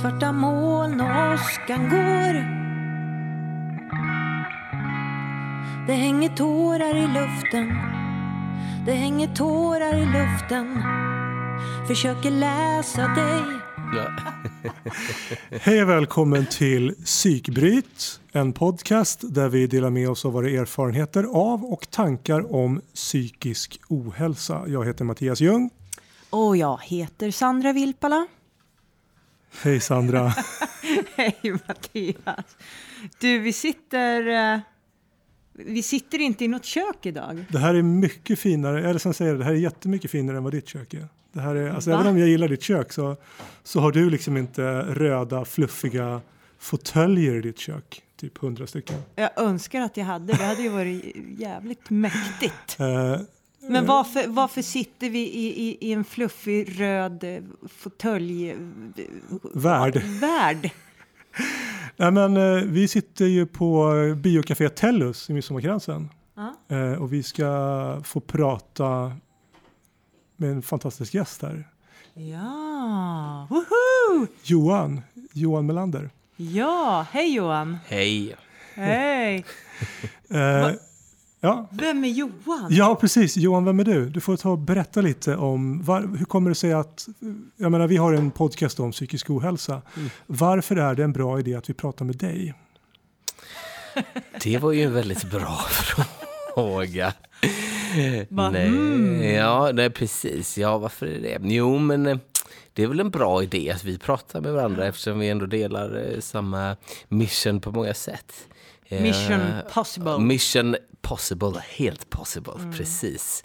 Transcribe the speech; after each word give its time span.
Svarta 0.00 0.32
moln 0.32 1.00
och 1.00 1.34
åskan 1.34 1.88
går 1.90 2.34
Det 5.86 5.92
hänger 5.92 6.28
tårar 6.28 6.96
i 6.96 7.06
luften 7.06 7.68
Det 8.86 8.92
hänger 8.92 9.34
tårar 9.34 9.96
i 9.96 10.06
luften 10.06 10.82
Försöker 11.88 12.30
läsa 12.30 13.08
dig 13.08 13.42
Hej 15.60 15.82
och 15.82 15.88
välkommen 15.88 16.46
till 16.46 16.94
Psykbryt, 17.04 18.20
en 18.32 18.52
podcast 18.52 19.20
där 19.22 19.48
vi 19.48 19.66
delar 19.66 19.90
med 19.90 20.10
oss 20.10 20.24
av 20.24 20.32
våra 20.32 20.48
erfarenheter 20.50 21.24
av 21.24 21.64
och 21.64 21.90
tankar 21.90 22.54
om 22.54 22.80
psykisk 22.94 23.80
ohälsa. 23.88 24.64
Jag 24.66 24.86
heter 24.86 25.04
Mattias 25.04 25.40
Ljung. 25.40 25.70
Och 26.30 26.56
jag 26.56 26.78
heter 26.82 27.30
Sandra 27.30 27.72
Vilpala. 27.72 28.26
Hej 29.62 29.80
Sandra. 29.80 30.28
Hej 31.16 31.36
Mattias. 31.68 32.56
Du, 33.18 33.38
vi 33.38 33.52
sitter... 33.52 34.26
eh, 34.54 34.60
Vi 35.52 35.82
sitter 35.82 36.18
inte 36.20 36.44
i 36.44 36.48
något 36.48 36.64
kök 36.64 37.06
idag. 37.06 37.44
Det 37.50 37.58
här 37.58 37.74
är 37.74 37.82
mycket 37.82 38.38
finare, 38.38 38.88
eller 38.88 38.98
som 38.98 39.14
säger 39.14 39.32
det, 39.32 39.38
det 39.38 39.44
här 39.44 39.52
är 39.52 39.56
jättemycket 39.56 40.10
finare 40.10 40.36
än 40.36 40.44
vad 40.44 40.52
ditt 40.52 40.68
kök 40.68 40.94
är. 40.94 41.08
Det 41.32 41.40
här 41.40 41.54
är 41.54 41.70
alltså, 41.70 41.90
Va? 41.90 41.96
även 41.96 42.06
om 42.12 42.18
jag 42.18 42.28
gillar 42.28 42.48
ditt 42.48 42.62
kök 42.62 42.92
så, 42.92 43.16
så 43.62 43.80
har 43.80 43.92
du 43.92 44.10
liksom 44.10 44.36
inte 44.36 44.62
röda 44.82 45.44
fluffiga 45.44 46.20
fåtöljer 46.58 47.34
i 47.34 47.40
ditt 47.40 47.58
kök. 47.58 48.02
Typ 48.20 48.38
hundra 48.38 48.66
stycken. 48.66 48.96
Jag 49.16 49.30
önskar 49.36 49.80
att 49.80 49.96
jag 49.96 50.04
hade. 50.04 50.26
Det 50.32 50.44
hade 50.44 50.62
ju 50.62 50.68
varit 50.68 51.16
jävligt 51.38 51.90
mäktigt. 51.90 52.76
Men 53.68 53.86
varför, 53.86 54.26
varför 54.28 54.62
sitter 54.62 55.10
vi 55.10 55.18
i, 55.18 55.68
i, 55.68 55.76
i 55.80 55.92
en 55.92 56.04
fluffig 56.04 56.80
röd 56.80 57.24
eh, 57.24 57.42
fåtölj... 57.68 58.50
eh, 58.50 58.56
Värld. 59.54 60.02
Värld. 60.04 60.70
Nej, 61.96 62.10
men, 62.10 62.36
eh, 62.36 62.62
vi 62.64 62.88
sitter 62.88 63.24
ju 63.26 63.46
på 63.46 63.92
biocafé 64.16 64.68
Tellus 64.68 65.30
i 65.30 65.32
Midsommarkransen. 65.32 66.08
Ja. 66.34 66.76
Eh, 66.76 66.92
och 67.02 67.12
vi 67.12 67.22
ska 67.22 68.00
få 68.04 68.20
prata 68.20 69.12
med 70.36 70.50
en 70.50 70.62
fantastisk 70.62 71.14
gäst 71.14 71.42
här. 71.42 71.68
Ja, 72.14 73.46
woho! 73.50 74.26
Johan, 74.42 75.00
Johan 75.32 75.66
Melander. 75.66 76.10
Ja, 76.36 77.06
hej 77.10 77.34
Johan. 77.34 77.78
Hej. 77.86 78.36
Hej. 78.74 79.44
Eh, 80.30 80.70
ja. 81.44 81.68
Vem 81.70 82.04
är 82.04 82.08
Johan? 82.08 82.66
ja, 82.70 82.94
precis. 83.00 83.36
Johan, 83.36 83.64
vem 83.64 83.80
är 83.80 83.84
du? 83.84 84.08
Du 84.08 84.20
får 84.20 84.36
ta 84.36 84.50
och 84.50 84.58
berätta 84.58 85.00
lite 85.00 85.36
om 85.36 85.82
var, 85.82 86.00
hur 86.18 86.24
kommer 86.24 86.50
det 86.50 86.54
sig 86.54 86.72
att, 86.72 87.06
jag 87.56 87.72
menar 87.72 87.86
vi 87.86 87.96
har 87.96 88.12
en 88.12 88.30
podcast 88.30 88.80
om 88.80 88.92
psykisk 88.92 89.30
ohälsa. 89.30 89.82
Mm. 89.96 90.10
Varför 90.26 90.76
är 90.76 90.94
det 90.94 91.04
en 91.04 91.12
bra 91.12 91.38
idé 91.40 91.54
att 91.54 91.70
vi 91.70 91.74
pratar 91.74 92.04
med 92.04 92.16
dig? 92.16 92.54
Det 94.42 94.58
var 94.58 94.72
ju 94.72 94.82
en 94.82 94.92
väldigt 94.94 95.30
bra 95.30 95.58
fråga. 96.54 97.12
Va? 98.28 98.50
Nej, 98.50 98.66
Mm. 98.68 99.22
ja, 99.34 99.70
nej, 99.74 99.90
precis. 99.90 100.58
Ja, 100.58 100.78
varför 100.78 101.06
är 101.06 101.20
det? 101.20 101.38
Jo, 101.54 101.78
men 101.78 102.06
eh, 102.06 102.18
det 102.72 102.82
är 102.82 102.86
väl 102.86 103.00
en 103.00 103.10
bra 103.10 103.42
idé 103.42 103.70
att 103.70 103.84
vi 103.84 103.98
pratar 103.98 104.40
med 104.40 104.52
varandra 104.52 104.86
eftersom 104.86 105.18
vi 105.18 105.28
ändå 105.28 105.46
delar 105.46 106.10
eh, 106.14 106.20
samma 106.20 106.76
mission 107.08 107.60
på 107.60 107.70
många 107.72 107.94
sätt. 107.94 108.32
Eh, 108.86 109.02
Mission 109.02 109.40
possible. 109.74 110.18
Mission 110.18 110.76
possible, 111.08 111.62
helt 111.76 112.10
possible, 112.10 112.52
precis. 112.78 113.44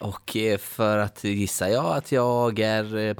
Och 0.00 0.36
eh, 0.36 0.58
för 0.58 0.98
att 0.98 1.24
gissar 1.24 1.68
jag 1.68 1.96
att 1.96 2.12
jag 2.12 2.58
är 2.58 2.96
eh, 2.96 3.16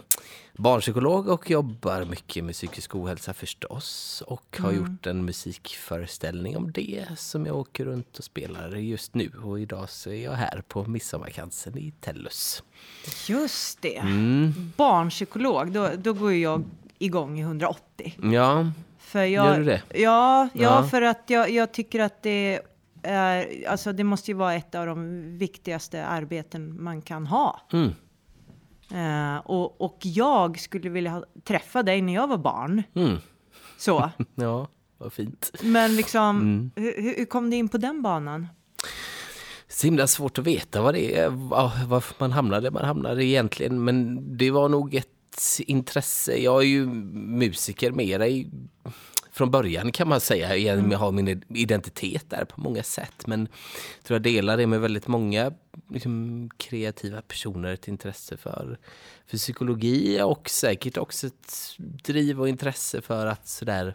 barnpsykolog 0.56 1.28
och 1.28 1.50
jobbar 1.50 2.04
mycket 2.04 2.44
med 2.44 2.54
psykisk 2.54 2.94
ohälsa 2.94 3.32
förstås. 3.34 4.22
Och 4.26 4.58
har 4.60 4.72
gjort 4.72 5.06
en 5.06 5.24
musikföreställning 5.24 6.56
om 6.56 6.72
det 6.72 7.06
som 7.16 7.46
jag 7.46 7.56
åker 7.56 7.84
runt 7.84 8.18
och 8.18 8.24
spelar 8.24 8.76
just 8.76 9.14
nu. 9.14 9.32
Och 9.44 9.60
idag 9.60 9.90
så 9.90 10.10
är 10.10 10.24
jag 10.24 10.32
här 10.32 10.62
på 10.68 10.84
Midsommarkransen 10.84 11.78
i 11.78 11.92
Tellus. 12.00 12.62
Just 13.28 13.82
det. 13.82 13.96
Mm. 13.96 14.72
Barnpsykolog, 14.76 15.72
då, 15.72 15.90
då 15.98 16.12
går 16.12 16.32
jag 16.32 16.64
igång 16.98 17.38
i 17.38 17.42
180. 17.42 18.14
Ja, 18.32 18.70
För 18.98 19.22
jag, 19.24 19.46
Gör 19.46 19.58
du 19.58 19.64
det? 19.64 19.82
Ja, 19.88 19.98
ja, 19.98 20.48
Ja. 20.54 20.88
för 20.88 21.02
att 21.02 21.22
jag, 21.26 21.50
jag 21.50 21.72
tycker 21.72 22.00
att 22.00 22.22
det 22.22 22.60
är, 23.02 23.68
alltså 23.68 23.92
det 23.92 24.04
måste 24.04 24.30
ju 24.30 24.36
vara 24.36 24.54
ett 24.54 24.74
av 24.74 24.86
de 24.86 25.22
viktigaste 25.38 26.06
arbeten 26.06 26.82
man 26.82 27.02
kan 27.02 27.26
ha. 27.26 27.60
mm. 27.72 27.90
Eh, 28.90 29.36
och, 29.38 29.80
och 29.80 29.98
jag 30.02 30.58
skulle 30.60 30.88
vilja 30.90 31.10
ha, 31.10 31.24
träffa 31.44 31.82
dig 31.82 32.02
när 32.02 32.14
jag 32.14 32.28
var 32.28 32.38
barn. 32.38 32.82
Mm. 32.94 33.16
Så. 33.78 34.10
ja 34.34 34.68
vad 34.98 35.12
fint. 35.12 35.50
Men 35.62 35.96
liksom, 35.96 36.36
Mm. 36.40 36.70
hur, 36.76 37.02
hur 37.16 37.24
kom 37.24 37.50
du 37.50 37.56
in 37.56 37.68
på 37.68 37.78
den 37.78 38.02
banan? 38.02 38.46
Så 39.68 39.86
himla 39.86 40.06
svårt 40.06 40.38
att 40.38 40.46
veta 40.46 40.82
vad 40.82 40.94
det 40.94 41.18
är, 41.18 41.28
va- 41.30 41.72
varför 41.86 42.14
man 42.18 42.32
hamnar 42.32 42.60
där 42.60 42.70
man 42.70 42.84
hamnar 42.84 43.20
egentligen. 43.20 43.84
Men 43.84 44.26
det 44.36 44.50
var 44.50 44.68
nog 44.68 44.94
ett 44.94 45.08
intresse. 45.60 46.36
Jag 46.36 46.62
är 46.62 46.66
ju 46.66 46.86
musiker 46.86 47.90
mera 47.92 48.28
i, 48.28 48.50
från 49.38 49.50
början 49.50 49.92
kan 49.92 50.08
man 50.08 50.20
säga. 50.20 50.56
Jag 50.56 50.98
har 50.98 51.12
min 51.12 51.42
identitet 51.48 52.30
där 52.30 52.44
på 52.44 52.60
många 52.60 52.82
sätt. 52.82 53.26
Men 53.26 53.40
jag 53.96 54.04
tror 54.04 54.14
jag 54.14 54.22
delar 54.22 54.56
det 54.56 54.66
med 54.66 54.80
väldigt 54.80 55.06
många 55.06 55.52
liksom, 55.90 56.50
kreativa 56.56 57.22
personer. 57.22 57.72
Ett 57.72 57.88
intresse 57.88 58.36
för, 58.36 58.78
för 59.26 59.36
psykologi 59.36 60.20
och 60.22 60.50
säkert 60.50 60.96
också 60.96 61.26
ett 61.26 61.76
driv 61.78 62.40
och 62.40 62.48
intresse 62.48 63.00
för 63.00 63.26
att 63.26 63.48
sådär, 63.48 63.94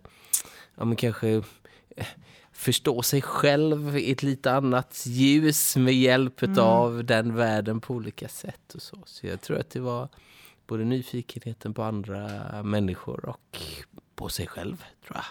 ja 0.76 0.86
men 0.86 0.96
kanske 0.96 1.30
eh, 1.30 2.06
förstå 2.52 3.02
sig 3.02 3.22
själv 3.22 3.98
i 3.98 4.12
ett 4.12 4.24
lite 4.24 4.52
annat 4.52 5.04
ljus 5.06 5.76
med 5.76 5.94
hjälp 5.94 6.58
av 6.58 7.06
den 7.06 7.36
världen 7.36 7.82
på 7.82 7.94
olika 7.94 8.28
sätt. 8.28 8.76
och 8.76 8.82
Så 8.82 8.98
Så 9.06 9.28
jag 9.28 9.42
tror 9.42 9.58
att 9.58 9.70
det 9.70 9.80
var 9.80 10.10
både 10.68 10.84
nyfikenheten 10.84 11.74
på 11.74 11.84
andra 11.84 12.64
människor 12.64 13.26
och 13.26 13.58
på 14.16 14.30
sig 14.30 14.48
själv, 14.48 14.84
tror 15.06 15.16
jag. 15.18 15.26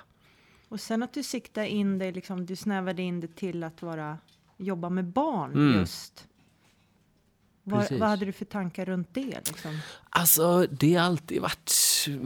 Och 0.68 0.80
sen 0.80 1.02
att 1.02 1.12
du 1.14 1.22
siktar 1.22 1.64
in 1.64 1.98
dig, 1.98 2.12
liksom, 2.12 2.46
du 2.46 2.56
snävade 2.56 3.02
in 3.02 3.20
det 3.20 3.36
till 3.36 3.64
att 3.64 3.82
vara, 3.82 4.18
jobba 4.56 4.88
med 4.88 5.04
barn 5.04 5.52
Mm. 5.52 5.80
just. 5.80 6.28
Precis. 7.70 8.00
vad 8.00 8.08
hade 8.08 8.24
du 8.26 8.32
för 8.32 8.44
tankar 8.44 8.84
runt 8.84 9.08
det? 9.12 9.48
Liksom? 9.48 9.78
Alltså, 10.10 10.66
det 10.70 10.94
har 10.94 11.06
alltid 11.06 11.42
varit 11.42 11.72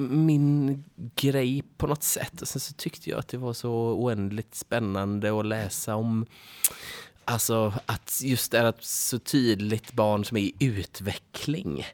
min 0.08 0.84
grej 1.14 1.62
på 1.76 1.86
något 1.86 2.02
sätt. 2.02 2.42
Och 2.42 2.48
sen 2.48 2.60
så 2.60 2.72
tyckte 2.74 3.10
jag 3.10 3.18
att 3.18 3.28
det 3.28 3.38
var 3.38 3.52
så 3.52 3.72
oändligt 3.72 4.54
spännande 4.54 5.40
att 5.40 5.46
läsa 5.46 5.94
om 5.96 6.26
Alltså 7.28 7.72
att 7.86 8.20
just 8.24 8.52
det 8.52 8.68
att 8.68 8.84
så 8.84 9.18
tydligt 9.18 9.92
barn 9.92 10.24
som 10.24 10.36
är 10.36 10.40
i 10.40 10.52
utveckling. 10.58 11.86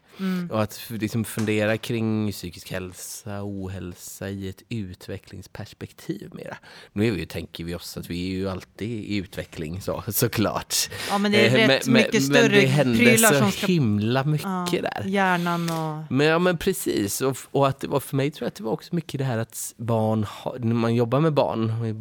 Och 0.50 0.62
att 0.62 0.80
liksom 0.88 1.24
fundera 1.24 1.76
kring 1.78 2.32
psykisk 2.32 2.70
hälsa 2.72 3.42
och 3.42 3.48
ohälsa 3.48 4.28
i 4.30 4.48
ett 4.48 4.62
utvecklingsperspektiv 4.68 6.30
mera. 6.34 6.56
Nu 6.92 7.06
är 7.06 7.10
vi 7.12 7.18
ju, 7.18 7.26
tänker 7.26 7.64
vi 7.64 7.74
oss 7.74 7.96
att 7.96 8.10
vi 8.10 8.26
är 8.26 8.30
ju 8.30 8.48
alltid 8.48 9.04
i 9.04 9.16
utveckling 9.16 9.80
så, 9.80 10.02
såklart. 10.08 10.74
Ja, 11.10 11.18
men 11.18 11.32
det 11.32 11.46
är 11.46 11.58
Eh, 11.58 11.68
rätt 11.68 11.86
mycket 11.86 12.12
men 12.12 12.22
större 12.22 12.48
det 12.60 12.66
händer 12.66 13.16
så 13.16 13.34
som 13.34 13.52
ska- 13.52 13.66
himla 13.66 14.24
mycket 14.24 14.46
Ja, 14.72 14.80
där. 14.82 15.04
Hjärnan 15.06 15.70
och... 15.70 16.12
Men, 16.12 16.26
ja, 16.26 16.38
men 16.38 16.58
precis. 16.58 17.20
Och, 17.20 17.36
och 17.50 17.68
att 17.68 17.80
det 17.80 17.88
var 17.88 18.00
för 18.00 18.16
mig 18.16 18.30
tror 18.30 18.44
jag 18.46 18.48
att 18.48 18.54
det 18.54 18.64
var 18.64 18.72
också 18.72 18.94
mycket 18.94 19.18
det 19.18 19.24
här 19.24 19.38
att 19.38 19.74
barn, 19.76 20.24
har- 20.28 20.58
när 20.58 20.74
man 20.74 20.94
jobbar 20.94 21.20
med 21.20 21.32
barn, 21.32 21.70
och 21.80 21.88
i 21.88 21.92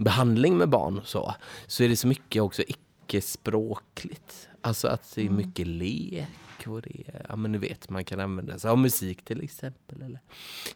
barnbehandling 0.00 0.58
med 0.58 0.68
barn 0.68 0.98
och 0.98 1.06
så, 1.06 1.34
så 1.66 1.82
är 1.82 1.88
det 1.88 1.96
så 1.96 2.06
mycket 2.06 2.42
också 2.42 2.62
icke-språkligt. 2.62 4.48
Alltså 4.60 4.88
att 4.88 5.12
det 5.14 5.26
är 5.26 5.30
mycket 5.30 5.66
lek 5.66 6.66
och 6.66 6.82
det 6.82 6.90
är, 7.06 7.26
ja 7.28 7.36
men 7.36 7.52
ni 7.52 7.58
vet, 7.58 7.90
man 7.90 8.04
kan 8.04 8.20
använda 8.20 8.58
sig 8.58 8.70
av 8.70 8.78
musik 8.78 9.24
till 9.24 9.42
exempel 9.42 10.02
eller 10.02 10.20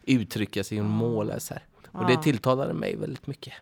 uttrycka 0.03 0.63
sig 0.63 0.77
genom 0.77 0.91
måla 0.91 1.39
så 1.39 1.53
här. 1.53 1.63
Och 1.91 2.07
det 2.07 2.23
tilltalade 2.23 2.73
mig 2.73 2.95
väldigt 2.95 3.27
mycket. 3.27 3.53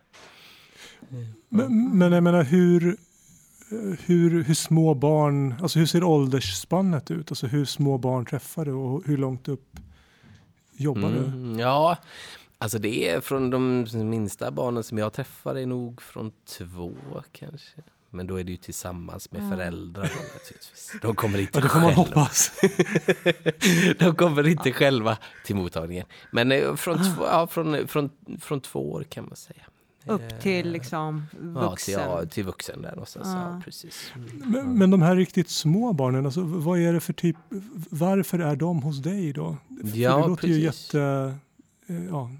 Men, 1.48 1.98
men 1.98 2.12
jag 2.12 2.22
menar 2.22 2.42
hur, 2.42 2.96
hur, 4.04 4.44
hur 4.44 4.54
små 4.54 4.94
barn, 4.94 5.54
alltså 5.62 5.78
hur 5.78 5.86
ser 5.86 6.04
åldersspannet 6.04 7.10
ut? 7.10 7.30
Alltså 7.30 7.46
hur 7.46 7.64
små 7.64 7.98
barn 7.98 8.26
träffar 8.26 8.64
du 8.64 8.72
och 8.72 9.06
hur 9.06 9.16
långt 9.16 9.48
upp 9.48 9.80
jobbar 10.76 11.10
du? 11.10 11.18
Mm, 11.18 11.58
ja, 11.58 11.96
alltså 12.58 12.78
det 12.78 13.08
är 13.08 13.20
från 13.20 13.50
de 13.50 13.86
minsta 14.10 14.50
barnen 14.50 14.82
som 14.84 14.98
jag 14.98 15.12
träffar 15.12 15.54
är 15.54 15.66
nog 15.66 16.02
från 16.02 16.32
två 16.58 16.92
kanske. 17.32 17.80
Men 18.10 18.26
då 18.26 18.40
är 18.40 18.44
det 18.44 18.50
ju 18.50 18.56
tillsammans 18.56 19.32
med 19.32 19.50
föräldrar 19.50 20.02
då, 20.02 20.22
naturligtvis. 20.22 20.92
De 21.02 21.14
kommer 21.14 21.38
inte 21.38 21.60
det 21.60 21.68
själva. 21.68 21.90
hoppas. 21.92 22.52
De 23.98 24.14
kommer 24.16 24.48
inte 24.48 24.72
själva 24.72 25.18
till 25.44 25.56
mottagningen. 25.56 26.06
Men 26.30 26.52
eh, 26.52 26.74
från, 26.74 26.96
två, 26.98 27.24
ja, 27.24 27.46
från, 27.46 27.88
från, 27.88 28.10
från 28.40 28.60
två 28.60 28.92
år 28.92 29.02
kan 29.08 29.24
man 29.24 29.36
säga. 29.36 29.62
Upp 30.06 30.40
till 30.40 30.70
liksom 30.70 31.26
Ja, 31.32 31.38
till, 31.38 31.50
vuxen. 31.70 32.00
ja, 32.00 32.26
till 32.26 32.44
vuxen 32.44 32.82
där 32.82 32.90
någonstans. 32.90 33.28
Ja. 33.28 33.50
Ja. 33.54 33.60
precis. 33.64 34.12
Mm. 34.14 34.50
Men, 34.50 34.78
men 34.78 34.90
de 34.90 35.02
här 35.02 35.16
riktigt 35.16 35.48
små 35.50 35.92
barnen, 35.92 36.24
alltså, 36.26 36.40
vad 36.42 36.78
är 36.78 36.92
det 36.92 37.00
för 37.00 37.12
typ, 37.12 37.36
varför 37.90 38.38
är 38.38 38.56
de 38.56 38.82
hos 38.82 38.98
dig 39.02 39.32
då? 39.32 39.56
För 39.90 39.98
Ja, 39.98 40.16
det 40.16 40.28
låter 40.28 40.48
ju 40.48 40.66
precis. 40.66 40.94
jätte, 40.94 41.34
eh, 41.86 42.04
ja, 42.04 42.30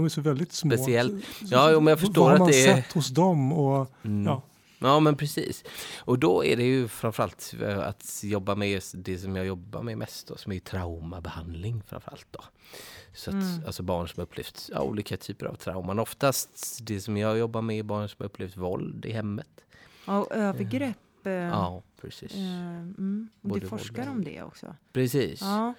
de 0.00 0.04
är 0.04 0.08
så 0.08 0.20
väldigt 0.20 0.52
små. 0.52 0.70
Speciell. 0.76 1.22
Så- 1.38 1.46
Ja, 1.50 1.70
men 1.80 1.86
jag 1.86 2.00
förstår 2.00 2.22
Vad 2.22 2.28
har 2.28 2.34
att 2.34 2.40
man 2.40 2.50
det 2.50 2.66
är- 2.66 2.74
sett 2.82 2.92
hos 2.92 3.08
dem? 3.08 3.52
Och, 3.52 3.92
Mm. 4.04 4.26
ja. 4.26 4.42
Ja, 4.78 5.00
men 5.00 5.16
precis. 5.16 5.64
Och 5.98 6.18
då 6.18 6.44
är 6.44 6.56
det 6.56 6.62
ju 6.64 6.88
framförallt 6.88 7.54
eh, 7.62 7.78
att 7.78 8.20
jobba 8.24 8.54
med 8.54 8.70
just 8.70 8.94
det 8.98 9.18
som 9.18 9.36
jag 9.36 9.46
jobbar 9.46 9.82
med 9.82 9.98
mest 9.98 10.26
då, 10.28 10.36
som 10.36 10.52
är 10.52 10.58
traumabehandling 10.58 11.82
framförallt 11.86 12.26
då. 12.30 12.40
Så 13.14 13.30
att, 13.30 13.66
alltså 13.66 13.82
barn 13.82 14.08
som 14.08 14.22
upplevt 14.22 14.70
ja, 14.72 14.80
olika 14.80 15.16
typer 15.16 15.46
av 15.46 15.54
trauman. 15.54 15.98
Oftast 15.98 16.78
det 16.82 17.00
som 17.00 17.16
jag 17.16 17.38
jobbar 17.38 17.62
med 17.62 17.78
är 17.78 17.82
barn 17.82 18.08
som 18.08 18.26
upplevt 18.26 18.56
våld 18.56 19.04
i 19.06 19.12
hemmet. 19.12 19.48
Och 20.06 20.32
övergrepp. 20.32 20.96
Eh, 21.26 21.32
Ja, 21.32 21.82
precis. 22.00 22.34
eh, 22.34 22.78
mm. 22.78 23.28
Du 23.42 23.60
forskar 23.60 24.10
om 24.10 24.24
det 24.24 24.42
också. 24.42 24.76
Precis. 24.92 25.40
Ja. 25.40 25.74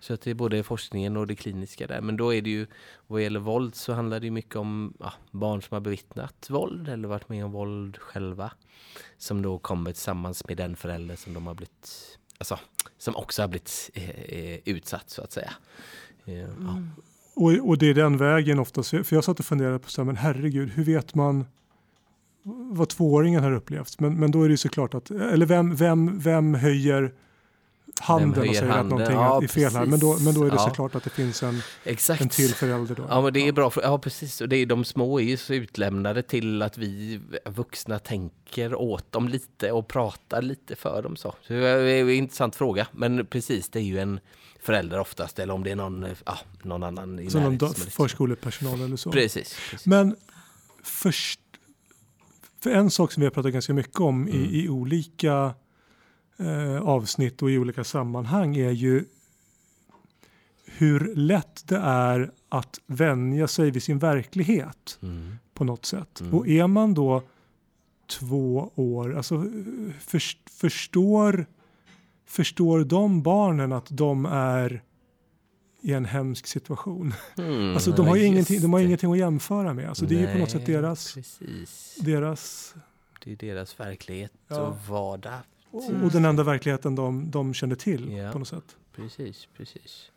Så 0.00 0.14
att 0.14 0.20
det 0.20 0.30
är 0.30 0.34
både 0.34 0.62
forskningen 0.62 1.16
och 1.16 1.26
det 1.26 1.34
kliniska 1.34 1.86
där. 1.86 2.00
Men 2.00 2.16
då 2.16 2.34
är 2.34 2.42
det 2.42 2.50
ju, 2.50 2.66
vad 3.06 3.22
gäller 3.22 3.40
våld 3.40 3.74
så 3.74 3.92
handlar 3.92 4.20
det 4.20 4.26
ju 4.26 4.30
mycket 4.30 4.56
om 4.56 4.94
ja, 5.00 5.12
barn 5.30 5.62
som 5.62 5.74
har 5.74 5.80
bevittnat 5.80 6.50
våld 6.50 6.88
eller 6.88 7.08
varit 7.08 7.28
med 7.28 7.44
om 7.44 7.52
våld 7.52 7.96
själva. 7.98 8.52
Som 9.18 9.42
då 9.42 9.58
kommer 9.58 9.92
tillsammans 9.92 10.48
med 10.48 10.56
den 10.56 10.76
förälder 10.76 11.16
som 11.16 11.34
de 11.34 11.46
har 11.46 11.54
blivit, 11.54 12.18
alltså 12.38 12.58
som 12.98 13.16
också 13.16 13.42
har 13.42 13.48
blivit 13.48 13.90
eh, 13.94 14.10
eh, 14.10 14.58
utsatt 14.64 15.10
så 15.10 15.22
att 15.22 15.32
säga. 15.32 15.52
Eh, 16.24 16.34
ja. 16.40 16.82
Och, 17.34 17.68
och 17.68 17.78
det 17.78 17.86
är 17.86 17.94
den 17.94 18.16
vägen 18.16 18.58
oftast. 18.58 18.90
För 18.90 19.14
jag 19.14 19.24
satt 19.24 19.38
och 19.40 19.46
funderade 19.46 19.78
på 19.78 19.90
så 19.90 20.00
här, 20.00 20.06
men 20.06 20.16
herregud, 20.16 20.70
hur 20.70 20.84
vet 20.84 21.14
man 21.14 21.46
vad 22.44 22.88
tvååringen 22.88 23.42
har 23.42 23.52
upplevt? 23.52 24.00
Men, 24.00 24.14
men 24.14 24.30
då 24.30 24.42
är 24.42 24.48
det 24.48 24.52
ju 24.52 24.56
såklart 24.56 24.94
att, 24.94 25.10
eller 25.10 25.46
vem, 25.46 25.76
vem, 25.76 26.18
vem 26.18 26.54
höjer 26.54 27.12
handen 28.00 28.34
höjer 28.34 28.50
och 28.50 28.56
säger 28.56 28.72
handen? 28.72 28.86
att 28.86 28.90
någonting 28.90 29.16
Ja, 29.16 29.42
är 29.42 29.48
fel 29.48 29.72
här? 29.72 29.86
Men 29.86 29.98
då, 29.98 30.16
men 30.20 30.34
då 30.34 30.40
är 30.40 30.44
det 30.44 30.50
precis. 30.50 30.64
Ja. 30.64 30.68
såklart 30.68 30.94
att 30.94 31.04
det 31.04 31.10
finns 31.10 31.42
en, 31.42 31.62
Exakt. 31.84 32.22
en 32.22 32.28
till 32.28 32.54
förälder 32.54 32.94
då. 32.94 33.06
Ja 33.08 33.22
men 33.22 33.32
det 33.32 33.48
är 33.48 33.52
bra, 33.52 33.70
för, 33.70 33.82
ja 33.82 33.98
precis. 33.98 34.40
Och 34.40 34.48
det 34.48 34.56
är, 34.56 34.66
de 34.66 34.84
små 34.84 35.20
är 35.20 35.24
ju 35.24 35.36
så 35.36 35.54
utlämnade 35.54 36.22
till 36.22 36.62
att 36.62 36.78
vi 36.78 37.20
vuxna 37.44 37.98
tänker 37.98 38.74
åt 38.74 39.12
dem 39.12 39.28
lite 39.28 39.72
och 39.72 39.88
pratar 39.88 40.42
lite 40.42 40.76
för 40.76 41.02
dem 41.02 41.16
så. 41.16 41.34
så 41.42 41.52
det 41.52 41.68
är 41.68 42.02
en 42.02 42.10
intressant 42.10 42.56
fråga. 42.56 42.86
Men 42.92 43.26
precis, 43.26 43.68
det 43.68 43.78
är 43.78 43.82
ju 43.82 43.98
en 43.98 44.20
förälder 44.62 44.98
oftast 45.00 45.38
eller 45.38 45.54
om 45.54 45.64
det 45.64 45.70
är 45.70 45.76
någon, 45.76 46.06
ja, 46.26 46.38
någon 46.62 46.82
annan 46.82 47.18
i 47.18 47.30
Som 47.30 47.42
närheten 47.42 47.74
som 47.74 47.90
förskolepersonal 47.90 48.80
eller 48.80 48.96
så. 48.96 49.12
Precis. 49.12 49.56
precis. 49.70 49.86
Men 49.86 50.16
först, 50.82 51.40
för 52.62 52.70
en 52.70 52.90
sak 52.90 53.12
som 53.12 53.20
vi 53.20 53.26
har 53.26 53.30
pratat 53.30 53.52
ganska 53.52 53.74
mycket 53.74 54.00
om 54.00 54.22
Mm. 54.28 54.34
i, 54.44 54.64
i 54.64 54.68
olika 54.68 55.54
eh, 56.36 56.82
avsnitt 56.82 57.42
och 57.42 57.50
i 57.50 57.58
olika 57.58 57.84
sammanhang 57.84 58.56
är 58.56 58.70
ju 58.70 59.04
hur 60.66 61.14
lätt 61.16 61.68
det 61.68 61.76
är 61.76 62.30
att 62.48 62.80
vänja 62.86 63.48
sig 63.48 63.70
vid 63.70 63.82
sin 63.82 63.98
verklighet 63.98 64.98
Mm. 65.02 65.36
på 65.54 65.64
något 65.64 65.84
sätt. 65.86 66.20
Mm. 66.20 66.34
Och 66.34 66.48
är 66.48 66.66
man 66.66 66.94
då 66.94 67.22
två 68.06 68.72
år, 68.74 69.16
alltså 69.16 69.44
först, 70.00 70.38
förstår, 70.50 71.46
förstår 72.26 72.84
de 72.84 73.22
barnen 73.22 73.72
att 73.72 73.86
de 73.90 74.26
är 74.26 74.82
i 75.82 75.92
en 75.92 76.04
hemsk 76.04 76.46
situation? 76.46 77.14
Mm, 77.38 77.74
Alltså 77.74 77.90
de 77.90 78.06
har 78.08 78.16
ju 78.16 78.24
ingenting, 78.24 78.60
de 78.60 78.72
har 78.72 78.80
ingenting 78.80 79.12
att 79.12 79.18
jämföra 79.18 79.74
med. 79.74 79.88
Alltså 79.88 80.06
det 80.06 80.14
är 80.16 80.20
ju 80.20 80.32
på 80.32 80.38
något 80.38 80.50
sätt 80.50 80.62
Nej, 80.66 80.76
deras, 80.76 81.14
Precis. 81.14 81.96
deras 82.00 82.74
Det 83.24 83.32
är 83.32 83.36
deras 83.36 83.80
verklighet 83.80 84.32
Ja. 84.48 84.60
och 84.60 84.76
vardag. 84.88 85.38
och, 85.70 85.84
och 86.04 86.10
den 86.10 86.24
enda 86.24 86.42
verkligheten 86.42 86.94
de, 86.94 87.30
de 87.30 87.54
känner 87.54 87.74
till 87.76 88.12
Ja. 88.12 88.32
på 88.32 88.38
något 88.38 88.48
sätt. 88.48 88.76
Precis, 88.96 89.48
precis. 89.56 90.10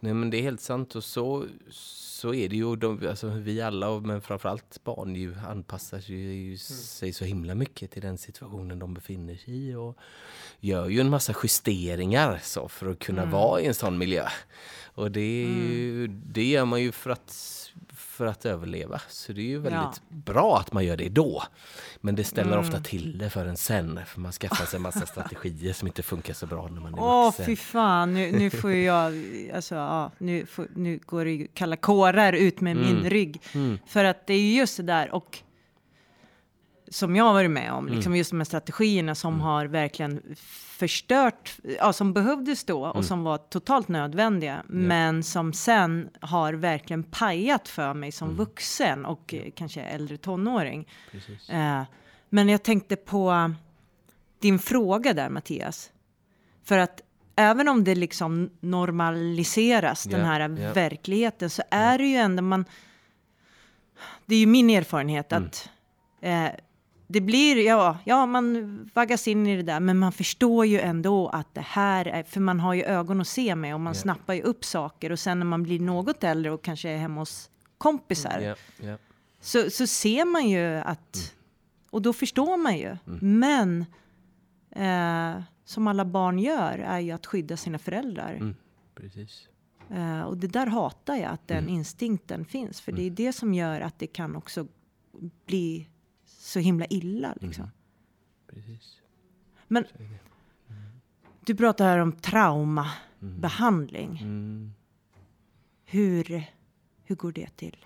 Nej 0.00 0.14
men 0.14 0.30
det 0.30 0.36
är 0.36 0.42
helt 0.42 0.60
sant 0.60 0.94
och 0.94 1.04
så, 1.04 1.46
så 1.70 2.34
är 2.34 2.48
det 2.48 2.56
ju. 2.56 2.76
De, 2.76 3.08
alltså, 3.08 3.28
vi 3.28 3.60
alla, 3.60 4.00
men 4.00 4.20
framförallt 4.20 4.84
barn, 4.84 5.16
ju, 5.16 5.34
anpassar 5.48 6.00
sig 6.00 6.16
ju, 6.16 6.58
sig 6.58 7.12
så 7.12 7.24
himla 7.24 7.54
mycket 7.54 7.90
till 7.90 8.02
den 8.02 8.18
situationen 8.18 8.78
de 8.78 8.94
befinner 8.94 9.36
sig 9.36 9.68
i. 9.68 9.74
Och 9.74 9.98
gör 10.60 10.88
ju 10.88 11.00
en 11.00 11.10
massa 11.10 11.34
justeringar 11.42 12.40
så, 12.42 12.68
för 12.68 12.90
att 12.90 12.98
kunna 12.98 13.24
vara 13.24 13.60
i 13.60 13.66
en 13.66 13.74
sån 13.74 13.98
miljö. 13.98 14.28
Och 14.94 15.10
det, 15.10 15.20
är 15.20 15.48
ju, 15.48 16.06
det 16.06 16.44
gör 16.44 16.64
man 16.64 16.82
ju 16.82 16.92
för 16.92 17.10
att, 17.10 17.70
för 18.14 18.26
att 18.26 18.46
överleva. 18.46 19.00
Så 19.08 19.32
det 19.32 19.40
är 19.40 19.44
ju 19.44 19.58
väldigt 19.58 19.80
Ja. 20.08 20.16
bra 20.32 20.58
att 20.58 20.72
man 20.72 20.84
gör 20.84 20.96
det 20.96 21.08
då. 21.08 21.42
Men 22.00 22.14
det 22.14 22.24
ställer 22.24 22.58
ofta 22.58 22.80
till 22.80 23.18
det 23.18 23.30
för 23.30 23.46
en 23.46 23.56
sen. 23.56 24.00
För 24.06 24.20
man 24.20 24.32
skaffar 24.32 24.66
sig 24.66 24.76
en 24.76 24.82
massa 24.82 25.06
strategier 25.06 25.72
som 25.72 25.88
inte 25.88 26.02
funkar 26.02 26.34
så 26.34 26.46
bra 26.46 26.68
när 26.68 26.80
man 26.80 26.94
är 26.94 27.00
Åh, 27.00 27.26
vuxen. 27.26 27.46
fy 27.46 27.56
fan. 27.56 28.14
Nu, 28.14 28.32
nu 28.32 28.50
får 28.50 28.72
jag, 28.72 29.12
alltså, 29.54 29.74
ja, 29.74 30.10
nu, 30.18 30.46
får, 30.46 30.66
nu 30.76 31.00
går 31.06 31.24
det 31.24 31.46
kalla 31.54 31.76
kårar 31.76 32.32
ut 32.32 32.60
med 32.60 32.76
min 32.76 32.96
Mm. 32.96 33.10
rygg. 33.10 33.40
Mm. 33.54 33.78
För 33.86 34.04
att 34.04 34.26
det 34.26 34.34
är 34.34 34.40
ju 34.40 34.54
just 34.56 34.76
det 34.76 34.82
där 34.82 35.14
och 35.14 35.38
som 36.94 37.16
jag 37.16 37.24
har 37.24 37.32
varit 37.32 37.50
med 37.50 37.72
om, 37.72 37.84
Mm. 37.84 37.94
liksom 37.96 38.16
just 38.16 38.30
de 38.30 38.36
här 38.40 38.44
strategierna 38.44 39.14
som 39.14 39.40
har 39.40 39.66
verkligen 39.66 40.22
förstört, 40.78 41.56
ja, 41.78 41.92
som 41.92 42.12
behövdes 42.12 42.64
då 42.64 42.84
Mm. 42.84 42.96
och 42.96 43.04
som 43.04 43.24
var 43.24 43.38
totalt 43.38 43.88
nödvändiga, 43.88 44.62
men 44.66 45.22
som 45.22 45.52
sen 45.52 46.08
har 46.20 46.52
verkligen 46.52 47.02
pajat 47.02 47.68
för 47.68 47.94
mig 47.94 48.12
som 48.12 48.28
Mm. 48.28 48.36
vuxen 48.38 49.04
och 49.06 49.34
eh, 49.34 49.50
kanske 49.56 49.80
äldre 49.82 50.16
tonåring. 50.16 50.88
Eh, 51.48 51.82
men 52.28 52.48
jag 52.48 52.62
tänkte 52.62 52.96
på 52.96 53.52
din 54.38 54.58
fråga 54.58 55.12
där 55.12 55.28
Mattias. 55.28 55.90
För 56.64 56.78
att 56.78 57.00
även 57.36 57.68
om 57.68 57.84
det 57.84 57.94
liksom 57.94 58.50
normaliseras, 58.60 60.04
den 60.04 60.20
Ja, 60.20 60.26
här 60.26 60.40
ja. 60.40 60.72
verkligheten, 60.72 61.50
så 61.50 61.62
är 61.70 61.98
det 61.98 62.06
ju 62.06 62.16
ändå 62.16 62.42
man... 62.42 62.64
Det 64.26 64.34
är 64.34 64.38
ju 64.38 64.46
min 64.46 64.70
erfarenhet 64.70 65.32
Mm. 65.32 65.44
att 65.46 65.68
eh, 66.20 66.48
det 67.06 67.20
blir, 67.20 67.66
ja, 67.66 67.98
ja, 68.04 68.26
man 68.26 68.90
vaggas 68.94 69.28
in 69.28 69.46
i 69.46 69.56
det 69.56 69.62
där, 69.62 69.80
men 69.80 69.98
man 69.98 70.12
förstår 70.12 70.66
ju 70.66 70.80
ändå 70.80 71.28
att 71.28 71.54
det 71.54 71.60
här 71.60 72.04
är, 72.06 72.22
för 72.22 72.40
man 72.40 72.60
har 72.60 72.74
ju 72.74 72.82
ögon 72.82 73.20
att 73.20 73.28
se 73.28 73.54
med 73.54 73.74
och 73.74 73.80
man 73.80 73.92
Ja. 73.94 74.00
snappar 74.00 74.34
ju 74.34 74.42
upp 74.42 74.64
saker 74.64 75.12
och 75.12 75.18
sen 75.18 75.38
när 75.38 75.46
man 75.46 75.62
blir 75.62 75.80
något 75.80 76.24
äldre 76.24 76.50
och 76.52 76.62
kanske 76.64 76.88
är 76.90 76.96
hemma 76.98 77.20
hos 77.20 77.50
kompisar, 77.78 78.40
Ja, 78.40 78.54
ja. 78.88 78.96
så, 79.40 79.70
så 79.70 79.86
ser 79.86 80.24
man 80.24 80.48
ju 80.48 80.64
att, 80.76 81.16
Mm. 81.16 81.26
och 81.90 82.02
då 82.02 82.12
förstår 82.12 82.56
man 82.56 82.78
ju. 82.78 82.96
Men 83.20 83.84
eh, 84.70 85.42
som 85.64 85.86
alla 85.86 86.04
barn 86.04 86.38
gör 86.38 86.78
är 86.78 86.98
ju 87.00 87.10
att 87.12 87.26
skydda 87.26 87.56
sina 87.56 87.78
föräldrar. 87.78 88.32
Mm. 88.34 88.54
Precis. 88.94 89.48
Eh, 89.90 90.20
och 90.20 90.36
det 90.36 90.46
där 90.48 90.66
hatar 90.66 91.14
jag, 91.16 91.30
att 91.32 91.48
den 91.48 91.58
Mm. 91.58 91.74
instinkten 91.74 92.44
finns. 92.44 92.80
För 92.80 92.92
det 92.92 93.02
är 93.06 93.10
det 93.10 93.32
som 93.32 93.54
gör 93.54 93.80
att 93.80 93.98
det 93.98 94.06
kan 94.06 94.36
också 94.36 94.66
bli 95.46 95.88
så 96.44 96.58
himla 96.58 96.86
illa. 96.86 97.34
Liksom. 97.40 97.64
Mm. 97.64 97.74
Precis. 98.46 99.00
Men 99.68 99.84
du 101.40 101.54
pratar 101.54 101.84
här 101.84 101.98
om 101.98 102.12
traumabehandling. 102.12 104.18
Mm. 104.22 104.72
Hur, 105.84 106.44
hur 107.04 107.16
går 107.16 107.32
det 107.32 107.56
till? 107.56 107.76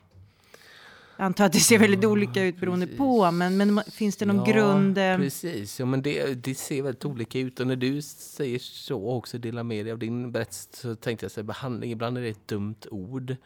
Jag 1.16 1.24
antar 1.24 1.44
att 1.44 1.52
det 1.52 1.60
ser 1.60 1.78
väldigt 1.78 2.04
olika 2.04 2.44
ut 2.44 2.60
beroende 2.60 2.86
precis. 2.86 2.98
på, 2.98 3.30
men, 3.30 3.56
men 3.56 3.80
finns 3.90 4.16
det 4.16 4.26
någon 4.26 4.36
ja, 4.36 4.44
grund? 4.52 4.98
eh, 4.98 5.16
Precis, 5.16 5.80
ja, 5.80 5.86
men 5.86 6.02
det, 6.02 6.34
det 6.34 6.54
ser 6.54 6.82
väldigt 6.82 7.04
olika 7.04 7.38
ut. 7.38 7.60
Och 7.60 7.66
när 7.66 7.76
du 7.76 8.02
säger 8.02 8.58
så 8.58 9.02
och 9.02 9.16
också 9.16 9.38
delar 9.38 9.62
med 9.62 9.86
dig 9.86 9.92
av 9.92 9.98
din 9.98 10.32
berättelse 10.32 10.68
så 10.72 10.94
tänkte 10.94 11.24
jag 11.24 11.32
säga 11.32 11.44
behandling, 11.44 11.92
ibland 11.92 12.18
är 12.18 12.22
det 12.22 12.28
ett 12.28 12.48
dumt 12.48 12.76
ord. 12.90 13.36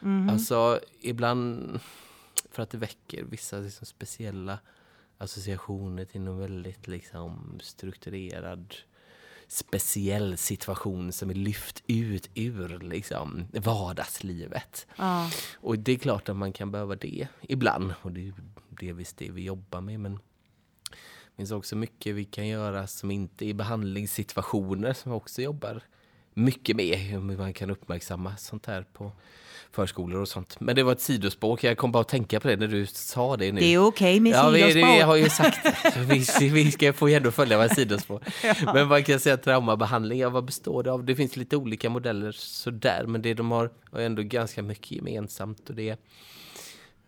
Mhm. 0.00 0.28
Alltså 0.28 0.80
ibland 1.00 1.80
för 2.54 2.62
att 2.62 2.70
det 2.70 2.78
väcker 2.78 3.24
vissa 3.24 3.58
liksom, 3.58 3.86
speciella 3.86 4.58
associationer 5.18 6.04
till 6.04 6.20
någon 6.20 6.38
väldigt 6.38 6.86
liksom, 6.86 7.58
strukturerad 7.62 8.74
speciell 9.48 10.36
situation 10.36 11.12
som 11.12 11.30
är 11.30 11.34
lyft 11.34 11.82
ut 11.86 12.30
ur 12.34 12.78
liksom, 12.78 13.44
vardagslivet. 13.52 14.86
Ja. 14.96 15.30
Och 15.56 15.78
det 15.78 15.92
är 15.92 15.96
klart 15.96 16.28
att 16.28 16.36
man 16.36 16.52
kan 16.52 16.70
behöva 16.70 16.96
det 16.96 17.28
ibland. 17.40 17.94
Och 18.02 18.12
det 18.12 18.28
är 18.28 18.32
delvis 18.68 19.12
det 19.12 19.30
vi 19.30 19.42
jobbar 19.44 19.80
med. 19.80 20.00
Men 20.00 20.12
det 20.14 21.36
finns 21.36 21.50
också 21.50 21.76
mycket 21.76 22.14
vi 22.14 22.24
kan 22.24 22.46
göra 22.46 22.86
som 22.86 23.10
inte 23.10 23.46
är 23.46 23.54
behandlingssituationer 23.54 24.92
som 24.92 25.12
vi 25.12 25.18
också 25.18 25.42
jobbar 25.42 25.82
mycket 26.34 26.76
med. 26.76 26.98
Hur 26.98 27.20
man 27.20 27.52
kan 27.52 27.70
uppmärksamma 27.70 28.36
sånt 28.36 28.66
här 28.66 28.86
på 28.92 29.12
förskolor 29.74 30.20
och 30.20 30.28
sånt. 30.28 30.60
Men 30.60 30.76
det 30.76 30.82
var 30.82 30.92
ett 30.92 31.00
sidospår. 31.00 31.58
Jag 31.62 31.76
kom 31.76 31.92
bara 31.92 32.00
att 32.00 32.08
tänka 32.08 32.40
på 32.40 32.48
det 32.48 32.56
när 32.56 32.66
du 32.68 32.86
sa 32.86 33.36
det 33.36 33.52
nu. 33.52 33.60
Det 33.60 33.74
är 33.74 33.78
okej 33.86 34.20
med 34.20 34.32
Ja, 34.32 34.50
vi, 34.50 34.72
sidospår. 34.72 35.02
har 35.04 35.16
ju 35.16 35.28
sagt 35.28 35.58
Vi, 36.40 36.48
vi 36.48 36.70
ska 36.70 36.92
få 36.92 37.08
ändå 37.08 37.30
följa 37.30 37.56
våra 37.56 37.68
sidospår. 37.68 38.20
Men 38.74 38.88
man 38.88 39.04
kan 39.04 39.20
säga 39.20 39.36
traumabehandling, 39.36 40.18
ja, 40.18 40.28
vad 40.30 40.44
består 40.44 40.82
det 40.82 40.92
av? 40.92 41.04
Det 41.04 41.16
finns 41.16 41.36
lite 41.36 41.56
olika 41.56 41.90
modeller 41.90 42.32
sådär, 42.32 43.04
men 43.06 43.22
det 43.22 43.34
de 43.34 43.50
har 43.50 43.70
har 43.90 44.00
ändå 44.00 44.22
ganska 44.22 44.62
mycket 44.62 44.92
gemensamt. 44.92 45.68
Och 45.68 45.74
det 45.74 45.88
är, 45.88 45.96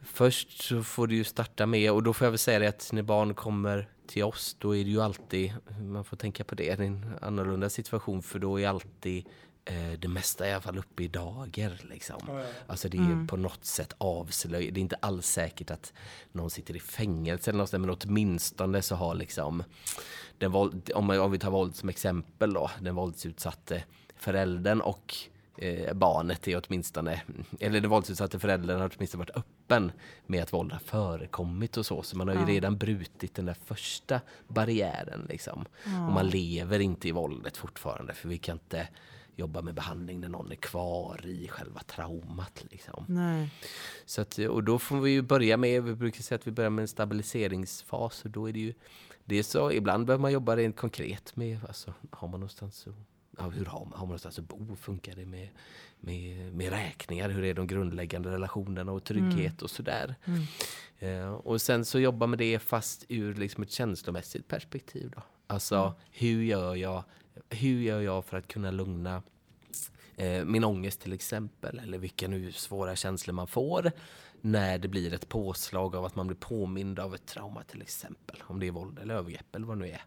först 0.04 0.62
så 0.62 0.82
får 0.82 1.06
du 1.06 1.16
ju 1.16 1.24
starta 1.24 1.66
med, 1.66 1.92
och 1.92 2.02
då 2.02 2.12
får 2.12 2.24
jag 2.24 2.30
väl 2.30 2.38
säga 2.38 2.58
det 2.58 2.68
att 2.68 2.90
när 2.92 3.02
barn 3.02 3.34
kommer 3.34 3.88
till 4.06 4.24
oss, 4.24 4.56
då 4.58 4.76
är 4.76 4.84
det 4.84 4.90
ju 4.90 5.02
alltid, 5.02 5.52
man 5.80 6.04
får 6.04 6.16
tänka 6.16 6.44
på 6.44 6.54
det, 6.54 6.74
det 6.74 6.82
är 6.84 6.86
en 6.86 7.14
annorlunda 7.20 7.70
situation, 7.70 8.22
för 8.22 8.38
då 8.38 8.60
är 8.60 8.68
alltid 8.68 9.24
eh, 9.66 9.98
det 9.98 10.08
mesta 10.08 10.46
är 10.46 10.50
i 10.50 10.52
alla 10.52 10.60
fall 10.62 10.78
uppe 10.78 11.02
i 11.02 11.08
dagar. 11.08 11.80
Liksom. 11.90 12.20
Ja, 12.26 12.40
ja. 12.40 12.46
Alltså 12.66 12.88
det 12.88 12.98
är 12.98 13.26
på 13.26 13.36
något 13.36 13.64
sätt 13.64 13.94
avslöjat. 13.98 14.74
Det 14.74 14.80
är 14.80 14.82
inte 14.82 14.96
alls 15.00 15.26
säkert 15.26 15.70
att 15.70 15.92
någon 16.32 16.50
sitter 16.50 16.76
i 16.76 16.80
fängelse 16.80 17.50
eller 17.50 17.56
någonstans, 17.58 17.80
men 17.80 17.96
åtminstone 18.10 18.82
så 18.82 18.94
har 18.94 19.14
liksom 19.14 19.62
den 20.38 20.52
våld, 20.52 20.90
om, 20.94 21.10
om 21.10 21.30
vi 21.30 21.38
tar 21.38 21.50
våld 21.50 21.76
som 21.76 21.88
exempel 21.88 22.52
då, 22.52 22.70
den 22.80 22.94
våldsutsatte 22.94 23.84
föräldern 24.16 24.80
och 24.80 25.14
eh, 25.58 25.94
barnet 25.94 26.48
är 26.48 26.62
åtminstone, 26.66 27.22
eller 27.60 27.80
den 27.80 27.90
våldsutsatte 27.90 28.38
föräldern 28.38 28.80
har 28.80 28.92
åtminstone 28.96 29.18
varit 29.24 29.36
öppen 29.36 29.92
med 30.26 30.42
att 30.42 30.52
våld 30.52 30.72
har 30.72 30.78
förekommit 30.78 31.76
och 31.76 31.86
så. 31.86 32.02
Så 32.02 32.16
man 32.16 32.28
har 32.28 32.34
ju 32.34 32.40
Ja. 32.40 32.46
redan 32.46 32.76
brutit 32.78 33.34
den 33.34 33.46
där 33.46 33.56
första 33.64 34.20
barriären 34.48 35.26
liksom. 35.28 35.64
Och 35.84 36.12
man 36.12 36.28
lever 36.28 36.78
inte 36.80 37.08
i 37.08 37.12
våldet 37.12 37.56
fortfarande 37.56 38.14
för 38.14 38.28
vi 38.28 38.38
kan 38.38 38.56
inte 38.56 38.88
jobba 39.36 39.62
med 39.62 39.74
behandling 39.74 40.20
när 40.20 40.28
någon 40.28 40.52
är 40.52 40.56
kvar 40.56 41.26
i 41.26 41.48
själva 41.48 41.80
traumat. 41.80 42.64
Liksom. 42.70 43.04
Nej. 43.08 43.50
Så 44.04 44.20
att, 44.20 44.38
och 44.38 44.64
då 44.64 44.78
får 44.78 45.00
vi 45.00 45.10
ju 45.10 45.22
börja 45.22 45.56
med, 45.56 45.82
vi 45.82 45.94
brukar 45.94 46.22
säga 46.22 46.36
att 46.36 46.46
vi 46.46 46.50
börjar 46.50 46.70
med 46.70 46.82
en 46.82 46.88
stabiliseringsfas 46.88 48.24
och 48.24 48.30
då 48.30 48.48
är 48.48 48.52
det 48.52 48.60
ju 48.60 48.74
det 49.28 49.38
är 49.38 49.42
så, 49.42 49.72
ibland 49.72 50.06
behöver 50.06 50.22
man 50.22 50.32
jobba 50.32 50.56
rent 50.56 50.76
konkret 50.76 51.36
med, 51.36 51.58
alltså, 51.66 51.94
har 52.10 52.28
man 52.28 52.40
någonstans 52.40 52.86
att, 52.86 52.94
ja, 53.38 53.48
hur 53.48 53.64
har 53.64 53.80
man, 53.80 53.92
har 53.92 53.98
man 53.98 54.08
någonstans 54.08 54.38
att 54.38 54.48
bo, 54.48 54.76
funkar 54.76 55.14
det 55.14 55.26
med, 55.26 55.48
med, 56.00 56.52
med 56.54 56.70
räkningar, 56.70 57.28
hur 57.28 57.44
är 57.44 57.54
de 57.54 57.66
grundläggande 57.66 58.30
relationerna 58.30 58.92
och 58.92 59.04
trygghet 59.04 59.62
och 59.62 59.70
sådär. 59.70 60.14
Eh, 60.98 61.32
och 61.32 61.62
sen 61.62 61.84
så 61.84 61.98
jobba 61.98 62.26
med 62.26 62.38
det 62.38 62.58
fast 62.58 63.04
ur 63.08 63.34
liksom 63.34 63.62
ett 63.62 63.70
känslomässigt 63.70 64.48
perspektiv 64.48 65.10
då. 65.16 65.22
Alltså 65.46 65.94
hur 66.10 66.42
gör 66.42 66.74
jag, 66.74 67.04
hur 67.50 67.80
gör 67.80 68.00
jag 68.00 68.24
för 68.24 68.36
att 68.36 68.48
kunna 68.48 68.70
lugna 68.70 69.22
eh, 70.16 70.44
min 70.44 70.64
ångest 70.64 71.00
till 71.00 71.12
exempel, 71.12 71.78
eller 71.78 71.98
vilka 71.98 72.28
nu 72.28 72.52
svåra 72.52 72.96
känslor 72.96 73.34
man 73.34 73.46
får 73.46 73.92
när 74.40 74.78
det 74.78 74.88
blir 74.88 75.14
ett 75.14 75.28
påslag 75.28 75.96
av 75.96 76.04
att 76.04 76.16
man 76.16 76.26
blir 76.26 76.36
påmind 76.36 76.98
av 76.98 77.14
ett 77.14 77.26
trauma 77.26 77.62
till 77.62 77.82
exempel, 77.82 78.36
om 78.42 78.60
det 78.60 78.66
är 78.66 78.70
våld 78.70 78.98
eller 78.98 79.14
övergrepp 79.14 79.56
eller 79.56 79.66
vad 79.66 79.78
det 79.78 79.84
nu 79.86 79.90
är. 79.90 80.02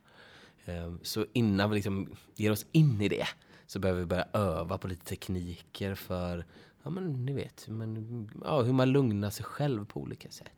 Eh, 0.85 0.93
Så 1.01 1.25
innan 1.33 1.69
vi 1.69 1.75
liksom 1.75 2.09
ger 2.35 2.51
oss 2.51 2.65
in 2.71 3.01
i 3.01 3.09
det 3.09 3.27
så 3.67 3.79
behöver 3.79 3.99
vi 3.99 4.05
börja 4.05 4.27
öva 4.33 4.77
på 4.77 4.87
lite 4.87 5.05
tekniker 5.05 5.95
för, 5.95 6.45
ja 6.83 6.89
men 6.89 7.25
ni 7.25 7.33
vet, 7.33 7.67
men, 7.67 8.29
ja, 8.45 8.61
hur 8.61 8.73
man 8.73 8.89
lugnar 8.91 9.29
sig 9.29 9.45
själv 9.45 9.85
på 9.85 9.99
olika 10.01 10.29
sätt. 10.31 10.51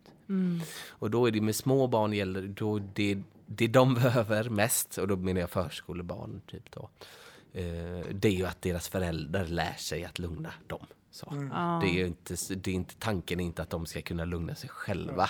Och 0.89 1.11
då 1.11 1.25
är 1.27 1.31
det 1.31 1.41
med 1.41 1.55
små 1.55 1.87
barn 1.87 2.13
gäller 2.13 2.47
då 2.47 2.79
det, 2.79 3.21
det 3.55 3.67
de 3.67 3.93
behöver 4.03 4.49
mest, 4.49 4.97
och 4.97 5.07
då 5.07 5.15
menar 5.17 5.41
jag 5.41 5.49
förskolebarn 5.49 6.41
typ 6.47 6.71
då. 6.71 6.89
Eh, 7.53 8.05
det 8.11 8.27
är 8.27 8.31
ju 8.31 8.45
att 8.45 8.61
deras 8.61 8.87
föräldrar 8.89 9.45
lär 9.45 9.73
sig 9.73 10.05
att 10.05 10.19
lugna 10.19 10.53
dem. 10.67 10.85
Så. 11.13 11.29
Det 11.81 11.87
är 11.87 11.93
ju 11.93 12.07
inte, 12.07 12.35
det 12.55 12.71
är 12.71 12.75
inte, 12.75 12.95
tanken 12.99 13.39
är 13.39 13.43
inte 13.43 13.61
att 13.61 13.69
de 13.69 13.85
ska 13.85 14.01
kunna 14.01 14.25
lugna 14.25 14.55
sig 14.55 14.69
själva. 14.69 15.29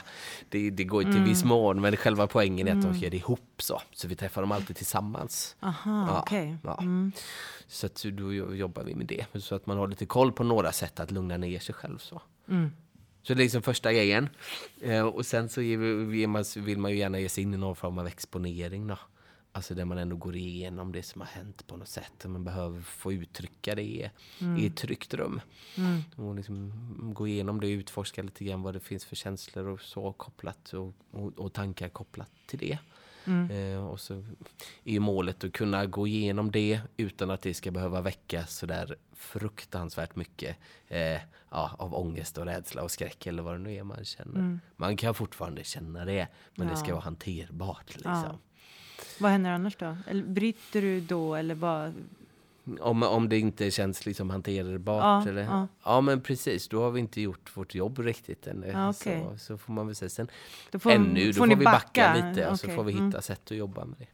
Det, 0.50 0.70
det 0.70 0.84
går 0.84 1.04
ju 1.04 1.12
till 1.14 1.22
viss 1.24 1.44
mån, 1.44 1.82
men 1.82 1.98
själva 1.98 2.28
poängen 2.28 2.68
är 2.68 2.72
att 2.72 2.82
de 2.82 2.94
ska 2.94 3.02
göra 3.02 3.10
det 3.12 3.18
ihop 3.18 3.54
så. 3.58 3.82
Så 3.92 4.08
vi 4.08 4.16
träffar 4.16 4.42
dem 4.42 4.52
alltid 4.52 4.76
tillsammans. 4.76 5.56
Aha, 5.60 6.08
Ja, 6.08 6.22
okej. 6.22 6.58
ja. 6.64 6.80
Så 7.68 7.86
att 7.86 8.04
då 8.14 8.34
jobbar 8.34 8.84
vi 8.84 8.96
med 8.96 9.06
det. 9.08 9.26
Så 9.42 9.56
att 9.56 9.66
man 9.66 9.78
har 9.78 9.88
lite 9.88 10.06
koll 10.06 10.32
på 10.32 10.44
några 10.44 10.72
sätt 10.72 11.00
att 11.00 11.12
lugna 11.12 11.38
ner 11.38 11.60
sig 11.60 11.76
själv. 11.76 11.98
Så, 11.98 12.22
så 13.24 13.34
det 13.34 13.42
är 13.42 13.44
liksom 13.44 13.62
första 13.62 13.94
grejen. 13.94 14.30
Eh, 14.82 15.02
och 15.02 15.26
sen 15.26 15.50
så 15.50 15.62
vill 15.62 16.78
man, 16.78 16.92
ju 16.92 16.98
gärna 16.98 17.20
ge 17.20 17.30
sig 17.30 17.44
in 17.44 17.54
i 17.54 17.58
någon 17.58 17.76
form 17.76 17.98
av 17.98 18.08
exponering. 18.08 18.88
Då. 18.88 18.98
Alltså 19.54 19.76
där 19.76 19.86
man 19.86 19.98
ändå 19.98 20.16
går 20.16 20.36
igenom 20.36 20.92
det 20.92 21.04
som 21.04 21.22
har 21.22 21.28
hänt 21.28 21.68
på 21.68 21.78
något 21.78 21.88
sätt. 21.88 22.26
Man 22.26 22.44
behöver 22.44 22.82
få 22.82 23.14
uttrycka 23.14 23.76
det 23.76 24.10
i 24.58 24.66
ett 24.66 24.78
tryggt 24.78 25.14
rum. 25.14 25.42
Och 26.16 26.36
liksom 26.36 26.74
gå 27.14 27.28
igenom 27.28 27.60
det 27.60 27.68
och 27.68 27.80
utforska 27.80 28.24
lite 28.24 28.44
grann 28.44 28.62
vad 28.62 28.74
det 28.74 28.80
finns 28.80 29.06
för 29.06 29.16
känslor 29.16 29.68
och 29.68 29.82
så 29.82 30.14
kopplat 30.14 30.74
och, 30.74 30.94
och, 31.12 31.40
och 31.40 31.54
tankar 31.54 31.90
kopplat 31.90 32.32
till 32.46 32.60
det. 32.60 32.78
Eh, 33.52 33.88
och 33.88 34.00
så 34.00 34.14
är 34.84 34.92
ju 34.94 35.00
målet 35.00 35.44
att 35.44 35.54
kunna 35.54 35.86
gå 35.86 36.08
igenom 36.08 36.52
det 36.52 36.82
utan 36.98 37.32
att 37.32 37.42
det 37.42 37.54
ska 37.54 37.72
behöva 37.72 38.02
väcka 38.02 38.46
så 38.46 38.66
där 38.66 38.96
fruktansvärt 39.16 40.16
mycket 40.16 40.58
eh, 40.88 41.20
ja, 41.50 41.72
av 41.80 41.96
ångest 41.96 42.38
och 42.38 42.46
rädsla 42.46 42.84
och 42.84 42.92
skräck 42.92 43.28
eller 43.28 43.44
vad 43.44 43.54
det 43.56 43.60
nu 43.60 43.76
är 43.76 43.84
man 43.84 44.06
känner. 44.06 44.60
Man 44.76 44.98
kan 44.98 45.14
fortfarande 45.14 45.64
känna 45.64 46.06
det, 46.06 46.28
men 46.56 46.68
det 46.68 46.76
ska 46.76 46.88
Ja. 46.88 46.94
vara 46.96 47.04
hanterbart. 47.04 47.88
Liksom. 47.96 48.12
Ja. 48.14 48.38
Vad 49.20 49.32
händer 49.32 49.52
annars 49.52 49.76
då? 49.76 49.98
Eller 50.08 50.24
bryter 50.24 50.82
du 50.82 51.02
då 51.02 51.36
eller 51.36 51.56
bara... 51.56 51.94
Om, 52.80 53.04
om 53.04 53.30
det 53.30 53.40
inte 53.40 53.72
känns 53.72 54.06
liksom 54.06 54.30
hanterbart. 54.30 55.26
Ja, 55.26 55.30
eller? 55.30 55.42
ja. 55.42 55.68
ja, 55.84 56.02
men 56.02 56.22
precis. 56.22 56.68
Då 56.68 56.82
har 56.82 56.92
vi 56.92 57.00
inte 57.00 57.22
gjort 57.22 57.58
vårt 57.58 57.76
jobb 57.76 58.00
riktigt 58.00 58.48
än. 58.48 58.66
Ja, 58.74 58.90
okej. 58.90 59.26
så, 59.32 59.38
så 59.38 59.58
får 59.58 59.74
man 59.74 59.88
väl 59.88 59.96
säga. 59.96 60.10
Sen, 60.10 60.28
får, 60.80 60.92
ännu, 60.92 61.32
då 61.32 61.38
får, 61.38 61.46
ni 61.46 61.56
vi 61.56 61.66
backa, 61.66 62.16
lite 62.16 62.50
och 62.50 62.60
så 62.60 62.68
får 62.68 62.84
vi 62.84 62.92
hitta 62.92 63.04
mm. 63.04 63.22
sätt 63.22 63.52
att 63.52 63.58
jobba 63.58 63.86
med 63.86 63.96
det. 64.00 64.08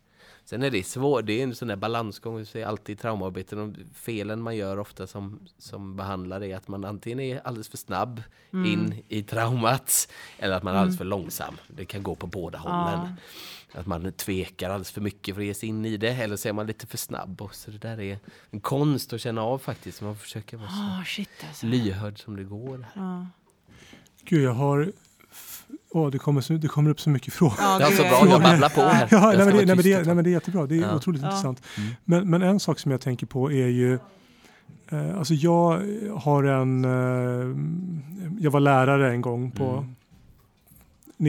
Sen 0.49 0.63
är 0.63 0.71
det 0.71 0.83
svårt, 0.83 1.25
det 1.25 1.33
är 1.39 1.43
en 1.43 1.55
sån 1.55 1.67
där 1.67 1.75
balansgång, 1.75 2.37
vi 2.37 2.45
säger 2.45 2.65
alltid 2.65 2.93
i 2.95 2.99
traumaarbete, 3.01 3.55
de 3.55 3.75
felen 3.93 4.41
man 4.41 4.55
gör 4.55 4.79
ofta 4.79 5.07
som, 5.07 5.39
som 5.57 5.95
behandlare 5.95 6.47
är 6.47 6.55
att 6.55 6.67
man 6.67 6.85
antingen 6.85 7.19
är 7.19 7.41
alldeles 7.47 7.69
för 7.69 7.77
snabb 7.77 8.23
Mm. 8.53 8.65
in 8.73 9.03
i 9.07 9.23
traumat 9.23 10.07
eller 10.39 10.55
att 10.55 10.63
man 10.63 10.73
är 10.75 10.79
alldeles 10.79 10.97
för 10.97 11.05
långsam. 11.05 11.55
Det 11.67 11.85
kan 11.85 12.03
gå 12.03 12.15
på 12.15 12.27
båda 12.27 12.57
hållen. 12.57 13.13
Att 13.73 13.85
man 13.87 14.11
tvekar 14.11 14.69
alldeles 14.69 14.91
för 14.91 15.01
mycket 15.01 15.35
för 15.35 15.41
att 15.41 15.45
ge 15.47 15.53
sig 15.53 15.69
in 15.69 15.85
i 15.85 15.97
det 15.97 16.09
eller 16.09 16.35
så 16.35 16.47
är 16.49 16.53
man 16.53 16.67
lite 16.67 16.87
för 16.87 16.97
snabb. 16.97 17.41
Och 17.41 17.55
så 17.55 17.71
det 17.71 17.77
där 17.77 17.99
är 18.01 18.19
en 18.51 18.59
konst 18.61 19.13
att 19.13 19.21
känna 19.21 19.41
av 19.41 19.57
faktiskt. 19.57 20.01
Man 20.01 20.17
försöker 20.17 20.57
vara 20.57 20.69
så 20.69 20.75
Ah, 21.01 21.03
shit 21.05 21.29
alltså. 21.47 21.65
lyhörd 21.65 22.19
som 22.23 22.35
det 22.35 22.43
går. 22.43 22.77
Här. 22.93 23.01
Ja. 23.03 23.27
Gud, 24.23 24.43
jag 24.43 24.53
har... 24.53 24.91
Åh, 25.91 26.10
det, 26.12 26.17
kommer, 26.20 26.41
så- 26.41 26.53
det 26.53 26.67
kommer 26.67 26.89
upp 26.91 27.01
så 27.01 27.10
mycket 27.10 27.34
frågor. 27.34 27.56
Ja, 27.60 27.77
Det 27.77 27.84
är 27.84 27.91
så 27.91 28.01
bra, 28.03 28.27
jag 28.29 28.41
babblar 28.41 28.70
på 28.70 28.82
här. 28.82 29.08
Ja, 29.12 29.20
nej, 29.27 29.38
men 29.38 29.48
det, 29.48 29.53
nej, 29.53 29.65
men 29.65 29.77
det, 29.84 30.06
nej, 30.06 30.15
men 30.15 30.24
det 30.24 30.29
är 30.29 30.32
jättebra. 30.32 30.65
Det 30.65 30.75
är 30.75 30.82
Ja. 30.82 30.96
otroligt 30.96 31.22
Ja. 31.22 31.27
intressant. 31.27 31.62
Men, 32.06 32.29
men 32.29 32.41
en 32.41 32.60
sak 32.60 32.79
som 32.79 32.91
jag 32.91 33.01
tänker 33.01 33.25
på 33.25 33.51
är 33.51 33.67
ju... 33.67 34.00
Eh, 34.89 35.17
alltså 35.17 35.34
jag 35.34 35.82
har 36.15 36.44
en... 36.44 36.86
Eh, 36.86 37.58
jag 38.39 38.51
var 38.51 38.60
lärare 38.60 39.12
en 39.12 39.22
gång 39.22 39.51
på 39.51 39.63
Mm. 39.70 39.94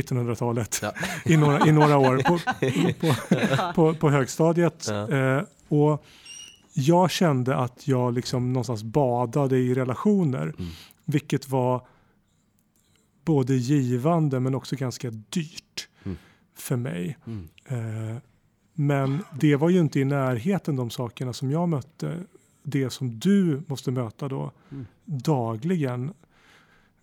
1900-talet. 0.03 0.79
Ja. 0.83 0.93
I, 1.25 1.37
några, 1.37 1.67
I 1.67 1.73
några 1.73 1.99
år 1.99 2.17
på, 2.19 2.39
på, 3.07 3.73
på, 3.75 3.95
på 3.95 4.11
högstadiet. 4.11 4.87
Ja. 4.91 5.09
Eh, 5.11 5.43
och 5.69 6.05
jag 6.73 7.11
kände 7.11 7.57
att 7.57 7.89
jag 7.89 8.15
liksom 8.15 8.53
någonstans 8.53 8.83
badade 8.83 9.59
i 9.59 9.75
relationer. 9.75 10.43
Mm. 10.43 10.71
Vilket 11.05 11.49
var 11.49 11.81
både 13.29 13.55
givande 13.57 14.41
men 14.41 14.55
också 14.55 14.77
ganska 14.77 15.11
dyrt 15.11 15.89
Mm. 16.05 16.17
för 16.55 16.77
mig. 16.77 17.17
Mm. 17.27 17.49
Eh, 17.69 18.17
men 18.75 19.19
det 19.41 19.57
var 19.57 19.69
ju 19.71 19.81
inte 19.81 20.01
i 20.01 20.05
närheten 20.05 20.77
de 20.77 20.91
sakerna 20.91 21.33
som 21.33 21.51
jag 21.51 21.69
mötte. 21.69 22.25
Det 22.63 22.91
som 22.91 23.19
du 23.19 23.63
måste 23.67 23.91
möta 23.91 24.29
då 24.29 24.53
Mm. 24.71 24.87
dagligen. 25.05 26.13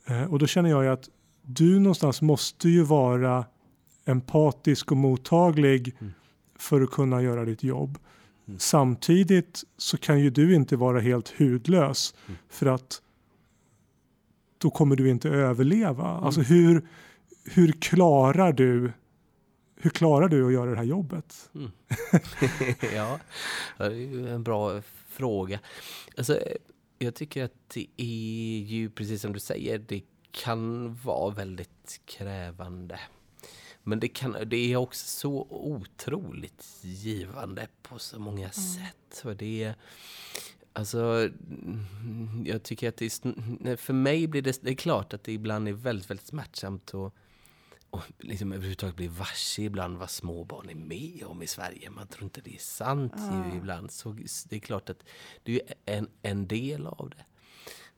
Eh, 0.06 0.24
och 0.24 0.40
då 0.40 0.48
känner 0.48 0.70
jag 0.70 0.84
ju 0.84 0.90
att 0.90 1.10
du 1.42 1.80
någonstans 1.80 2.22
måste 2.22 2.70
ju 2.70 2.84
vara 2.84 3.46
empatisk 4.06 4.92
och 4.92 4.98
mottaglig 4.98 5.96
Mm. 6.00 6.14
för 6.56 6.82
att 6.82 6.92
kunna 6.92 7.22
göra 7.22 7.46
ditt 7.46 7.64
jobb. 7.64 7.98
Mm. 8.48 8.60
Samtidigt 8.60 9.64
så 9.78 9.98
kan 9.98 10.20
ju 10.20 10.30
du 10.30 10.56
inte 10.56 10.76
vara 10.76 11.00
helt 11.00 11.30
hudlös 11.40 12.16
Mm. 12.28 12.38
för 12.50 12.66
att 12.66 13.02
då 14.66 14.72
kommer 14.72 14.96
du 14.96 15.10
inte 15.10 15.30
överleva. 15.30 16.12
Mm. 16.12 16.24
Alltså 16.24 16.42
hur, 16.42 16.88
hur 17.44 17.72
klarar 17.72 18.54
du 18.54 18.92
hur 19.76 19.90
klarar 19.90 20.28
du 20.28 20.48
att 20.48 20.54
göra 20.54 20.70
det 20.70 20.78
här 20.78 20.84
jobbet? 20.84 21.50
Mm. 21.56 21.72
ja, 22.96 23.20
det 23.78 23.86
är 23.86 24.28
en 24.28 24.44
bra 24.44 24.82
fråga. 25.08 25.60
Alltså, 26.18 26.40
jag 26.98 27.16
tycker 27.16 27.44
att 27.44 27.70
det 27.74 27.88
är 27.98 28.64
ju 28.64 28.90
precis 28.90 29.22
som 29.22 29.34
du 29.34 29.40
säger, 29.40 29.78
det 29.78 30.02
kan 30.32 30.96
vara 30.96 31.34
väldigt 31.34 32.02
krävande. 32.06 33.00
Men 33.84 34.00
det, 34.00 34.08
kan, 34.08 34.38
det 34.46 34.74
är 34.74 34.76
också 34.76 35.08
så 35.08 35.48
otroligt 35.50 36.66
givande 36.82 37.68
på 37.82 38.00
så 38.00 38.20
många 38.20 38.52
sätt. 38.52 39.22
Och 39.24 39.36
det 39.36 39.64
är, 39.64 39.76
alltså, 40.76 41.00
mm, 41.00 42.44
jag 42.46 42.64
tycker 42.64 42.90
att 42.90 42.98
det 42.98 43.78
för 43.78 43.94
mig 43.94 44.28
blir 44.28 44.42
det, 44.42 44.62
det 44.62 44.70
är 44.70 44.76
klart 44.76 45.14
att 45.14 45.24
det 45.24 45.34
ibland 45.34 45.68
är 45.68 45.74
väldigt, 45.74 46.10
väldigt 46.10 46.28
smärtsamt 46.28 46.94
och 46.94 47.16
och 47.96 48.04
liksom 48.20 48.52
överhuvudtaget 48.52 48.96
bli 48.96 49.08
varse 49.08 49.62
ibland 49.62 49.98
vad 49.98 50.10
små 50.10 50.44
barn 50.44 50.70
är 50.70 50.76
med 50.76 51.24
om 51.26 51.42
i 51.42 51.48
Sverige. 51.48 51.90
Man 51.90 52.08
tror 52.08 52.24
inte 52.24 52.42
det 52.42 52.56
är 52.56 52.60
sant 52.60 53.14
ju 53.18 53.58
ibland. 53.58 53.92
Så 53.92 54.18
det 54.50 54.56
är 54.56 54.60
klart 54.60 54.90
att 54.90 55.04
det 55.44 55.62
är 55.62 55.98
en, 55.98 56.10
en 56.22 56.48
del 56.48 56.88
av 56.88 57.10
det. 57.10 57.26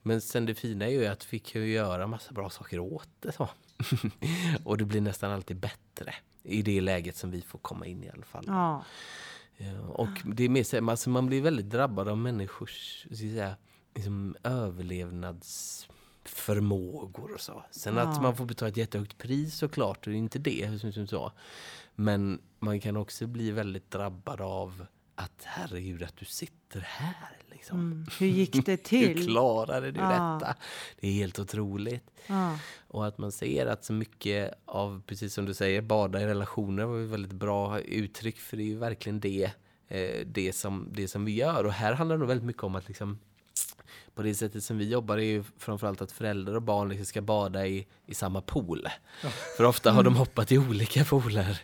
Men 0.02 0.20
sen 0.20 0.46
det 0.46 0.54
fina 0.54 0.84
är 0.86 0.90
ju 0.90 1.06
att 1.06 1.32
vi 1.32 1.38
kan 1.38 1.68
göra 1.68 2.06
massa 2.06 2.32
bra 2.32 2.50
saker 2.50 2.78
åt 2.78 3.08
det. 3.20 3.32
Så. 3.32 3.48
och 4.64 4.78
det 4.78 4.84
blir 4.84 5.00
nästan 5.00 5.30
alltid 5.30 5.56
bättre 5.56 6.14
i 6.42 6.62
det 6.62 6.80
läget 6.80 7.16
som 7.16 7.30
vi 7.30 7.42
får 7.42 7.58
komma 7.58 7.86
in 7.86 8.04
i 8.04 8.10
alla 8.10 8.24
fall. 8.24 8.44
Ja. 8.46 8.84
Ja, 9.60 9.80
och 9.80 10.08
det 10.24 10.44
är 10.44 10.48
mer 10.48 10.64
så 10.64 10.90
alltså 10.90 11.10
man 11.10 11.26
blir 11.26 11.42
väldigt 11.42 11.70
drabbad 11.70 12.08
av 12.08 12.18
människors 12.18 13.02
så 13.02 13.08
att 13.12 13.18
säga, 13.18 13.56
liksom 13.94 14.36
överlevnadsförmågor 14.42 17.32
och 17.34 17.40
så. 17.40 17.62
Sen 17.70 17.96
Ja. 17.96 18.02
att 18.02 18.22
man 18.22 18.36
får 18.36 18.46
betala 18.46 18.68
ett 18.68 18.76
jättehögt 18.76 19.18
pris 19.18 19.54
såklart, 19.54 20.04
det 20.04 20.10
är 20.10 20.14
inte 20.14 20.38
det. 20.38 20.70
Men 21.94 22.40
man 22.58 22.80
kan 22.80 22.96
också 22.96 23.26
bli 23.26 23.50
väldigt 23.50 23.90
drabbad 23.90 24.40
av 24.40 24.86
att 25.18 25.42
herregud 25.44 26.02
att 26.02 26.16
du 26.16 26.24
sitter 26.24 26.80
här 26.80 27.36
liksom. 27.50 27.78
Mm. 27.78 28.06
Hur 28.18 28.26
gick 28.26 28.66
det 28.66 28.70
Hur 28.90 29.14
till? 29.14 29.26
klarade 29.26 29.90
du 29.90 30.00
Ja. 30.00 30.08
detta? 30.40 30.54
Det 31.00 31.08
är 31.08 31.12
helt 31.12 31.38
otroligt. 31.38 32.10
Ja. 32.26 32.58
Och 32.88 33.06
att 33.06 33.18
man 33.18 33.32
ser 33.32 33.66
att 33.66 33.84
så 33.84 33.92
mycket 33.92 34.54
av, 34.64 35.02
precis 35.06 35.34
som 35.34 35.44
du 35.44 35.54
säger, 35.54 35.82
bada 35.82 36.20
i 36.20 36.26
relationer 36.26 36.84
var 36.84 37.00
ett 37.02 37.08
väldigt 37.10 37.32
bra 37.32 37.80
uttryck 37.80 38.38
för 38.38 38.56
det 38.56 38.62
är 38.62 38.66
ju 38.66 38.78
verkligen 38.78 39.20
det, 39.20 39.50
eh, 39.88 40.26
det, 40.26 40.52
som, 40.52 40.88
det 40.92 41.08
som 41.08 41.24
vi 41.24 41.32
gör. 41.34 41.64
Och 41.64 41.72
här 41.72 41.92
handlar 41.92 42.16
det 42.16 42.20
nog 42.20 42.28
väldigt 42.28 42.46
mycket 42.46 42.62
om 42.62 42.74
att 42.74 42.88
liksom, 42.88 43.18
på 44.14 44.22
det 44.22 44.34
sättet 44.34 44.64
som 44.64 44.78
vi 44.78 44.88
jobbar 44.90 45.18
är 45.18 45.22
ju 45.22 45.44
framförallt 45.58 46.02
att 46.02 46.12
föräldrar 46.12 46.54
och 46.54 46.62
barn 46.62 46.88
liksom 46.88 47.06
ska 47.06 47.20
bada 47.22 47.66
i, 47.66 47.86
i 48.06 48.14
samma 48.14 48.40
pool. 48.40 48.88
För 49.56 49.64
ofta 49.64 49.92
har 49.92 50.02
de 50.02 50.16
hoppat 50.16 50.52
i 50.52 50.58
olika 50.58 51.04
pooler 51.04 51.60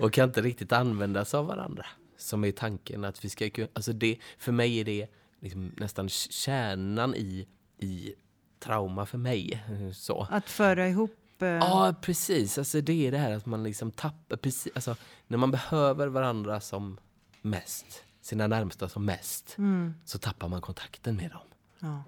och 0.00 0.12
kan 0.12 0.28
inte 0.28 0.42
riktigt 0.42 0.72
användas 0.72 1.34
av 1.34 1.46
varandra. 1.46 1.86
Som 2.22 2.44
är 2.44 2.52
tanken 2.52 3.04
att 3.04 3.24
vi 3.24 3.28
ska 3.28 3.50
kunna, 3.50 3.68
alltså 3.74 3.92
det, 3.92 4.18
för 4.38 4.52
mig 4.52 4.78
är 4.80 4.84
det 4.84 5.06
liksom 5.40 5.72
nästan 5.76 6.08
kärnan 6.08 7.14
i, 7.14 7.46
i 7.78 8.14
trauma 8.58 9.06
för 9.06 9.18
mig. 9.18 9.64
Så. 9.94 10.26
Att 10.30 10.50
föra 10.50 10.88
ihop... 10.88 11.42
eh, 11.42 11.48
Ja, 11.48 11.94
precis. 12.02 12.58
Alltså, 12.58 12.80
det 12.80 13.06
är 13.06 13.12
det 13.12 13.18
här 13.18 13.32
att 13.36 13.46
man 13.46 13.62
liksom 13.62 13.90
tappar... 13.90 14.36
Precis, 14.36 14.72
alltså, 14.74 14.96
när 15.26 15.38
man 15.38 15.50
behöver 15.50 16.06
varandra 16.06 16.60
som 16.60 16.98
mest, 17.42 18.04
sina 18.20 18.46
närmsta 18.46 18.88
som 18.88 19.04
mest, 19.04 19.54
Mm. 19.58 19.94
så 20.04 20.18
tappar 20.18 20.48
man 20.48 20.60
kontakten 20.60 21.16
med 21.16 21.30
dem. 21.30 21.40
Ja. 21.78 22.02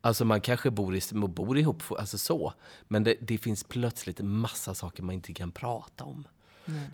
Alltså 0.00 0.24
man 0.24 0.40
kanske 0.40 0.70
bor, 0.70 0.96
i, 0.96 1.00
bor 1.12 1.58
ihop, 1.58 1.82
alltså 1.98 2.18
så, 2.18 2.52
men 2.88 3.04
det, 3.04 3.14
det 3.20 3.38
finns 3.38 3.64
plötsligt 3.64 4.20
en 4.20 4.28
massa 4.30 4.74
saker 4.74 5.02
man 5.02 5.14
inte 5.14 5.32
kan 5.34 5.50
prata 5.52 6.04
om. 6.04 6.24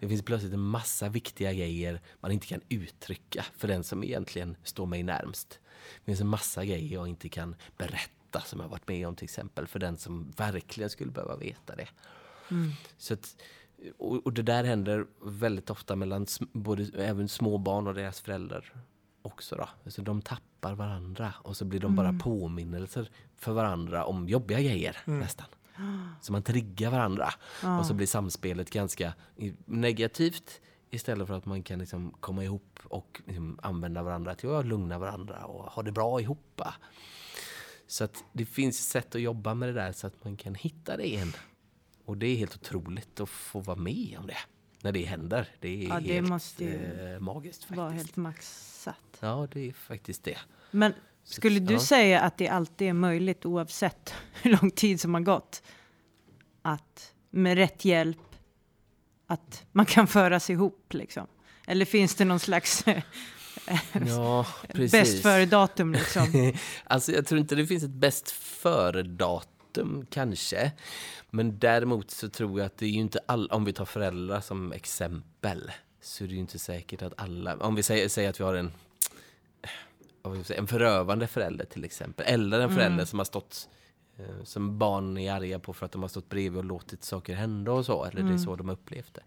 Det 0.00 0.08
finns 0.08 0.22
plötsligt 0.22 0.52
en 0.52 0.60
massa 0.60 1.08
viktiga 1.08 1.52
grejer 1.52 2.00
man 2.20 2.32
inte 2.32 2.46
kan 2.46 2.60
uttrycka 2.68 3.44
för 3.56 3.68
den 3.68 3.84
som 3.84 4.04
egentligen 4.04 4.56
står 4.62 4.86
mig 4.86 5.02
närmst. 5.02 5.60
Det 5.98 6.04
finns 6.04 6.20
en 6.20 6.28
massa 6.28 6.64
grejer 6.64 6.94
jag 6.94 7.08
inte 7.08 7.28
kan 7.28 7.56
berätta 7.76 8.40
som 8.40 8.60
jag 8.60 8.68
varit 8.68 8.88
med 8.88 9.08
om 9.08 9.16
till 9.16 9.24
exempel 9.24 9.66
för 9.66 9.78
den 9.78 9.96
som 9.96 10.30
verkligen 10.36 10.90
skulle 10.90 11.10
behöva 11.10 11.36
veta 11.36 11.76
det. 11.76 11.88
Så 12.98 13.14
att, 13.14 13.36
och, 13.98 14.26
och 14.26 14.32
det 14.32 14.42
där 14.42 14.64
händer 14.64 15.06
väldigt 15.22 15.70
ofta 15.70 15.96
mellan 15.96 16.26
både, 16.52 16.88
även 16.98 17.28
små 17.28 17.58
barn 17.58 17.86
och 17.86 17.94
deras 17.94 18.20
föräldrar 18.20 18.72
också. 19.22 19.56
Då. 19.56 19.68
Alltså 19.84 20.02
de 20.02 20.22
tappar 20.22 20.74
varandra 20.74 21.34
och 21.42 21.56
så 21.56 21.64
blir 21.64 21.80
de 21.80 21.96
bara 21.96 22.12
påminnelser 22.12 23.10
för 23.36 23.52
varandra 23.52 24.04
om 24.04 24.28
jobbiga 24.28 24.60
grejer 24.60 24.96
nästan. 25.04 25.46
Så 26.20 26.32
man 26.32 26.42
triggar 26.42 26.90
varandra 26.90 27.34
och 27.78 27.86
så 27.86 27.94
blir 27.94 28.06
samspelet 28.06 28.70
ganska 28.70 29.14
negativt 29.64 30.60
istället 30.90 31.26
för 31.26 31.34
att 31.34 31.46
man 31.46 31.62
kan 31.62 31.78
liksom 31.78 32.14
komma 32.20 32.44
ihop 32.44 32.80
och 32.84 33.22
liksom 33.26 33.58
använda 33.62 34.02
varandra 34.02 34.34
till 34.34 34.50
att 34.50 34.66
lugna 34.66 34.98
varandra 34.98 35.44
och 35.44 35.64
ha 35.64 35.82
det 35.82 35.92
bra 35.92 36.20
ihop. 36.20 36.60
Så 37.86 38.04
att 38.04 38.24
det 38.32 38.46
finns 38.46 38.88
sätt 38.88 39.14
att 39.14 39.20
jobba 39.20 39.54
med 39.54 39.68
det 39.68 39.72
där 39.72 39.92
så 39.92 40.06
att 40.06 40.24
man 40.24 40.36
kan 40.36 40.54
hitta 40.54 40.96
det 40.96 41.06
igen. 41.06 41.32
Och 42.04 42.16
det 42.16 42.26
är 42.26 42.36
helt 42.36 42.54
otroligt 42.56 43.20
att 43.20 43.28
få 43.28 43.60
vara 43.60 43.76
med 43.76 44.16
om 44.18 44.26
det 44.26 44.36
när 44.82 44.92
det 44.92 45.04
händer. 45.04 45.48
Det 45.60 45.84
är 45.84 45.88
Ja, 45.88 46.00
det 46.00 46.12
helt 46.12 46.60
eh, 46.60 47.20
magiskt 47.20 47.64
faktiskt. 47.64 47.78
Var 47.78 47.90
helt 47.90 48.16
maxat. 48.16 49.18
Ja, 49.20 49.48
det 49.52 49.68
är 49.68 49.72
faktiskt 49.72 50.24
det. 50.24 50.38
Men 50.70 50.94
skulle 51.24 51.60
du 51.60 51.74
ja. 51.74 51.80
säga 51.80 52.20
att 52.20 52.38
det 52.38 52.48
alltid 52.48 52.88
är 52.88 52.92
möjligt 52.92 53.46
oavsett 53.46 54.14
hur 54.42 54.50
lång 54.50 54.70
tid 54.70 55.00
som 55.00 55.14
har 55.14 55.20
gått? 55.20 55.62
Att 56.62 57.12
med 57.30 57.56
rätt 57.56 57.84
hjälp 57.84 58.18
att 59.26 59.64
man 59.72 59.86
kan 59.86 60.06
föras 60.06 60.50
ihop 60.50 60.92
liksom? 60.92 61.26
Eller 61.66 61.84
finns 61.84 62.14
det 62.14 62.24
någon 62.24 62.40
slags 62.40 62.88
eh, 62.88 63.02
Ja, 64.06 64.46
bäst 64.74 65.22
före-datum 65.22 65.92
liksom? 65.92 66.52
alltså 66.84 67.12
jag 67.12 67.26
tror 67.26 67.40
inte 67.40 67.54
det 67.54 67.66
finns 67.66 67.84
ett 67.84 67.90
bäst 67.90 68.30
före-datum 68.30 70.06
kanske. 70.10 70.72
Men 71.30 71.58
däremot 71.58 72.10
så 72.10 72.28
tror 72.28 72.58
jag 72.58 72.66
att 72.66 72.78
det 72.78 72.86
är 72.86 72.90
ju 72.90 73.00
inte 73.00 73.20
alla, 73.26 73.54
om 73.54 73.64
vi 73.64 73.72
tar 73.72 73.84
föräldrar 73.84 74.40
som 74.40 74.72
exempel, 74.72 75.72
så 76.02 76.24
är 76.24 76.28
det 76.28 76.34
ju 76.34 76.40
inte 76.40 76.58
säkert 76.58 77.02
att 77.02 77.12
alla, 77.16 77.56
om 77.56 77.74
vi 77.74 77.82
säger, 77.82 78.08
säger 78.08 78.30
att 78.30 78.40
vi 78.40 78.44
har 78.44 78.54
en 78.54 78.72
vad 79.66 79.70
vill 79.98 80.10
jag 80.10 80.10
säga, 80.10 80.13
en 80.56 80.66
förövande 80.66 81.26
förälder 81.26 81.64
till 81.64 81.84
exempel, 81.84 82.26
eller 82.28 82.60
en 82.60 82.74
förälder 82.74 83.04
som 83.04 83.18
har 83.18 83.24
stått 83.24 83.68
eh, 84.16 84.44
som 84.44 84.78
barn 84.78 85.18
är 85.18 85.32
arga 85.32 85.58
på 85.58 85.72
för 85.72 85.86
att 85.86 85.92
de 85.92 86.02
har 86.02 86.08
stått 86.08 86.28
bredvid 86.28 86.58
och 86.58 86.64
låtit 86.64 87.04
saker 87.04 87.34
hända 87.34 87.72
och 87.72 87.86
så, 87.86 88.04
eller 88.04 88.22
det 88.22 88.34
är 88.34 88.38
så 88.38 88.56
de 88.56 88.68
har 88.68 88.74
upplevt 88.74 89.14
det. 89.14 89.22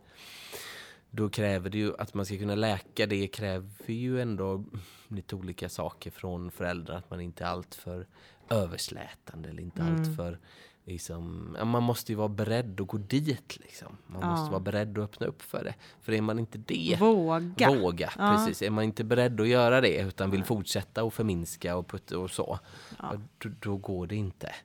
Då 1.10 1.30
kräver 1.30 1.70
det 1.70 1.78
ju 1.78 1.94
att 1.98 2.14
man 2.14 2.26
ska 2.26 2.38
kunna 2.38 2.56
läka 2.56 3.06
det 3.06 3.28
kräver 3.28 3.94
ju 3.94 4.22
ändå 4.22 4.64
lite 5.08 5.36
olika 5.36 5.70
saker 5.70 6.12
från 6.12 6.52
föräldrar. 6.52 6.96
Att 6.96 7.10
man 7.10 7.22
inte 7.22 7.44
är 7.44 7.48
alltför 7.48 8.08
överslätande 8.50 9.50
eller 9.50 9.64
inte 9.64 9.84
alltför 9.84 10.40
liksom, 10.88 11.58
man 11.66 11.84
måste 11.84 12.12
ju 12.12 12.16
vara 12.16 12.28
beredd 12.30 12.82
att 12.82 12.88
gå 12.88 12.98
dit 12.98 13.58
liksom. 13.60 13.98
Man 14.08 14.22
Ja. 14.22 14.30
måste 14.30 14.52
vara 14.52 14.60
beredd 14.60 14.98
att 14.98 15.04
öppna 15.04 15.28
upp 15.28 15.42
för 15.42 15.64
det. 15.64 15.74
För 16.02 16.12
är 16.14 16.22
man 16.22 16.40
inte 16.40 16.58
det, 16.58 16.98
Våga. 17.00 17.72
våga 17.72 18.12
Ja. 18.18 18.36
precis. 18.46 18.62
Är 18.62 18.70
man 18.70 18.84
inte 18.84 19.04
beredd 19.04 19.42
att 19.42 19.48
göra 19.48 19.82
det 19.82 19.98
utan 20.02 20.32
vill 20.32 20.44
fortsätta 20.44 21.04
och 21.04 21.14
förminska 21.14 21.76
och, 21.78 21.88
putta 21.88 22.18
och 22.20 22.32
så, 22.32 22.60
ja. 23.00 23.14
då, 23.38 23.50
då 23.60 23.78
går 23.78 24.08
det 24.08 24.16
inte. 24.16 24.56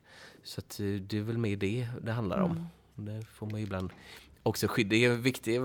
Så 0.44 0.58
att, 0.60 0.80
eh, 0.80 0.86
det 0.86 1.18
är 1.18 1.22
väl 1.22 1.38
mer 1.38 1.56
det 1.56 1.88
det 2.02 2.12
handlar 2.12 2.40
om. 2.40 2.66
Det 2.94 3.24
får 3.32 3.46
man 3.50 3.60
ibland 3.60 3.90
också 4.42 4.68
skydda. 4.68 4.90
Det 4.90 5.04
är 5.04 5.10
en 5.10 5.22
viktig, 5.22 5.60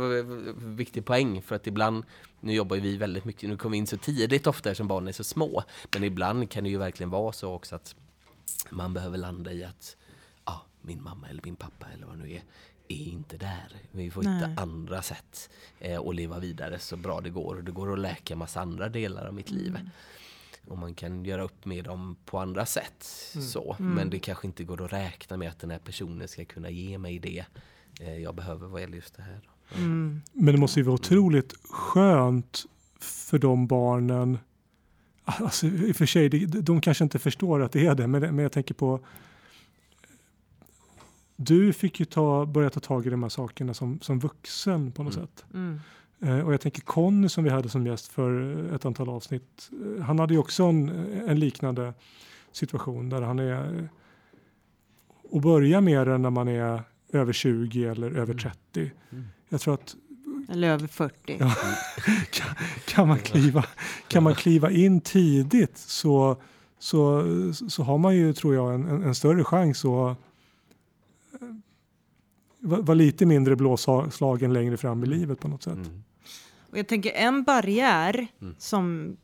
viktig 0.56 1.06
poäng 1.06 1.42
för 1.42 1.56
att 1.56 1.68
ibland, 1.68 2.04
nu 2.40 2.54
jobbar 2.54 2.78
vi 2.78 2.98
väldigt 2.98 3.26
mycket, 3.26 3.50
nu 3.50 3.58
kommer 3.58 3.72
vi 3.72 3.78
in 3.78 3.88
så 3.88 3.98
tidigt 3.98 4.48
ofta 4.48 4.70
eftersom 4.70 4.88
barnen 4.88 5.08
är 5.08 5.12
så 5.12 5.24
små. 5.24 5.64
Men 5.94 6.04
ibland 6.04 6.52
kan 6.52 6.64
det 6.64 6.70
ju 6.70 6.78
verkligen 6.78 7.10
vara 7.10 7.32
så 7.32 7.54
också 7.54 7.76
att 7.76 7.96
man 8.70 8.94
behöver 8.94 9.18
landa 9.18 9.52
i 9.54 9.64
att 9.64 9.98
min 10.88 11.04
mamma 11.04 11.30
eller 11.30 11.42
min 11.44 11.56
pappa 11.56 11.86
eller 11.94 12.06
vad 12.06 12.18
det 12.18 12.24
nu 12.24 12.32
är, 12.32 12.44
är 12.88 13.06
inte 13.06 13.38
där. 13.38 13.82
Vi 13.92 14.12
får 14.12 14.22
hitta 14.22 14.48
Nej. 14.48 14.56
andra 14.58 15.02
sätt 15.02 15.50
eh, 15.80 16.02
att 16.02 16.16
leva 16.16 16.40
vidare 16.40 16.80
så 16.80 16.98
bra 16.98 17.22
det 17.22 17.30
går. 17.30 17.56
Och 17.56 17.64
det 17.64 17.72
går 17.72 17.94
att 17.94 18.00
läka 18.00 18.36
massa 18.36 18.62
andra 18.62 18.90
delar 18.90 19.26
av 19.26 19.34
mitt 19.34 19.52
liv. 19.52 19.78
Och 20.68 20.78
man 20.78 20.94
kan 20.94 21.26
göra 21.26 21.44
upp 21.44 21.66
med 21.66 21.84
dem 21.86 22.16
på 22.26 22.40
andra 22.40 22.66
sätt. 22.66 23.04
Så. 23.52 23.76
Men 23.80 24.10
det 24.10 24.20
kanske 24.20 24.48
inte 24.48 24.64
går 24.64 24.86
att 24.86 24.94
räkna 24.94 25.38
med 25.38 25.50
att 25.50 25.60
den 25.60 25.72
här 25.72 25.80
personen 25.80 26.28
ska 26.28 26.46
kunna 26.46 26.70
ge 26.70 26.98
mig 26.98 27.20
det 27.20 27.46
eh, 28.00 28.18
jag 28.18 28.36
behöver 28.36 28.68
vad 28.68 28.82
gäller 28.82 28.96
just 28.96 29.16
det 29.16 29.24
här. 29.24 29.42
Mm. 29.76 30.22
Men 30.34 30.54
det 30.54 30.60
måste 30.60 30.80
ju 30.80 30.84
vara 30.84 30.94
otroligt 30.94 31.54
skönt 31.70 32.66
för 33.00 33.40
de 33.40 33.68
barnen. 33.68 34.40
Alltså, 35.26 35.68
I 35.68 35.92
och 35.92 35.96
för 35.96 36.06
sig, 36.06 36.30
de, 36.30 36.46
de 36.46 36.82
kanske 36.82 37.04
inte 37.04 37.20
förstår 37.20 37.62
att 37.62 37.72
det 37.72 37.86
är 37.86 37.96
det, 37.96 38.08
men, 38.08 38.22
men 38.22 38.40
jag 38.40 38.52
tänker 38.52 38.74
på 38.74 39.00
du 41.40 41.74
fick 41.74 42.00
ju 42.00 42.06
ta, 42.06 42.46
börja 42.46 42.70
ta 42.70 42.80
tag 42.80 43.06
i 43.08 43.10
de 43.10 43.24
här 43.24 43.30
sakerna 43.30 43.74
som, 43.74 44.00
som 44.02 44.20
vuxen 44.20 44.92
på 44.92 45.04
något 45.04 45.16
Mm. 45.16 45.28
sätt. 45.28 45.46
Mm. 45.54 45.80
Eh, 46.22 46.46
och 46.46 46.54
jag 46.54 46.62
tänker 46.62 46.82
Conny 46.82 47.30
som 47.30 47.44
vi 47.44 47.50
hade 47.50 47.70
som 47.70 47.88
gäst 47.88 48.08
för 48.08 48.56
ett 48.76 48.86
antal 48.86 49.10
avsnitt. 49.10 49.70
eh, 49.98 50.04
Han 50.04 50.20
hade 50.20 50.34
ju 50.34 50.40
också 50.40 50.64
en, 50.64 50.90
en 51.28 51.40
liknande 51.40 51.94
situation 52.52 53.10
där 53.10 53.22
han 53.22 53.40
är 53.40 53.78
eh, 53.80 53.84
och 55.30 55.42
börja 55.42 55.82
med 55.82 56.08
det 56.08 56.18
när 56.18 56.30
man 56.30 56.48
är 56.48 56.82
över 57.12 57.34
20 57.34 57.86
eller 57.86 58.12
över 58.12 58.34
30. 58.34 58.92
Mm. 59.10 59.26
Jag 59.50 59.62
tror 59.62 59.74
att 59.74 59.96
Eller 60.50 60.70
över 60.70 60.88
40. 60.88 61.38
Ja. 61.40 61.52
kan, 62.32 62.56
kan, 62.88 63.08
man 63.08 63.20
kliva, 63.20 63.66
kan 64.08 64.24
man 64.24 64.36
kliva 64.36 64.72
in 64.72 65.02
tidigt 65.02 65.78
så, 65.78 66.38
så, 66.80 67.24
så 67.70 67.84
har 67.84 67.98
man 67.98 68.16
ju, 68.16 68.34
tror 68.34 68.56
jag, 68.56 68.74
en, 68.74 69.04
en, 69.04 69.16
större 69.16 69.44
chans 69.44 69.86
att 69.86 69.92
eh, 69.92 70.16
vara 72.60 72.94
lite 72.94 73.26
mindre 73.26 73.56
blåslagen 73.56 74.54
längre 74.54 74.78
fram 74.78 75.04
i 75.04 75.08
livet 75.08 75.40
på 75.40 75.48
något 75.48 75.64
sätt. 75.64 75.74
Mm. 75.74 76.04
Och 76.72 76.78
jag 76.78 76.88
tänker 76.88 77.12
en 77.12 77.44
barriär 77.44 78.28
Mm. 78.42 78.56
som 78.60 79.18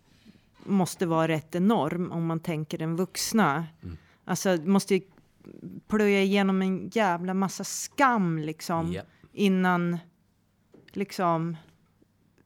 måste 0.65 1.05
vara 1.05 1.27
rätt 1.27 1.55
enorm 1.55 2.11
om 2.11 2.25
man 2.25 2.39
tänker 2.39 2.77
den 2.77 2.95
vuxna. 2.95 3.65
Mm. 3.83 3.97
Alltså 4.25 4.57
måste 4.65 4.95
ju 4.95 5.01
plöja 5.87 6.21
igenom 6.21 6.61
en 6.61 6.89
jävla 6.93 7.33
massa 7.33 7.63
skam 7.63 8.37
liksom 8.39 8.93
Ja. 8.93 9.01
innan 9.33 9.97
liksom. 10.91 11.57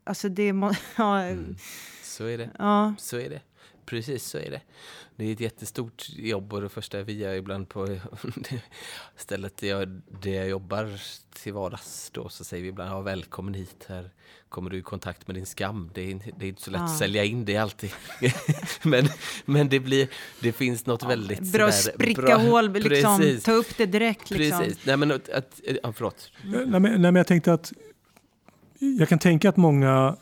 Alltså 0.04 0.30
det 0.30 0.54
må, 0.54 0.72
ja, 0.98 1.22
Mm. 1.24 1.56
Så 2.04 2.26
är 2.26 2.38
det. 2.38 2.50
ja, 2.60 2.94
Så 2.98 3.18
är 3.18 3.30
det. 3.30 3.42
precis 3.86 4.24
så 4.24 4.38
är 4.38 4.52
det. 4.52 4.62
Det 5.18 5.26
är 5.26 5.34
ett 5.34 5.40
jättestort 5.40 6.10
jobb 6.10 6.54
och 6.54 6.62
det 6.62 6.70
första 6.70 7.04
vi 7.04 7.14
gör 7.14 7.34
ibland 7.34 7.70
på 7.70 7.88
stället 9.16 9.58
där 9.58 9.68
jag, 9.68 10.02
där 10.22 10.32
jag 10.32 10.50
jobbar 10.50 11.02
till 11.34 11.54
vardags 11.54 12.10
då 12.14 12.30
så 12.30 12.44
säger 12.44 12.64
vi 12.64 12.70
ibland 12.70 12.92
ja, 12.92 13.02
välkommen 13.02 13.54
hit 13.54 13.86
här 13.90 14.12
kommer 14.50 14.70
du 14.70 14.78
i 14.78 14.82
kontakt 14.82 15.28
med 15.28 15.36
din 15.36 15.46
skam. 15.46 15.92
Det 15.94 16.12
är, 16.12 16.20
det 16.38 16.46
är 16.46 16.50
inte 16.50 16.62
så 16.62 16.72
lätt 16.72 16.80
ja. 16.80 16.86
att 16.86 16.98
sälja 16.98 17.24
in 17.24 17.46
det 17.46 17.58
alltid. 17.58 17.92
men, 18.84 19.08
men 19.46 19.70
det 19.70 19.80
blir, 19.80 20.08
det 20.42 20.52
finns 20.52 20.86
något 20.86 21.02
ja, 21.02 21.08
väldigt 21.08 21.52
Bra 21.54 21.72
sådär, 21.72 21.96
spricka 21.96 22.22
bra, 22.22 22.36
hål, 22.36 22.74
liksom, 22.74 23.18
precis. 23.18 23.44
ta 23.44 23.52
upp 23.52 23.78
det 23.78 23.86
direkt. 23.86 24.30
Liksom. 24.30 24.60
Precis, 24.60 24.86
nej 24.86 24.98
men 24.98 25.12
att, 25.12 25.30
att 25.30 25.62
ja, 25.84 25.94
förlåt. 25.94 26.32
Nej 26.44 26.66
men, 26.66 26.82
nej 26.82 26.98
men 27.00 27.16
jag 27.16 27.28
tänkte 27.28 27.54
att 27.54 27.74
jag 28.80 29.10
kan 29.10 29.20
tänka 29.20 29.50
att 29.50 29.58
många 29.58 30.18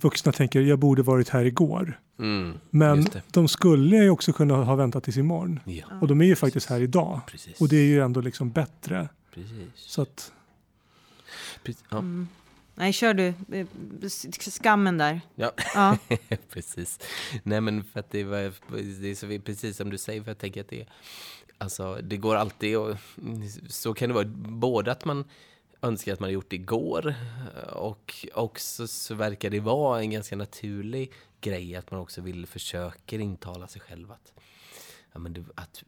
vuxna 0.00 0.32
tänker 0.32 0.60
jag 0.60 0.78
borde 0.78 1.02
varit 1.02 1.28
här 1.28 1.44
igår. 1.44 2.00
Mm, 2.18 2.58
Men 2.70 3.06
de 3.30 3.48
skulle 3.48 3.96
ju 3.96 4.10
också 4.10 4.32
kunna 4.32 4.54
ha 4.54 4.74
väntat 4.74 5.04
tills 5.04 5.16
imorgon. 5.16 5.60
Ja. 5.64 5.86
Och 6.00 6.08
de 6.08 6.20
är 6.20 6.24
ju 6.24 6.36
faktiskt 6.36 6.68
här 6.68 6.80
idag. 6.80 7.20
Precis. 7.26 7.60
Och 7.60 7.68
det 7.68 7.76
är 7.76 7.86
ju 7.86 8.00
ändå 8.00 8.20
liksom 8.20 8.50
bättre. 8.50 9.08
Precis. 9.34 9.68
Så 9.76 10.02
att... 10.02 10.32
Precis. 11.62 11.84
Ja. 11.90 11.98
Mm. 11.98 12.28
Nej, 12.74 12.92
kör 12.92 13.14
du. 13.14 13.34
Skammen 14.50 14.98
där. 14.98 15.20
Ja, 15.34 15.52
ja. 15.74 15.98
precis. 16.50 16.98
Nej, 17.42 17.60
men 17.60 17.84
för 17.84 18.00
att 18.00 18.10
det, 18.10 18.24
var, 18.24 18.52
det 19.00 19.10
är 19.10 19.14
så, 19.14 19.42
precis 19.44 19.76
som 19.76 19.90
du 19.90 19.98
säger, 19.98 20.22
för 20.22 20.30
jag 20.30 20.38
tänker 20.38 20.60
att 20.60 20.68
det, 20.68 20.86
alltså, 21.58 21.98
det 22.02 22.16
går 22.16 22.36
alltid 22.36 22.78
och 22.78 22.96
så 23.68 23.94
kan 23.94 24.08
det 24.08 24.14
vara. 24.14 24.24
Både 24.48 24.92
att 24.92 25.04
man 25.04 25.24
önskar 25.84 26.12
att 26.12 26.20
man 26.20 26.26
hade 26.26 26.34
gjort 26.34 26.50
det 26.50 26.56
igår. 26.56 27.14
Och 27.72 28.26
också 28.34 28.86
så 28.86 29.14
verkar 29.14 29.50
det 29.50 29.60
vara 29.60 30.00
en 30.00 30.10
ganska 30.10 30.36
naturlig 30.36 31.12
grej 31.40 31.76
att 31.76 31.90
man 31.90 32.00
också 32.00 32.20
vill 32.20 32.46
försöka 32.46 33.16
intala 33.16 33.66
sig 33.66 33.80
själv 33.80 34.12
att, 34.12 34.32
ja, 35.12 35.18
men 35.18 35.32
det, 35.32 35.44
att 35.54 35.82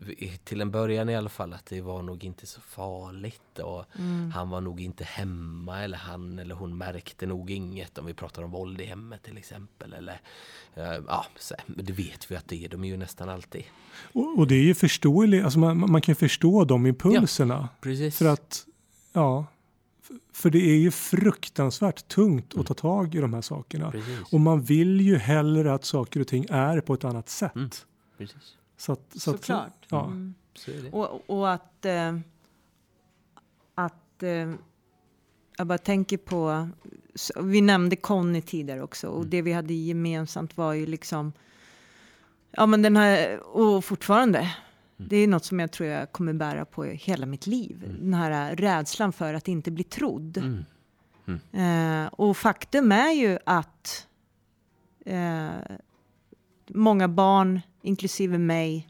till 0.45 0.61
en 0.61 0.71
början 0.71 1.09
i 1.09 1.17
alla 1.17 1.29
fall 1.29 1.53
att 1.53 1.67
det 1.67 1.81
var 1.81 2.03
nog 2.03 2.25
inte 2.25 2.47
så 2.47 2.61
farligt 2.61 3.59
och 3.59 3.85
mm. 3.99 4.31
han 4.31 4.51
var 4.51 4.61
nog 4.61 4.81
inte 4.81 5.05
hemma 5.05 5.83
eller 5.83 5.99
han 5.99 6.39
eller 6.39 6.55
hon 6.55 6.79
märkte 6.79 7.27
nog 7.27 7.51
inget 7.51 7.99
om 7.99 8.07
vi 8.07 8.15
pratar 8.15 8.43
om 8.43 8.51
våld 8.51 8.81
i 8.81 8.85
hemmet 8.85 9.23
till 9.23 9.39
exempel 9.39 9.93
eller 9.93 10.21
ja, 11.07 11.27
så, 11.37 11.55
det 11.67 11.93
vet 11.93 12.31
vi 12.31 12.37
att 12.37 12.49
det 12.49 12.65
är 12.65 12.69
de 12.69 12.85
är 12.85 12.89
ju 12.89 12.97
nästan 12.97 13.29
alltid. 13.29 13.65
Och, 14.13 14.39
och 14.39 14.47
det 14.47 14.55
är 14.55 14.65
ju 14.65 14.75
förståeligt, 14.75 15.45
alltså 15.45 15.59
man, 15.59 15.91
man 15.91 16.01
kan 16.01 16.15
förstå 16.15 16.65
de 16.65 16.87
impulserna. 16.87 17.55
Ja, 17.55 17.69
precis. 17.81 18.19
För 18.19 18.25
att, 18.25 18.67
ja, 19.13 19.47
för 20.33 20.51
det 20.51 20.59
är 20.59 20.77
ju 20.77 20.91
fruktansvärt 20.91 22.09
tungt 22.09 22.57
att 22.57 22.67
ta 22.67 22.75
tag 22.75 23.15
i 23.15 23.19
de 23.19 23.35
här 23.35 23.41
sakerna. 23.41 23.91
Precis. 23.91 24.33
Och 24.33 24.41
man 24.41 24.63
vill 24.63 25.01
ju 25.01 25.17
hellre 25.17 25.75
att 25.75 25.85
saker 25.85 26.21
och 26.21 26.27
ting 26.27 26.47
är 26.51 26.81
på 26.81 26.95
ett 26.95 27.05
annat 27.05 27.29
sätt. 27.29 27.55
Mm. 27.57 27.71
Precis. 28.19 28.57
Så 28.77 28.93
att, 28.93 29.13
så 29.13 29.21
Såklart. 29.21 29.67
Att, 29.67 29.87
ja. 29.89 30.05
Mm. 30.05 30.35
Så 30.55 30.73
och, 30.93 31.31
och, 31.31 31.53
att, 31.53 31.85
äh, 31.85 32.19
att 33.75 34.23
äh, 34.23 34.55
jag 35.57 35.67
bara 35.67 35.79
tänker 35.79 36.17
på, 36.17 36.69
vi 37.41 37.61
nämnde 37.61 37.97
Conny 37.97 38.43
tidigare 38.43 38.83
också 38.83 39.09
och 39.09 39.19
mm. 39.19 39.31
det 39.31 39.43
vi 39.43 39.53
hade 39.53 39.75
gemensamt 39.75 40.57
var 40.57 40.73
ju 40.73 40.87
liksom, 40.87 41.33
ja 42.51 42.67
men 42.67 42.83
den 42.83 42.97
här, 42.97 43.41
och 43.57 43.85
fortfarande, 43.85 44.39
Mm. 44.39 44.51
Det 44.97 45.17
är 45.17 45.29
något 45.29 45.45
som 45.45 45.61
jag 45.61 45.73
tror 45.73 45.89
jag 45.89 46.13
kommer 46.13 46.33
bära 46.33 46.65
på 46.65 46.85
hela 46.85 47.27
mitt 47.27 47.47
liv. 47.47 47.85
Mm. 47.85 47.97
Den 48.01 48.15
här 48.15 48.57
rädslan 48.57 49.13
för 49.13 49.35
att 49.35 49.49
inte 49.49 49.71
bli 49.71 49.85
trodd. 49.85 50.37
Mm. 50.37 50.65
mm. 51.27 52.05
Eh, 52.05 52.07
och 52.13 52.37
faktum 52.37 52.93
är 52.93 53.13
ju 53.13 53.39
att 53.47 54.07
eh, 55.07 55.51
många 56.67 57.09
barn, 57.09 57.61
inklusive 57.83 58.39
mig, 58.39 58.89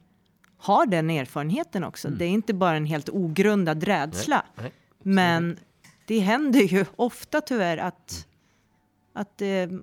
har 0.56 0.86
den 0.86 1.10
erfarenheten 1.10 1.84
också. 1.84 2.08
Mm. 2.08 2.18
Det 2.18 2.24
är 2.24 2.28
inte 2.28 2.54
bara 2.54 2.76
en 2.76 2.86
helt 2.86 3.08
ogrundad 3.08 3.84
rädsla. 3.84 4.44
Nej, 4.54 4.62
nej. 4.62 4.72
Men 5.14 5.58
det 6.06 6.18
händer 6.18 6.60
ju 6.60 6.84
ofta 6.96 7.40
tyvärr 7.40 7.76
att, 7.76 8.26
mm. 8.26 9.22
att 9.22 9.42
eh, 9.42 9.78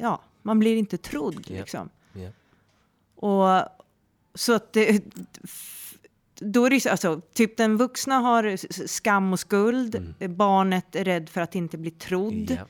ja, 0.00 0.20
man 0.42 0.58
blir 0.58 0.76
inte 0.76 0.98
trodd. 0.98 1.50
Yeah. 1.50 1.60
Liksom. 1.60 1.90
Yeah. 2.14 2.32
Och 3.16 3.83
så 4.34 4.52
att 4.52 4.72
det, 4.72 5.04
då 6.34 6.66
är 6.66 6.70
det 6.70 6.86
alltså, 6.86 7.20
typ 7.20 7.56
den 7.56 7.76
vuxna 7.76 8.14
har 8.14 8.56
skam 8.86 9.32
och 9.32 9.40
skuld. 9.40 9.94
Mm. 9.94 10.36
Barnet 10.36 10.96
är 10.96 11.04
rädd 11.04 11.28
för 11.28 11.40
att 11.40 11.54
inte 11.54 11.78
bli 11.78 11.90
trodd. 11.90 12.50
Ja. 12.50 12.66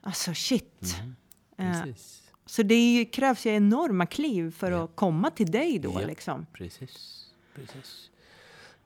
Alltså 0.00 0.34
shit. 0.34 0.96
Mm. 1.58 1.88
Uh, 1.88 1.94
så 2.46 2.62
det 2.62 2.92
ju, 2.92 3.04
krävs 3.04 3.46
ju 3.46 3.50
enorma 3.50 4.06
kliv 4.06 4.50
för 4.50 4.70
ja. 4.70 4.84
att 4.84 4.96
komma 4.96 5.30
till 5.30 5.50
dig 5.50 5.78
då. 5.78 5.92
Ja. 6.00 6.06
Liksom. 6.06 6.46
Precis. 6.52 7.26
precis. 7.54 8.10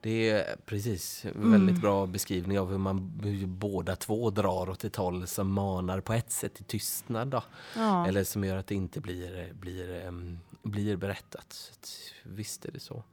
Det 0.03 0.29
är 0.29 0.55
precis 0.65 1.25
väldigt 1.25 1.69
mm. 1.69 1.81
bra 1.81 2.05
beskrivning 2.05 2.59
av 2.59 2.71
hur 2.71 2.77
man 2.77 3.21
hur 3.23 3.47
båda 3.47 3.95
två 3.95 4.29
drar 4.29 4.69
åt 4.69 4.83
ett 4.83 4.95
håll 4.95 5.27
som 5.27 5.53
manar 5.53 6.01
på 6.01 6.13
ett 6.13 6.31
sätt 6.31 6.53
till 6.53 6.65
tystnad. 6.65 7.27
Då. 7.27 7.43
Ja. 7.75 8.07
Eller 8.07 8.23
som 8.23 8.43
gör 8.43 8.57
att 8.57 8.67
det 8.67 8.75
inte 8.75 8.99
blir, 8.99 9.53
blir, 9.53 10.07
um, 10.07 10.39
blir 10.63 10.95
berättat. 10.95 11.53
Så 11.53 11.71
att, 11.71 11.89
visst 12.23 12.65
är 12.65 12.71
det 12.71 12.79
så. 12.79 13.03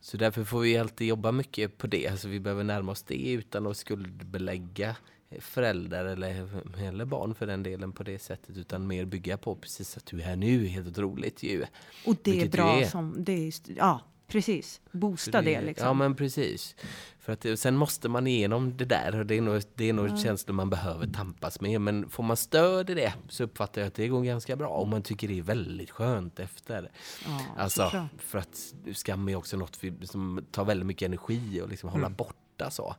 Så 0.00 0.16
därför 0.16 0.44
får 0.44 0.60
vi 0.60 0.78
alltid 0.78 1.06
jobba 1.06 1.32
mycket 1.32 1.78
på 1.78 1.86
det. 1.86 2.08
Alltså 2.08 2.28
vi 2.28 2.40
behöver 2.40 2.64
närma 2.64 2.92
oss 2.92 3.02
det 3.02 3.32
utan 3.32 3.66
att 3.66 3.76
skuldbelägga 3.76 4.96
föräldrar 5.38 6.04
eller, 6.04 6.62
eller 6.82 7.04
barn 7.04 7.34
för 7.34 7.46
den 7.46 7.62
delen 7.62 7.92
på 7.92 8.02
det 8.02 8.18
sättet 8.18 8.56
utan 8.56 8.86
mer 8.86 9.04
bygga 9.04 9.38
på 9.38 9.54
precis 9.56 9.96
att 9.96 10.06
du 10.06 10.20
är 10.20 10.24
här 10.24 10.36
nu, 10.36 10.66
helt 10.66 10.88
otroligt 10.88 11.42
ju. 11.42 11.64
Och 12.06 12.16
det 12.22 12.40
är 12.40 12.48
bra 12.48 12.80
är. 12.80 12.84
som, 12.84 13.14
det 13.24 13.48
är, 13.48 13.52
ja 13.76 14.00
precis. 14.30 14.80
Boosta 14.92 15.42
det, 15.42 15.54
det, 15.54 15.60
liksom. 15.60 15.86
Ja 15.86 15.92
men 15.92 16.14
precis. 16.14 16.76
För 17.18 17.32
att 17.32 17.58
sen 17.58 17.76
måste 17.76 18.08
man 18.08 18.26
igenom 18.26 18.76
det 18.76 18.84
där 18.84 19.18
och 19.18 19.26
det 19.26 19.34
är 19.34 19.40
nog, 19.40 19.62
det 19.74 19.88
är 19.88 19.92
nog 19.92 20.08
ja. 20.08 20.16
känslor 20.16 20.54
man 20.54 20.70
behöver 20.70 21.06
tampas 21.06 21.60
med. 21.60 21.80
Men 21.80 22.08
får 22.08 22.22
man 22.22 22.36
stöd 22.36 22.90
i 22.90 22.94
det 22.94 23.14
så 23.28 23.44
uppfattar 23.44 23.80
jag 23.80 23.88
att 23.88 23.94
det 23.94 24.08
går 24.08 24.22
ganska 24.22 24.56
bra 24.56 24.68
och 24.68 24.88
man 24.88 25.02
tycker 25.02 25.28
det 25.28 25.38
är 25.38 25.42
väldigt 25.42 25.90
skönt 25.90 26.40
efter. 26.40 26.90
Ja, 27.24 27.40
alltså, 27.56 28.08
för 28.18 28.38
att 28.38 28.74
skam 28.92 29.28
är 29.28 29.36
också 29.36 29.56
något 29.56 29.78
som 30.02 30.44
tar 30.50 30.64
väldigt 30.64 30.86
mycket 30.86 31.06
energi 31.06 31.60
och 31.62 31.68
liksom 31.68 31.88
mm. 31.88 32.00
hålla 32.00 32.14
borta 32.14 32.70
så. 32.70 32.96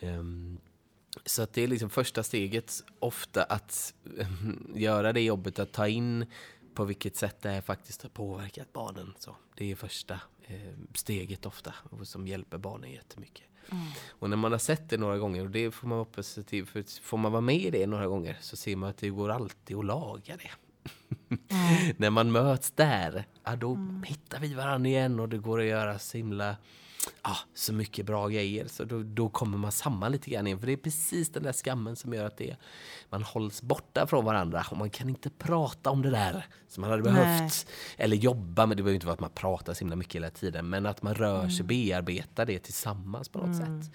Um, 0.00 0.58
så 1.24 1.42
att 1.42 1.52
det 1.52 1.62
är 1.62 1.68
liksom 1.68 1.90
första 1.90 2.22
steget 2.22 2.84
ofta 2.98 3.42
att 3.42 3.94
göra 4.74 5.12
det 5.12 5.20
jobbet 5.20 5.58
att 5.58 5.72
ta 5.72 5.88
in 5.88 6.26
på 6.76 6.84
vilket 6.84 7.16
sätt 7.16 7.42
det 7.42 7.62
faktiskt 7.62 8.02
har 8.02 8.10
påverkat 8.10 8.72
barnen. 8.72 9.14
Så 9.18 9.36
det 9.54 9.70
är 9.70 9.76
första 9.76 10.14
eh, 10.46 10.74
steget 10.94 11.46
ofta 11.46 11.74
och 11.90 12.06
som 12.06 12.26
hjälper 12.26 12.58
barnen 12.58 12.90
jättemycket. 12.90 13.44
Mm. 13.72 13.86
Och 14.08 14.30
när 14.30 14.36
man 14.36 14.52
har 14.52 14.58
sett 14.58 14.90
det 14.90 14.96
några 14.96 15.18
gånger, 15.18 15.44
och 15.44 15.50
det 15.50 15.70
får 15.70 15.88
man 15.88 15.98
vara 15.98 16.08
positiv 16.08 16.64
för, 16.64 17.02
får 17.02 17.18
man 17.18 17.32
vara 17.32 17.40
med 17.40 17.56
i 17.60 17.70
det 17.70 17.86
några 17.86 18.06
gånger 18.06 18.38
så 18.40 18.56
ser 18.56 18.76
man 18.76 18.90
att 18.90 18.96
det 18.96 19.08
går 19.08 19.28
alltid 19.28 19.76
att 19.76 19.84
laga 19.84 20.36
det. 20.36 20.50
Mm. 21.28 21.94
när 21.96 22.10
man 22.10 22.32
möts 22.32 22.70
där, 22.70 23.24
ja, 23.44 23.56
då 23.56 23.74
mm. 23.74 24.02
hittar 24.02 24.40
vi 24.40 24.54
varandra 24.54 24.88
igen 24.88 25.20
och 25.20 25.28
det 25.28 25.38
går 25.38 25.60
att 25.60 25.66
göra 25.66 25.98
så 25.98 26.16
himla 26.16 26.56
ah, 27.22 27.38
så 27.54 27.72
mycket 27.72 28.06
bra 28.06 28.28
grejer. 28.28 28.66
Så 28.66 28.84
då, 28.84 29.02
då 29.02 29.28
kommer 29.28 29.58
man 29.58 29.72
samman 29.72 30.12
lite 30.12 30.30
grann 30.30 30.46
igen. 30.46 30.58
För 30.58 30.66
det 30.66 30.72
är 30.72 30.76
precis 30.76 31.28
den 31.28 31.42
där 31.42 31.52
skammen 31.52 31.96
som 31.96 32.12
gör 32.14 32.24
att 32.24 32.36
det, 32.36 32.56
man 33.10 33.22
hålls 33.22 33.62
borta 33.62 34.06
från 34.06 34.24
varandra. 34.24 34.66
Och 34.70 34.76
man 34.76 34.90
kan 34.90 35.08
inte 35.08 35.30
prata 35.30 35.90
om 35.90 36.02
det 36.02 36.10
där 36.10 36.46
som 36.68 36.80
man 36.80 36.90
hade 36.90 37.02
behövt. 37.02 37.40
Nej. 37.40 37.50
Eller 37.96 38.16
jobba 38.16 38.66
med. 38.66 38.76
Det 38.76 38.82
behöver 38.82 38.94
inte 38.94 39.06
vara 39.06 39.14
att 39.14 39.20
man 39.20 39.30
pratar 39.30 39.74
så 39.74 39.78
himla 39.78 39.96
mycket 39.96 40.14
hela 40.14 40.30
tiden. 40.30 40.68
Men 40.68 40.86
att 40.86 41.02
man 41.02 41.14
rör 41.14 41.38
mm. 41.38 41.50
sig, 41.50 41.66
bearbetar 41.66 42.46
det 42.46 42.58
tillsammans 42.58 43.28
på 43.28 43.38
något 43.38 43.60
mm. 43.60 43.82
sätt. 43.82 43.92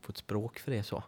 Få 0.00 0.10
ett 0.10 0.16
språk 0.16 0.58
för 0.58 0.70
det 0.70 0.82
så. 0.82 1.04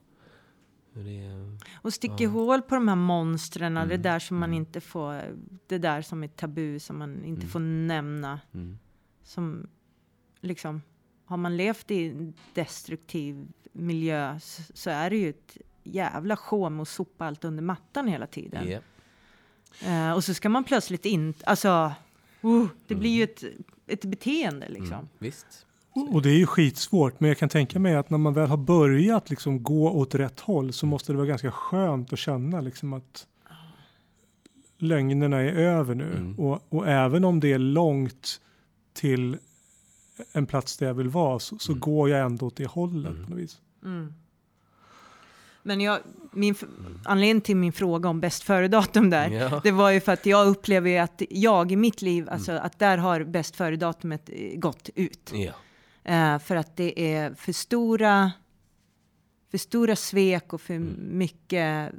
Det, 0.93 1.59
och 1.75 1.95
sticker 1.95 2.25
ja. 2.25 2.31
hål 2.31 2.63
på 2.63 2.75
de 2.75 2.89
här 2.89 2.97
monstren, 2.97 3.77
mm. 3.77 3.89
det 3.89 3.97
där 3.97 4.19
som 4.19 4.39
man 4.39 4.49
mm. 4.49 4.59
inte 4.59 4.81
får, 4.81 5.23
det 5.67 5.79
där 5.79 6.03
som 6.03 6.25
är 6.25 6.29
tabu, 6.29 6.79
som 6.79 6.99
man 6.99 7.25
inte 7.25 7.41
mm. 7.41 7.49
får 7.49 7.61
nämna. 7.61 8.41
Mm. 8.55 8.79
Som 9.23 9.67
liksom 10.41 10.83
har 11.27 11.37
man 11.37 11.57
levt 11.57 11.91
i 11.91 12.09
en 12.09 12.35
destruktiv 12.55 13.49
miljö 13.73 14.39
så, 14.75 14.91
är 14.91 15.11
det 15.11 15.17
ju 15.17 15.29
ett 15.29 15.57
jävla 15.83 16.37
sjå 16.37 16.71
med 16.71 16.83
att 16.83 16.89
sopa 16.89 17.27
allt 17.27 17.45
under 17.45 17.63
mattan 17.63 18.09
hela 18.09 18.27
tiden. 18.27 18.69
Yeah. 18.69 18.83
Uh, 19.87 20.17
och 20.17 20.25
så 20.25 20.35
ska 20.35 20.49
man 20.49 20.65
plötsligt 20.65 21.07
inte, 21.07 21.47
alltså, 21.47 21.69
uh, 22.45 22.67
det 22.87 22.95
mm. 22.95 23.01
blir 23.01 23.11
ju 23.11 23.23
ett, 23.23 23.45
ett 23.87 24.05
beteende 24.05 24.69
liksom. 24.69 24.93
Mm, 24.93 25.09
visst. 25.19 25.67
Och 26.11 26.23
det 26.23 26.31
är 26.31 26.39
ju 26.39 26.47
skitsvårt, 26.47 27.21
men 27.21 27.29
jag 27.29 27.39
kan 27.39 27.49
tänka 27.49 27.79
mig 27.79 27.95
att 27.95 28.11
när 28.11 28.19
man 28.19 28.35
väl 28.35 28.49
har 28.49 28.57
börjat 28.57 29.31
liksom 29.31 29.63
gå 29.63 29.91
åt 29.91 30.15
rätt 30.15 30.41
håll 30.41 30.73
så 30.73 30.87
måste 30.87 31.13
det 31.13 31.17
vara 31.17 31.27
ganska 31.27 31.51
skönt 31.51 32.13
att 32.13 32.19
känna 32.19 32.61
liksom 32.61 32.93
att 32.93 33.27
lögnerna 34.79 35.37
är 35.37 35.53
över 35.53 35.95
nu. 35.95 36.13
Mm. 36.17 36.39
Och, 36.39 36.63
och, 36.69 36.89
även 36.89 37.25
om 37.25 37.41
det 37.41 37.53
är 37.53 37.59
långt 37.59 38.41
till 38.93 39.39
en 40.33 40.47
plats 40.47 40.77
där 40.77 40.87
jag 40.87 40.95
vill 40.95 41.09
vara 41.09 41.39
så, 41.39 41.59
så 41.59 41.73
mm. 41.73 41.81
går 41.81 42.11
jag 42.11 42.21
ändå 42.21 42.47
åt 42.47 42.57
det 42.57 42.67
hållet 42.67 43.13
mm. 43.13 43.25
på 43.25 43.31
något 43.31 43.39
vis. 43.39 43.61
Mm. 43.85 44.15
Men 45.63 45.81
jag, 45.81 45.99
min, 46.33 46.55
anledningen 47.05 47.41
till 47.41 47.57
min 47.57 47.73
fråga 47.73 48.09
om 48.09 48.21
bäst 48.21 48.43
före-datum 48.43 49.11
där, 49.11 49.31
Ja. 49.31 49.61
det 49.65 49.71
var 49.71 49.91
ju 49.91 50.01
för 50.01 50.13
att 50.13 50.27
jag 50.27 50.47
upplever 50.47 50.91
ju 50.91 50.99
att 50.99 51.23
jag 51.31 51.73
i 51.73 51.77
mitt 51.77 52.03
liv, 52.03 52.29
alltså 52.31 52.53
att 52.53 52.79
där 52.79 52.99
har 52.99 53.25
bäst 53.25 53.57
före-datumet 53.57 54.31
eh, 54.33 54.59
gått 54.59 54.91
ut. 54.95 55.33
Ja. 55.35 55.53
Eh, 56.05 56.39
för 56.39 56.57
att 56.57 56.77
det 56.77 57.15
är 57.15 57.35
för 57.35 57.53
stora, 57.53 58.33
för 59.51 59.59
stora 59.59 59.97
svek 59.97 60.53
och 60.53 60.61
för 60.61 60.75
Mm. 60.75 61.19
mycket 61.19 61.93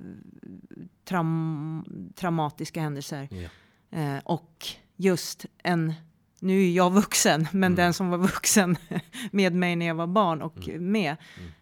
traum, 1.06 1.84
traumatiska 2.16 2.82
händelser. 2.82 3.28
Ja. 3.32 3.50
Eh, 4.00 4.20
och 4.24 4.68
just 4.96 5.46
en, 5.64 5.94
nu 6.40 6.64
är 6.64 6.72
jag 6.72 6.90
vuxen, 6.94 7.48
men 7.52 7.64
Mm. 7.64 7.76
den 7.76 7.94
som 7.94 8.10
var 8.10 8.18
vuxen 8.18 8.78
med 9.32 9.54
mig 9.54 9.76
när 9.76 9.86
jag 9.86 9.96
var 9.96 10.08
barn 10.08 10.42
och 10.42 10.68
Mm. 10.70 10.92
med, 10.92 11.12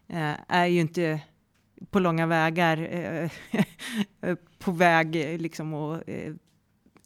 eh, 0.08 0.34
är 0.48 0.66
ju 0.66 0.80
inte 0.80 1.20
på 1.90 2.00
långa 2.00 2.26
vägar 2.26 2.78
eh, 4.22 4.36
på 4.60 4.72
väg 4.72 5.16
eh, 5.16 5.38
liksom 5.40 5.74
att 5.74 6.04
eh, 6.08 6.34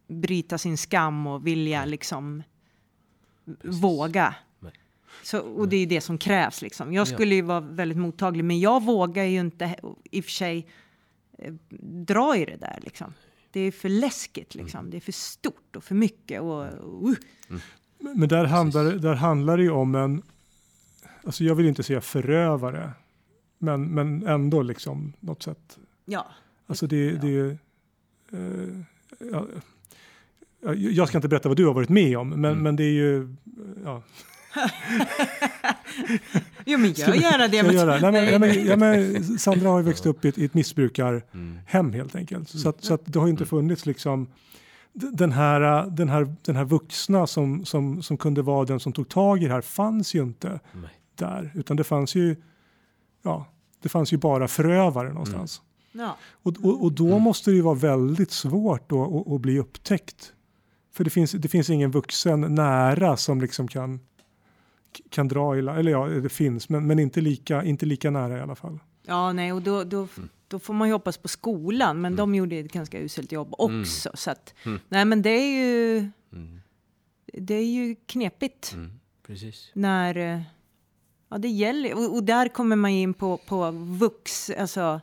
bryta 0.08 0.58
sin 0.58 0.78
skam 0.78 1.28
och 1.28 1.48
vilja 1.48 1.86
liksom 1.86 2.44
Precis. 3.62 3.82
våga. 3.84 4.36
Nej. 4.60 4.72
Så, 5.24 5.40
och 5.40 5.70
det 5.70 5.76
är 5.76 5.80
ju 5.80 5.86
det 5.86 6.02
som 6.02 6.18
krävs 6.18 6.62
liksom. 6.62 6.94
Jag 6.94 7.02
Ja. 7.02 7.06
skulle 7.06 7.36
ju 7.36 7.42
vara 7.42 7.60
väldigt 7.60 7.98
mottaglig, 7.98 8.44
men 8.46 8.60
jag 8.60 8.84
vågar 8.84 9.24
ju 9.24 9.40
inte 9.40 9.76
i 10.12 10.20
och 10.22 10.24
för 10.26 10.32
sig 10.32 10.68
eh, 11.38 11.54
dra 12.06 12.38
i 12.38 12.46
det 12.46 12.56
där 12.58 12.80
liksom. 12.82 13.14
Det 13.52 13.60
är 13.60 13.72
för 13.72 13.90
läskigt 13.90 14.56
liksom. 14.56 14.90
Det 14.90 14.98
är 14.98 15.02
för 15.02 15.12
stort 15.12 15.76
och 15.76 15.84
för 15.84 15.96
mycket 15.96 16.42
och 16.42 16.64
uh, 16.64 17.14
Men 18.00 18.30
där 18.30 18.46
handlar, 18.46 18.84
där 18.92 19.14
handlar 19.16 19.58
det 19.58 19.64
ju 19.64 19.72
om 19.72 19.96
en, 19.96 20.22
alltså 21.24 21.44
jag 21.44 21.56
vill 21.56 21.66
inte 21.66 21.84
säga 21.84 22.02
förövare, 22.02 22.92
men, 23.58 23.84
men 23.94 24.28
ändå 24.28 24.62
liksom 24.62 25.14
något 25.20 25.44
sätt. 25.44 25.78
ja. 26.06 26.28
Alltså 26.68 26.88
det, 26.88 27.06
Ja. 27.06 27.20
det 27.22 27.28
är 27.28 27.32
ju, 27.32 27.52
eh, 28.32 28.82
ja, 29.32 29.46
ja, 30.62 30.74
jag 30.74 31.08
ska 31.08 31.18
inte 31.18 31.28
berätta 31.28 31.50
vad 31.50 31.58
du 31.58 31.66
har 31.66 31.74
varit 31.74 31.90
med 31.90 32.18
om, 32.18 32.30
men, 32.30 32.46
Mm. 32.46 32.64
men 32.64 32.76
det 32.76 32.84
är 32.84 32.92
ju, 32.94 33.36
ja. 33.84 34.04
Jo, 36.66 36.78
men 36.80 36.92
gör 36.92 37.14
gärna 37.14 37.48
det. 37.48 37.64
Men- 37.64 37.76
göra? 37.76 38.12
Nej, 38.12 38.12
men, 38.12 38.42
Nej. 38.42 38.56
men, 38.56 38.66
ja, 38.66 38.76
men, 38.76 39.24
Sandra 39.40 39.70
har 39.70 39.80
ju 39.80 39.86
växt 39.86 40.06
upp 40.06 40.26
i 40.26 40.28
ett, 40.28 40.38
i 40.38 40.46
ett 40.46 40.54
missbrukarhem 40.54 41.22
Mm. 41.74 41.94
helt 41.94 42.16
enkelt. 42.16 42.50
Så, 42.50 42.70
att, 42.70 42.84
så 42.84 42.94
att 42.94 43.02
det 43.06 43.20
har 43.20 43.26
ju 43.28 43.32
inte 43.32 43.46
funnits 43.46 43.86
liksom 43.86 44.28
den 44.94 45.32
här, 45.32 45.86
den 45.90 46.10
här, 46.10 46.36
den 46.42 46.56
här 46.56 46.66
vuxna 46.66 47.28
som, 47.28 47.66
som, 47.66 48.04
som 48.04 48.18
kunde 48.18 48.42
vara 48.42 48.66
den 48.66 48.80
som 48.80 48.94
tog 48.94 49.10
tag 49.10 49.44
i 49.44 49.48
det 49.48 49.54
här 49.54 49.62
fanns 49.62 50.14
ju 50.16 50.22
inte 50.24 50.60
Nej. 50.74 50.90
där, 51.16 51.52
utan 51.56 51.78
det 51.78 51.84
fanns 51.84 52.16
ju, 52.16 52.36
ja, 53.24 53.46
det 53.82 53.90
fanns 53.90 54.14
ju 54.14 54.18
bara 54.18 54.48
förövare 54.48 55.10
någonstans. 55.14 55.62
Ja. 55.92 56.18
Och, 56.44 56.54
och, 56.64 56.84
och 56.84 56.92
då 56.92 57.20
måste 57.20 57.52
det 57.52 57.56
ju 57.56 57.62
vara 57.62 57.76
väldigt 57.76 58.32
svårt 58.32 58.90
då 58.90 59.20
att, 59.28 59.34
att 59.34 59.42
bli 59.42 59.60
upptäckt. 59.60 60.34
För 60.94 61.04
det 61.04 61.10
finns, 61.10 61.32
det 61.32 61.48
finns 61.48 61.70
ingen 61.70 61.92
vuxen 61.92 62.56
nära 62.56 63.18
som 63.18 63.42
liksom 63.42 63.68
kan, 63.68 64.00
kan 65.10 65.28
dra 65.28 65.56
i, 65.56 65.60
eller 65.60 65.92
ja, 65.92 66.06
det 66.08 66.30
finns, 66.30 66.70
men, 66.70 66.88
men 66.88 67.00
inte, 67.00 67.22
lika, 67.22 67.64
inte 67.64 67.86
lika 67.86 68.10
nära 68.12 68.38
i 68.38 68.42
alla 68.42 68.56
fall. 68.56 68.80
ja, 69.06 69.34
nej, 69.34 69.54
och 69.54 69.62
då, 69.62 69.84
då, 69.84 70.08
då 70.48 70.60
får 70.60 70.74
man 70.74 70.88
ju 70.88 70.94
hoppas 70.94 71.18
på 71.18 71.28
skolan, 71.28 72.02
men 72.02 72.16
de 72.16 72.36
gjorde 72.36 72.56
ett 72.56 72.72
ganska 72.74 73.00
uselt 73.00 73.32
jobb 73.32 73.56
Mm. 73.60 73.82
också. 73.82 74.12
Så 74.14 74.32
att, 74.32 74.54
Mm. 74.66 74.80
nej, 74.90 75.06
men 75.06 75.22
det 75.22 75.30
är 75.30 75.52
ju, 75.64 75.98
Mm. 76.34 76.62
det 77.34 77.54
är 77.54 77.66
ju 77.66 77.96
knepigt. 78.06 78.72
Mm. 78.74 78.92
Precis. 79.28 79.72
när 79.74 80.18
eh, 80.18 80.42
ja, 81.30 81.38
det 81.38 81.48
gäller. 81.50 81.94
Och, 81.98 82.14
och 82.16 82.24
där 82.24 82.48
kommer 82.48 82.76
man 82.76 82.92
in 82.92 83.14
på, 83.14 83.38
på 83.38 83.72
vux, 83.72 84.50
alltså, 84.50 85.02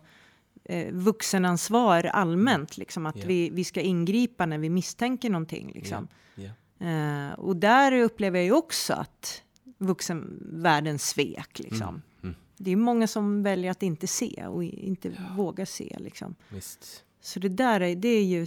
eh, 0.64 0.92
vuxenansvar 0.92 2.04
allmänt. 2.04 2.76
Liksom, 2.78 3.06
att 3.06 3.16
Ja. 3.16 3.24
vi, 3.26 3.50
vi 3.50 3.64
ska 3.64 3.80
ingripa 3.80 4.46
när 4.46 4.58
vi 4.58 4.70
misstänker 4.70 5.30
någonting. 5.30 5.72
Liksom. 5.74 6.08
Ja. 6.34 6.50
Eh, 6.86 7.32
och 7.32 7.56
där 7.56 7.92
upplever 7.92 8.38
jag 8.38 8.44
ju 8.46 8.52
också 8.52 8.92
att 8.94 9.42
vuxenvärlden 9.78 10.98
svek. 10.98 11.58
Liksom. 11.58 12.02
Mm. 12.22 12.34
Det 12.56 12.70
är 12.70 12.76
många 12.76 13.06
som 13.06 13.42
väljer 13.42 13.70
att 13.70 13.82
inte 13.82 14.06
se 14.06 14.46
och 14.46 14.64
inte 14.64 15.16
våga 15.36 15.66
se. 15.66 15.96
Liksom. 16.00 16.34
Visst. 16.48 17.04
Så 17.20 17.40
det 17.40 17.48
där 17.48 17.80
är, 17.80 17.96
det 17.96 18.08
är 18.08 18.24
ju 18.24 18.46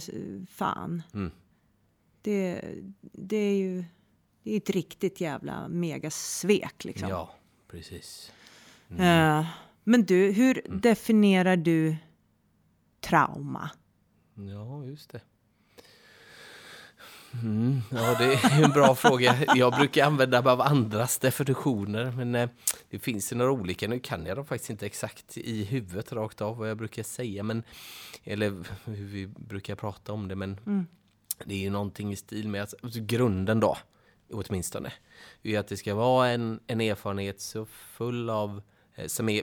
fan. 0.50 1.02
Mm. 1.14 1.30
Det, 2.22 2.60
det 3.00 3.36
är 3.36 3.56
ju 3.58 3.84
det 4.42 4.52
är 4.52 4.56
ett 4.56 4.70
riktigt 4.70 5.20
jävla 5.20 5.68
megasvek. 5.68 6.84
Liksom. 6.84 7.08
Ja, 7.08 7.34
precis. 7.68 8.32
Eh, 8.98 9.46
men 9.84 10.04
du, 10.04 10.32
hur 10.32 10.66
Mm. 10.66 10.80
definierar 10.80 11.56
du 11.56 11.96
trauma? 13.00 13.70
Ja, 14.34 14.84
just 14.84 15.10
det. 15.10 15.20
Mm, 17.42 17.80
ja, 17.90 18.14
det 18.18 18.24
är 18.34 18.64
en 18.64 18.70
bra 18.70 18.94
fråga. 19.04 19.36
Jag 19.54 19.72
brukar 19.74 20.06
använda 20.06 20.42
mig 20.42 20.52
av 20.52 20.60
andras 20.60 21.18
definitioner, 21.18 22.10
men 22.10 22.34
eh, 22.34 22.48
det 22.90 22.98
finns 22.98 23.32
ju 23.32 23.36
några 23.36 23.50
olika. 23.52 23.88
Nu 23.88 24.00
kan 24.00 24.26
jag 24.26 24.36
dem 24.36 24.46
faktiskt 24.46 24.70
inte 24.70 24.86
exakt 24.86 25.36
i 25.38 25.64
huvudet 25.64 26.12
rakt 26.12 26.40
av 26.40 26.56
vad 26.56 26.70
jag 26.70 26.76
brukar 26.76 27.02
säga, 27.02 27.42
men 27.42 27.62
eller 28.24 28.50
hur 28.84 29.06
vi 29.06 29.26
brukar 29.26 29.74
prata 29.74 30.12
om 30.12 30.28
det, 30.28 30.36
men 30.36 30.60
Mm. 30.66 30.86
det 31.44 31.54
är 31.54 31.58
ju 31.58 31.70
någonting 31.70 32.12
i 32.12 32.16
stil 32.16 32.48
med 32.48 32.62
att 32.62 32.74
alltså, 32.82 33.00
grunden 33.02 33.60
då, 33.60 33.76
åtminstone, 34.32 34.92
är 35.42 35.58
att 35.58 35.68
det 35.68 35.76
ska 35.76 35.94
vara 35.94 36.28
en, 36.28 36.60
en 36.66 36.80
erfarenhet 36.80 37.40
så 37.40 37.64
full 37.66 38.30
av, 38.30 38.62
eh, 38.94 39.06
som 39.06 39.28
är 39.28 39.42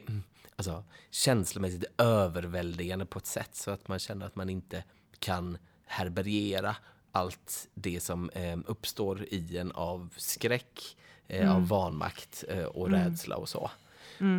alltså, 0.56 0.84
känslomässigt 1.12 1.86
överväldigande 1.98 3.06
på 3.06 3.20
ett 3.20 3.26
sätt 3.26 3.56
så 3.56 3.72
att 3.72 3.88
man 3.88 4.00
känner 4.00 4.26
att 4.26 4.36
man 4.36 4.50
inte 4.50 4.84
kan 5.20 5.58
härbärgera 5.86 6.76
allt 7.12 7.68
det 7.74 8.00
som 8.00 8.30
eh, 8.30 8.58
uppstår 8.66 9.24
i 9.24 9.58
en 9.58 9.72
av 9.72 10.14
skräck, 10.18 10.98
eh, 11.28 11.56
av 11.56 11.68
vanmakt 11.68 12.44
eh, 12.50 12.64
och 12.64 12.90
rädsla 12.92 13.36
och 13.36 13.50
så. 13.50 13.72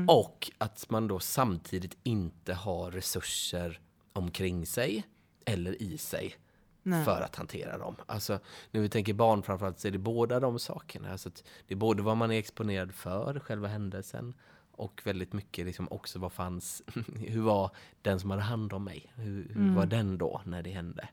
Och 0.09 0.51
att 0.59 0.91
man 0.91 1.09
då 1.09 1.21
samtidigt 1.21 1.97
inte 2.03 2.55
har 2.55 2.91
resurser 2.91 3.81
omkring 4.13 4.67
sig 4.67 5.05
eller 5.45 5.83
i 5.83 5.99
sig 5.99 6.35
Nej. 6.83 7.05
för 7.05 7.21
att 7.21 7.37
hantera 7.37 7.79
dem. 7.79 7.97
Alltså, 8.07 8.39
när 8.71 8.81
vi 8.81 8.89
tänker 8.89 9.15
barn 9.15 9.43
framförallt 9.43 9.79
så 9.79 9.89
är 9.89 9.93
det 9.93 9.99
båda 9.99 10.41
de 10.41 10.59
sakerna. 10.59 11.13
Alltså 11.13 11.31
det 11.67 11.75
är 11.75 11.79
både 11.79 12.03
vad 12.03 12.17
man 12.17 12.31
är 12.31 12.39
exponerad 12.39 12.95
för, 12.95 13.41
själva 13.41 13.69
händelsen, 13.69 14.35
och 14.81 15.01
väldigt 15.05 15.33
mycket 15.33 15.67
liksom 15.67 15.89
också 15.91 16.19
vad 16.19 16.33
fanns, 16.33 16.83
hur 17.15 17.41
var 17.41 17.71
den 18.03 18.21
som 18.21 18.31
hade 18.31 18.43
hand 18.43 18.73
om 18.73 18.85
mig? 18.85 19.13
Hur, 19.15 19.49
hur 19.55 19.75
var 19.75 19.87
den 19.87 20.19
då 20.19 20.43
när 20.45 20.63
det 20.63 20.71
hände? 20.71 21.09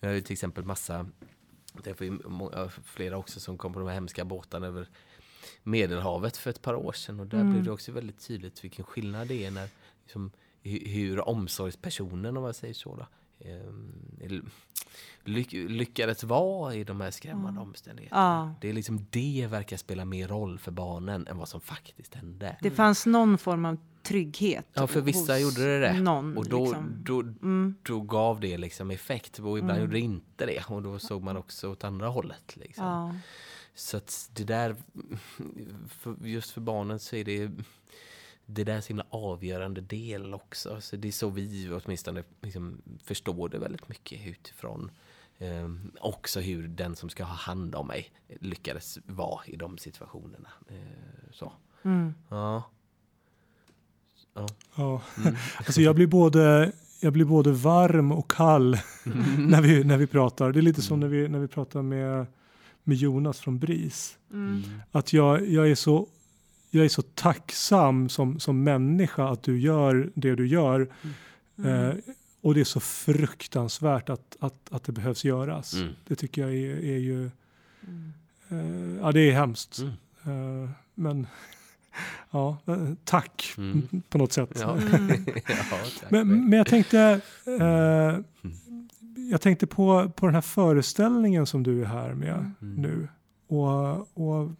Vi 0.00 0.06
har 0.06 0.14
ju 0.14 0.20
till 0.20 0.32
exempel 0.32 0.64
massa, 0.64 1.06
det 1.82 2.00
många, 2.24 2.68
flera 2.84 3.16
också 3.16 3.40
som 3.40 3.58
kom 3.58 3.72
på 3.72 3.78
de 3.78 3.88
här 3.88 3.94
hemska 3.94 4.24
båtarna 4.24 4.66
över 4.66 4.88
Medelhavet 5.62 6.36
för 6.36 6.50
ett 6.50 6.62
par 6.62 6.74
år 6.74 6.92
sedan 6.92 7.20
och 7.20 7.26
där 7.26 7.44
blev 7.44 7.64
det 7.64 7.70
också 7.70 7.92
väldigt 7.92 8.26
tydligt 8.26 8.64
vilken 8.64 8.84
skillnad 8.84 9.28
det 9.28 9.44
är 9.44 9.50
när 9.50 9.68
liksom, 10.04 10.30
hu- 10.62 10.88
hur 10.88 11.28
omsorgspersonen, 11.28 12.36
om 12.36 12.42
man 12.42 12.54
säger 12.54 12.74
så, 12.74 12.96
då, 12.96 13.06
lyck, 15.24 15.52
lyckades 15.52 16.24
vara 16.24 16.74
i 16.74 16.84
de 16.84 17.00
här 17.00 17.10
skrämmande 17.10 17.60
omständigheterna. 17.60 18.20
Ja. 18.20 18.54
Det 18.60 18.68
är 18.68 18.72
liksom 18.72 19.06
det 19.10 19.46
verkar 19.50 19.76
spela 19.76 20.04
mer 20.04 20.28
roll 20.28 20.58
för 20.58 20.70
barnen 20.70 21.26
än 21.26 21.38
vad 21.38 21.48
som 21.48 21.60
faktiskt 21.60 22.14
hände. 22.14 22.56
Det 22.60 22.70
fanns 22.70 23.06
någon 23.06 23.38
form 23.38 23.64
av 23.64 23.78
trygghet. 24.02 24.66
Ja, 24.72 24.86
för 24.86 25.00
vissa 25.00 25.38
gjorde 25.38 25.62
det 25.64 25.78
det. 25.78 26.00
Någon, 26.00 26.36
och 26.36 26.48
då, 26.48 26.64
liksom. 26.64 26.96
då, 27.04 27.20
Mm. 27.20 27.74
då 27.82 28.00
gav 28.00 28.40
det 28.40 28.58
liksom 28.58 28.90
effekt. 28.90 29.38
Och 29.38 29.58
ibland 29.58 29.80
gjorde 29.80 29.92
det 29.92 30.00
inte 30.00 30.46
det. 30.46 30.64
Och 30.68 30.82
då 30.82 30.98
såg 30.98 31.22
man 31.22 31.36
också 31.36 31.70
åt 31.70 31.84
andra 31.84 32.08
hållet. 32.08 32.56
Liksom. 32.56 32.84
Ja. 32.84 33.14
Så 33.74 33.96
att 33.96 34.30
det 34.34 34.44
där, 34.44 34.76
för, 35.88 36.16
just 36.22 36.50
för 36.50 36.60
barnen 36.60 36.98
så 36.98 37.16
är 37.16 37.24
det 37.24 37.50
det 38.46 38.64
där 38.64 38.72
är 38.72 38.76
en 38.76 38.82
så 38.82 38.88
himla 38.88 39.06
avgörande 39.10 39.80
del 39.80 40.34
också. 40.34 40.80
Så 40.80 40.96
det 40.96 41.08
är 41.08 41.12
så 41.12 41.28
vi 41.28 41.70
åtminstone 41.84 42.24
liksom 42.42 42.82
förstår 43.04 43.48
det 43.48 43.58
väldigt 43.58 43.88
mycket 43.88 44.26
utifrån. 44.26 44.90
Eh, 45.38 45.70
också 46.00 46.40
hur 46.40 46.68
den 46.68 46.96
som 46.96 47.10
ska 47.10 47.24
ha 47.24 47.34
hand 47.34 47.74
om 47.74 47.86
mig 47.86 48.12
lyckades 48.40 48.98
vara 49.06 49.40
i 49.46 49.56
de 49.56 49.78
situationerna. 49.78 50.48
Eh, 50.68 51.32
så. 51.32 51.52
Mm. 51.84 52.14
Ja. 52.28 52.62
Ja. 54.34 54.46
Ja. 54.76 55.02
Alltså 55.56 55.80
jag, 55.80 55.94
blir 55.94 56.06
både, 56.06 56.72
jag 57.00 57.12
blir 57.12 57.24
både 57.24 57.52
varm 57.52 58.12
och 58.12 58.30
kall 58.30 58.78
när, 59.38 59.62
vi, 59.62 59.84
när 59.84 59.96
vi 59.96 60.06
pratar. 60.06 60.52
Det 60.52 60.60
är 60.60 60.62
lite 60.62 60.82
som 60.82 61.00
när 61.00 61.08
vi, 61.08 61.28
när 61.28 61.38
vi 61.38 61.48
pratar 61.48 61.82
med, 61.82 62.26
med 62.82 62.96
Jonas 62.96 63.40
från 63.40 63.58
BRIS. 63.58 64.18
Mm. 64.32 64.62
Att 64.90 65.12
jag, 65.12 65.48
jag, 65.48 65.70
är 65.70 65.74
så, 65.74 66.08
jag 66.78 66.84
är 66.84 66.88
så 66.88 67.02
tacksam 67.02 68.08
som, 68.08 68.40
som 68.40 68.62
människa 68.64 69.28
att 69.28 69.42
du 69.42 69.58
gör 69.60 70.10
det 70.14 70.34
du 70.34 70.46
gör. 70.46 70.88
Eh, 71.64 71.90
och 72.40 72.54
det 72.54 72.60
är 72.60 72.64
så 72.64 72.80
fruktansvärt 72.80 74.08
att, 74.08 74.36
att, 74.40 74.54
att 74.70 74.84
det 74.84 74.92
behövs 74.92 75.24
göras. 75.24 75.74
Mm. 75.74 75.92
Det 76.06 76.16
tycker 76.16 76.42
jag 76.42 76.54
är, 76.54 76.76
är 76.84 76.98
ju... 76.98 77.24
Eh, 78.48 78.96
ja, 79.00 79.12
det 79.12 79.20
är 79.20 79.32
hemskt. 79.32 79.78
Mm. 80.24 80.64
Eh, 80.64 80.70
men 80.94 81.26
ja, 82.30 82.56
eh, 82.66 82.90
tack 83.04 83.54
Mm. 83.58 83.88
på 84.08 84.18
något 84.18 84.32
sätt. 84.32 84.50
Ja. 84.60 84.76
Mm. 84.76 85.08
ja, 85.34 85.42
tack. 86.00 86.10
Men, 86.10 86.48
men 86.48 86.58
jag 86.58 86.66
tänkte, 86.66 87.20
eh, 87.60 88.18
jag 89.30 89.40
tänkte 89.40 89.66
på, 89.66 90.12
på 90.16 90.26
den 90.26 90.34
här 90.34 90.42
föreställningen 90.42 91.46
som 91.46 91.62
du 91.62 91.82
är 91.82 91.86
här 91.86 92.14
med 92.14 92.34
Mm. 92.62 92.82
nu. 92.82 93.08
Och, 93.46 94.18
och 94.18 94.50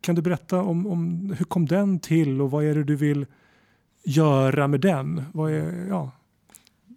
kan 0.00 0.14
du 0.14 0.22
berätta 0.22 0.62
om, 0.62 0.86
om 0.86 1.34
hur 1.38 1.44
kom 1.44 1.66
den 1.66 1.98
till 1.98 2.40
och 2.40 2.50
vad 2.50 2.64
är 2.64 2.74
det 2.74 2.84
du 2.84 2.96
vill 2.96 3.26
göra 4.04 4.68
med 4.68 4.80
den? 4.80 5.22
Vad 5.32 5.52
är, 5.52 5.86
ja, 5.88 6.10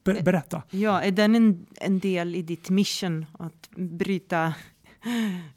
ber, 0.03 0.21
berätta. 0.21 0.63
Ja, 0.69 1.01
är 1.01 1.11
den 1.11 1.35
en, 1.35 1.65
en 1.75 1.99
del 1.99 2.35
i 2.35 2.41
ditt 2.41 2.69
mission 2.69 3.25
att 3.39 3.69
bryta 3.75 4.45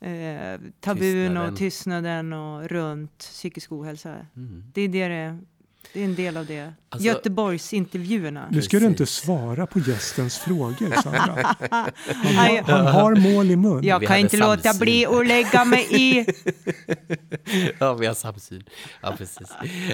eh, 0.00 0.60
tabun 0.80 1.00
Tystnaden. 1.00 1.52
och 1.52 1.58
tystnaden 1.58 2.32
och 2.32 2.68
runt 2.68 3.18
psykisk 3.18 3.72
ohälsa? 3.72 4.26
Mm. 4.36 4.64
Det 4.74 4.80
är, 4.80 4.88
det, 4.88 5.08
det, 5.08 5.38
det 5.92 6.00
är 6.00 6.04
en 6.04 6.14
del 6.14 6.36
av 6.36 6.46
det. 6.46 6.72
Alltså- 6.88 7.06
Göteborgsintervjuerna. 7.08 8.48
Nu 8.50 8.62
ska 8.62 8.78
du 8.78 8.86
inte 8.86 9.06
svara 9.06 9.66
på 9.66 9.78
gästens 9.78 10.38
frågor, 10.38 11.02
Sandra. 11.02 11.56
Han 11.70 12.36
har, 12.36 12.62
han 12.62 12.86
har 12.86 13.14
mål 13.16 13.50
i 13.50 13.56
mun. 13.56 13.84
Jag 13.84 14.06
kan 14.06 14.18
inte 14.18 14.36
låta 14.36 14.62
samsyn. 14.62 14.80
bli 14.80 15.06
att 15.06 15.26
lägga 15.26 15.64
mig 15.64 15.86
i. 15.90 16.26
Ja, 17.78 17.94
vi 17.94 18.06
har 18.06 18.14
samsyn. 18.14 18.64
Ja, 19.00 19.14
precis. 19.18 19.48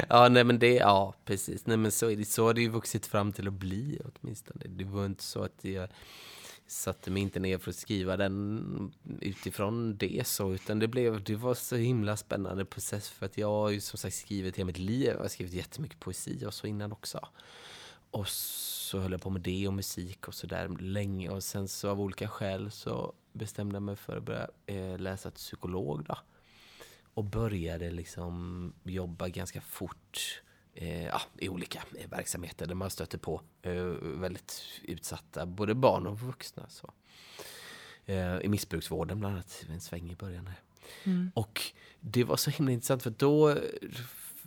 Ja, 0.09 0.29
nej 0.29 0.45
men 0.45 0.59
det, 0.59 0.75
ja, 0.75 1.15
precis. 1.25 1.67
Nej 1.67 1.77
men 1.77 1.93
så 1.93 2.11
är 2.11 2.17
det, 2.17 2.25
så 2.25 2.47
har 2.47 2.55
det 2.55 2.61
ju 2.61 2.69
vuxit 2.69 3.07
fram 3.07 3.33
till 3.33 3.47
att 3.49 3.53
bli 3.55 3.99
åtminstone. 4.05 4.61
Det 4.69 4.85
var 4.85 5.07
inte 5.07 5.25
så 5.25 5.43
att 5.43 5.59
jag 5.61 5.89
satte 6.67 7.11
mig 7.11 7.23
inte 7.23 7.41
ner 7.41 7.59
för 7.59 7.71
att 7.71 7.77
skriva 7.77 8.17
den 8.17 8.93
utifrån 9.21 9.97
det 9.97 10.27
så, 10.27 10.55
utan 10.55 10.79
det 10.79 10.89
blev, 10.89 11.25
det 11.25 11.37
var 11.37 11.55
så 11.55 11.77
himla 11.77 12.17
spännande 12.17 12.65
process 12.65 13.11
för 13.11 13.27
att 13.27 13.39
jag 13.39 13.49
har 13.49 13.71
ju 13.71 13.81
som 13.81 13.99
sagt 13.99 14.17
skrivit 14.17 14.57
hela 14.57 14.67
mitt 14.67 14.79
liv. 14.79 15.07
Jag 15.07 15.19
har 15.19 15.29
skrivit 15.29 15.55
jättemycket 15.55 16.01
poesi 16.01 16.45
och 16.47 16.55
så 16.55 16.67
innan 16.67 16.93
också. 16.93 17.29
Och 18.11 18.29
så 18.29 18.99
höll 18.99 19.13
jag 19.13 19.23
på 19.23 19.31
med 19.31 19.43
det 19.43 19.69
och 19.69 19.75
musik 19.75 20.29
och 20.29 20.35
sådär 20.35 20.69
länge 20.69 21.29
och 21.29 21.45
sen 21.45 21.69
så 21.69 21.89
av 21.89 22.01
olika 22.01 22.29
skäl 22.29 22.71
så 22.71 23.13
bestämde 23.33 23.77
jag 23.77 23.83
mig 23.83 23.97
för 23.97 24.17
att 24.17 24.23
börja 24.23 24.49
eh, 24.67 24.99
läsa 24.99 25.31
till 25.31 25.39
psykolog 25.39 26.05
då 26.05 26.19
och 27.15 27.25
började 27.25 27.91
liksom 27.91 28.73
jobba 28.83 29.29
ganska 29.29 29.61
fort 29.61 30.43
ja, 30.83 31.21
i 31.39 31.49
olika 31.49 31.83
eh, 31.99 32.11
verksamheter 32.11 32.67
där 32.67 32.75
man 32.75 32.91
stöter 32.91 33.19
på 33.19 33.41
eh, 33.63 33.85
väldigt 34.01 34.63
utsatta, 34.83 35.47
både 35.47 35.75
barn 35.75 36.07
och 36.07 36.21
vuxna. 36.21 36.69
Så. 36.69 36.91
Eh, 38.07 38.37
I 38.37 38.49
missbruksvården 38.49 39.21
bland 39.21 39.35
annat, 39.35 39.65
en 39.71 39.81
sväng 39.81 40.11
i 40.11 40.17
början. 40.17 40.47
Här. 40.47 40.61
Mm. 41.05 41.31
Och 41.35 41.63
det 42.01 42.25
var 42.25 42.37
så 42.37 42.51
himla 42.51 42.73
intressant 42.73 43.03
för 43.03 43.11
då 43.11 43.59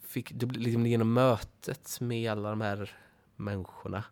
fick 0.07 0.31
det 0.31 0.45
blev 0.45 0.61
liksom 0.61 0.85
genom 0.85 1.13
mötet 1.13 1.97
med 2.01 2.31
alla 2.31 2.49
de 2.49 2.61
här 2.61 2.95
människorna, 3.35 4.03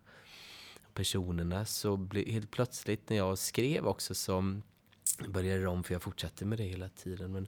personerna, 0.94 1.66
så 1.66 1.98
blev 1.98 2.28
helt 2.28 2.52
plötsligt 2.52 3.10
när 3.10 3.18
jag 3.18 3.38
skrev 3.38 3.88
också 3.88 4.16
så 5.24 5.30
började 5.30 5.64
de, 5.64 5.84
för 5.84 5.94
jag 5.94 6.02
fortsatte 6.02 6.46
med 6.46 6.58
det 6.58 6.64
hela 6.64 6.90
tiden, 6.90 7.32
men 7.32 7.48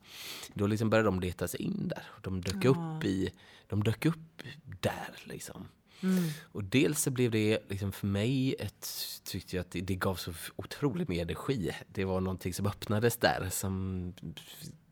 då 0.53 0.67
liksom 0.67 0.89
började 0.89 1.07
de 1.07 1.19
leta 1.19 1.47
sig 1.47 1.61
in 1.61 1.87
där. 1.87 2.03
De 2.21 2.41
dök 2.41 2.65
Ja. 2.65 2.69
upp 2.69 3.05
i, 3.05 3.31
de 3.67 3.83
dök 3.83 4.05
upp 4.05 4.43
där 4.63 5.15
liksom. 5.23 5.67
Mm. 6.03 6.23
Och 6.51 6.63
dels 6.63 7.01
så 7.01 7.11
blev 7.11 7.31
det 7.31 7.69
liksom 7.69 7.91
för 7.91 8.07
mig 8.07 8.55
ett, 8.59 8.87
tyckte 9.23 9.55
jag 9.55 9.61
att 9.61 9.71
det, 9.71 9.81
det 9.81 9.95
gav 9.95 10.15
så 10.15 10.33
otroligt 10.55 11.07
med 11.09 11.17
energi. 11.21 11.71
Det 11.87 12.05
var 12.05 12.21
någonting 12.21 12.53
som 12.53 12.67
öppnades 12.67 13.17
där 13.17 13.49
som 13.51 14.13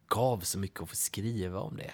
gav 0.08 0.40
så 0.40 0.60
mycket 0.60 0.82
att 0.82 0.90
få 0.90 0.96
skriva 0.96 1.60
om 1.60 1.78
det. 1.78 1.92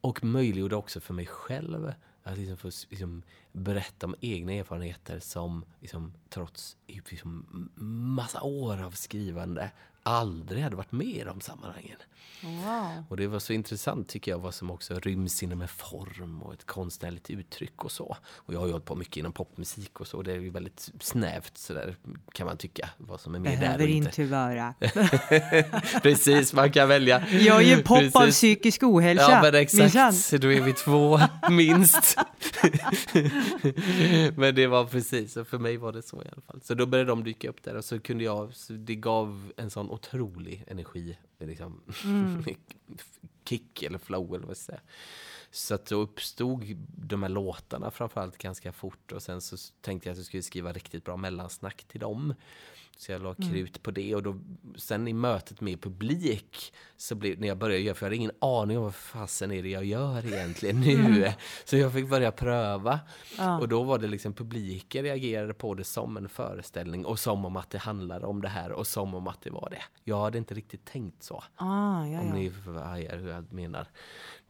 Och 0.00 0.24
möjliggjorde 0.24 0.76
också 0.76 1.00
för 1.00 1.14
mig 1.14 1.26
själv 1.26 1.92
att 2.26 2.38
liksom 2.38 2.56
få 2.56 2.70
liksom 2.90 3.22
berätta 3.52 4.06
om 4.06 4.14
egna 4.20 4.52
erfarenheter 4.52 5.18
som 5.18 5.64
liksom, 5.80 6.12
trots 6.28 6.76
liksom, 6.86 7.46
massa 8.16 8.42
år 8.42 8.82
av 8.82 8.90
skrivande 8.90 9.70
aldrig 10.06 10.62
hade 10.62 10.76
varit 10.76 10.92
med 10.92 11.06
i 11.06 11.24
de 11.24 11.40
sammanhangen. 11.40 11.96
Wow. 12.42 13.04
Och 13.08 13.16
det 13.16 13.26
var 13.26 13.38
så 13.38 13.52
intressant 13.52 14.08
tycker 14.08 14.30
jag 14.30 14.38
vad 14.38 14.54
som 14.54 14.70
också 14.70 14.94
ryms 14.94 15.42
inom 15.42 15.62
en 15.62 15.68
form 15.68 16.42
och 16.42 16.52
ett 16.52 16.66
konstnärligt 16.66 17.30
uttryck 17.30 17.84
och 17.84 17.92
så. 17.92 18.16
Och 18.26 18.54
jag 18.54 18.58
har 18.58 18.66
ju 18.66 18.72
hållit 18.72 18.84
på 18.84 18.94
mycket 18.94 19.16
inom 19.16 19.32
popmusik 19.32 20.00
och 20.00 20.06
så. 20.06 20.22
Det 20.22 20.32
är 20.32 20.40
ju 20.40 20.50
väldigt 20.50 20.90
snävt 21.00 21.58
sådär 21.58 21.96
kan 22.32 22.46
man 22.46 22.56
tycka 22.56 22.90
vad 22.98 23.20
som 23.20 23.34
är 23.34 23.38
med 23.38 23.52
där 23.52 23.60
Behöver 23.60 23.84
och 23.84 23.90
inte. 23.90 24.22
inte. 24.22 24.74
Precis, 26.02 26.52
man 26.52 26.72
kan 26.72 26.88
välja. 26.88 27.28
Jag 27.28 27.62
är 27.62 27.76
ju 27.76 27.82
pop 27.82 28.16
av 28.16 28.20
Precis. 28.20 28.34
psykisk 28.34 28.82
ohälsa. 28.82 29.30
Ja 29.30 29.42
men 29.42 29.54
exakt, 29.54 30.30
då 30.42 30.52
är 30.52 30.60
vi 30.60 30.72
två 30.72 31.20
minst. 31.50 32.18
men 34.36 34.54
det 34.54 34.66
var 34.66 34.84
precis, 34.84 35.36
och 35.36 35.46
för 35.46 35.58
mig 35.58 35.76
var 35.76 35.92
det 35.92 36.02
så 36.02 36.22
i 36.22 36.26
alla 36.32 36.42
fall. 36.46 36.60
Så 36.62 36.74
då 36.74 36.86
började 36.86 37.10
de 37.10 37.24
dyka 37.24 37.48
upp 37.48 37.62
där 37.62 37.74
och 37.74 37.84
så 37.84 38.00
kunde 38.00 38.24
jag, 38.24 38.52
det 38.68 38.94
gav 38.94 39.52
en 39.56 39.70
sån 39.70 39.90
otrolig 39.96 40.64
energi, 40.66 41.18
liksom, 41.38 41.82
Mm. 42.04 42.44
kick 43.48 43.82
eller 43.82 43.98
flow 43.98 44.34
eller 44.34 44.46
vad 44.46 44.50
jag 44.50 44.56
säga. 44.56 44.80
Så 45.50 45.74
att 45.74 45.86
då 45.86 45.96
uppstod 45.96 46.64
de 46.96 47.22
här 47.22 47.30
låtarna 47.30 47.90
framförallt 47.90 48.38
ganska 48.38 48.72
fort 48.72 49.12
och 49.12 49.22
sen 49.22 49.40
så 49.40 49.56
tänkte 49.80 50.08
jag 50.08 50.12
att 50.12 50.18
jag 50.18 50.26
skulle 50.26 50.42
skriva 50.42 50.72
riktigt 50.72 51.04
bra 51.04 51.16
mellansnack 51.16 51.84
till 51.84 52.00
dem. 52.00 52.34
Så 52.98 53.12
jag 53.12 53.22
la 53.22 53.34
Mm. 53.38 53.50
krut 53.52 53.82
på 53.82 53.90
det 53.90 54.14
och 54.14 54.22
då, 54.22 54.36
sen 54.76 55.08
i 55.08 55.12
mötet 55.12 55.60
med 55.60 55.80
publik, 55.82 56.74
så 56.96 57.14
blev, 57.14 57.40
när 57.40 57.48
jag 57.48 57.58
började 57.58 57.82
göra, 57.82 57.94
för 57.94 58.06
jag 58.06 58.08
hade 58.08 58.16
ingen 58.16 58.30
aning 58.38 58.76
om 58.78 58.84
vad 58.84 58.94
fasen 58.94 59.52
är 59.52 59.62
det 59.62 59.68
jag 59.68 59.84
gör 59.84 60.26
egentligen 60.26 60.80
nu. 60.80 61.32
Så 61.64 61.76
jag 61.76 61.92
fick 61.92 62.08
börja 62.10 62.32
pröva. 62.32 63.00
Ja. 63.38 63.58
Och 63.58 63.68
då 63.68 63.82
var 63.82 63.98
det 63.98 64.06
liksom 64.06 64.32
publiken 64.32 65.02
reagerade 65.04 65.54
på 65.54 65.74
det 65.74 65.84
som 65.84 66.16
en 66.16 66.28
föreställning 66.28 67.04
och 67.06 67.18
som 67.18 67.44
om 67.44 67.56
att 67.56 67.70
det 67.70 67.78
handlade 67.78 68.26
om 68.26 68.42
det 68.42 68.48
här 68.48 68.72
och 68.72 68.86
som 68.86 69.14
om 69.14 69.28
att 69.28 69.40
det 69.42 69.50
var 69.50 69.68
det. 69.70 69.82
Jag 70.04 70.20
hade 70.20 70.38
inte 70.38 70.54
riktigt 70.54 70.84
tänkt 70.84 71.22
så. 71.22 71.44
Ah, 71.56 72.06
ja, 72.06 72.20
Om 72.20 72.30
ni 72.30 72.52
hajar 72.82 73.16
hur 73.18 73.28
jag 73.30 73.52
menar. 73.52 73.86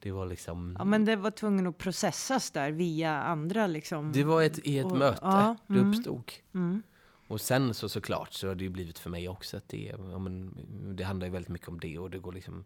Det 0.01 0.13
var 0.13 0.27
liksom... 0.27 0.77
ja, 0.79 0.85
men 0.85 1.05
det 1.05 1.17
var 1.17 1.31
tvungen 1.31 1.67
att 1.67 1.79
processas 1.79 2.51
där 2.51 2.71
via 2.71 3.23
andra 3.23 3.67
liksom. 3.67 4.13
Det 4.13 4.25
var 4.25 4.43
ett, 4.43 4.59
i 4.59 4.79
ett 4.79 4.87
Och- 4.87 4.99
möte 4.99 5.19
ja, 5.23 5.57
det 5.67 5.75
mm. 5.75 5.91
uppstod. 5.91 6.33
Mm. 6.55 6.83
Och 7.29 7.41
sen 7.41 7.75
så 7.75 7.89
såklart 7.89 8.33
så 8.33 8.49
har 8.49 8.55
det 8.55 8.65
ju 8.65 8.71
blivit 8.71 8.99
för 8.99 9.11
mig 9.11 9.29
också 9.29 9.57
att 9.57 9.69
det, 9.69 9.95
ja, 10.11 10.19
men, 10.19 10.57
det 10.97 11.05
handlar 11.05 11.27
ju 11.27 11.33
väldigt 11.33 11.49
mycket 11.49 11.69
om 11.69 11.81
det 11.81 11.99
och 11.99 12.11
det 12.11 12.19
går 12.19 12.33
liksom 12.33 12.65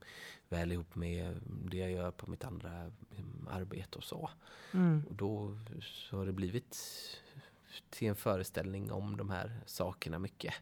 väl 0.48 0.72
ihop 0.72 0.94
med 0.94 1.40
det 1.46 1.76
jag 1.76 1.90
gör 1.90 2.10
på 2.10 2.30
mitt 2.30 2.44
andra 2.44 2.90
liksom, 3.10 3.48
arbete 3.50 3.98
och 3.98 4.04
så. 4.04 4.30
Mm. 4.72 5.02
Och 5.08 5.14
då 5.14 5.58
så 5.82 6.16
har 6.16 6.26
det 6.26 6.32
blivit 6.32 6.78
till 7.90 8.08
en 8.08 8.16
föreställning 8.16 8.92
om 8.92 9.16
de 9.16 9.30
här 9.30 9.60
sakerna 9.66 10.18
mycket. 10.18 10.54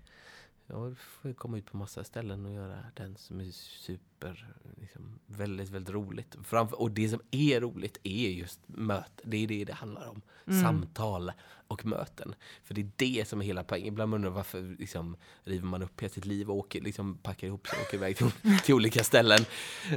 Jag 0.70 0.98
får 0.98 1.28
ju 1.28 1.34
komma 1.34 1.58
ut 1.58 1.66
på 1.66 1.76
massa 1.76 2.04
ställen 2.04 2.46
och 2.46 2.52
göra 2.52 2.78
den 2.94 3.16
som 3.16 3.40
är 3.40 3.50
super, 3.50 4.54
liksom, 4.80 5.18
väldigt, 5.26 5.70
väldigt 5.70 5.94
roligt. 5.94 6.36
Framför, 6.44 6.80
och 6.80 6.90
det 6.90 7.08
som 7.08 7.20
är 7.30 7.60
roligt 7.60 7.98
är 8.02 8.28
just 8.28 8.60
möten. 8.66 9.30
Det 9.30 9.36
är 9.36 9.46
det 9.46 9.64
det 9.64 9.72
handlar 9.72 10.08
om. 10.08 10.22
Samtal 10.62 11.32
och 11.68 11.86
möten. 11.86 12.34
För 12.64 12.74
det 12.74 12.80
är 12.80 12.90
det 12.96 13.28
som 13.28 13.40
är 13.40 13.44
hela 13.44 13.64
poängen. 13.64 13.88
Ibland 13.88 14.14
undrar 14.14 14.30
varför 14.30 14.76
liksom, 14.78 15.16
river 15.44 15.66
man 15.66 15.82
upp 15.82 16.00
hela 16.00 16.10
sitt 16.10 16.26
liv 16.26 16.50
och 16.50 16.56
åker, 16.56 16.80
liksom, 16.80 17.18
packar 17.18 17.46
ihop 17.46 17.66
sig 17.66 17.78
och 17.78 17.86
åker 17.86 17.96
iväg 17.96 18.16
till, 18.16 18.30
till 18.64 18.74
olika 18.74 19.04
ställen. 19.04 19.40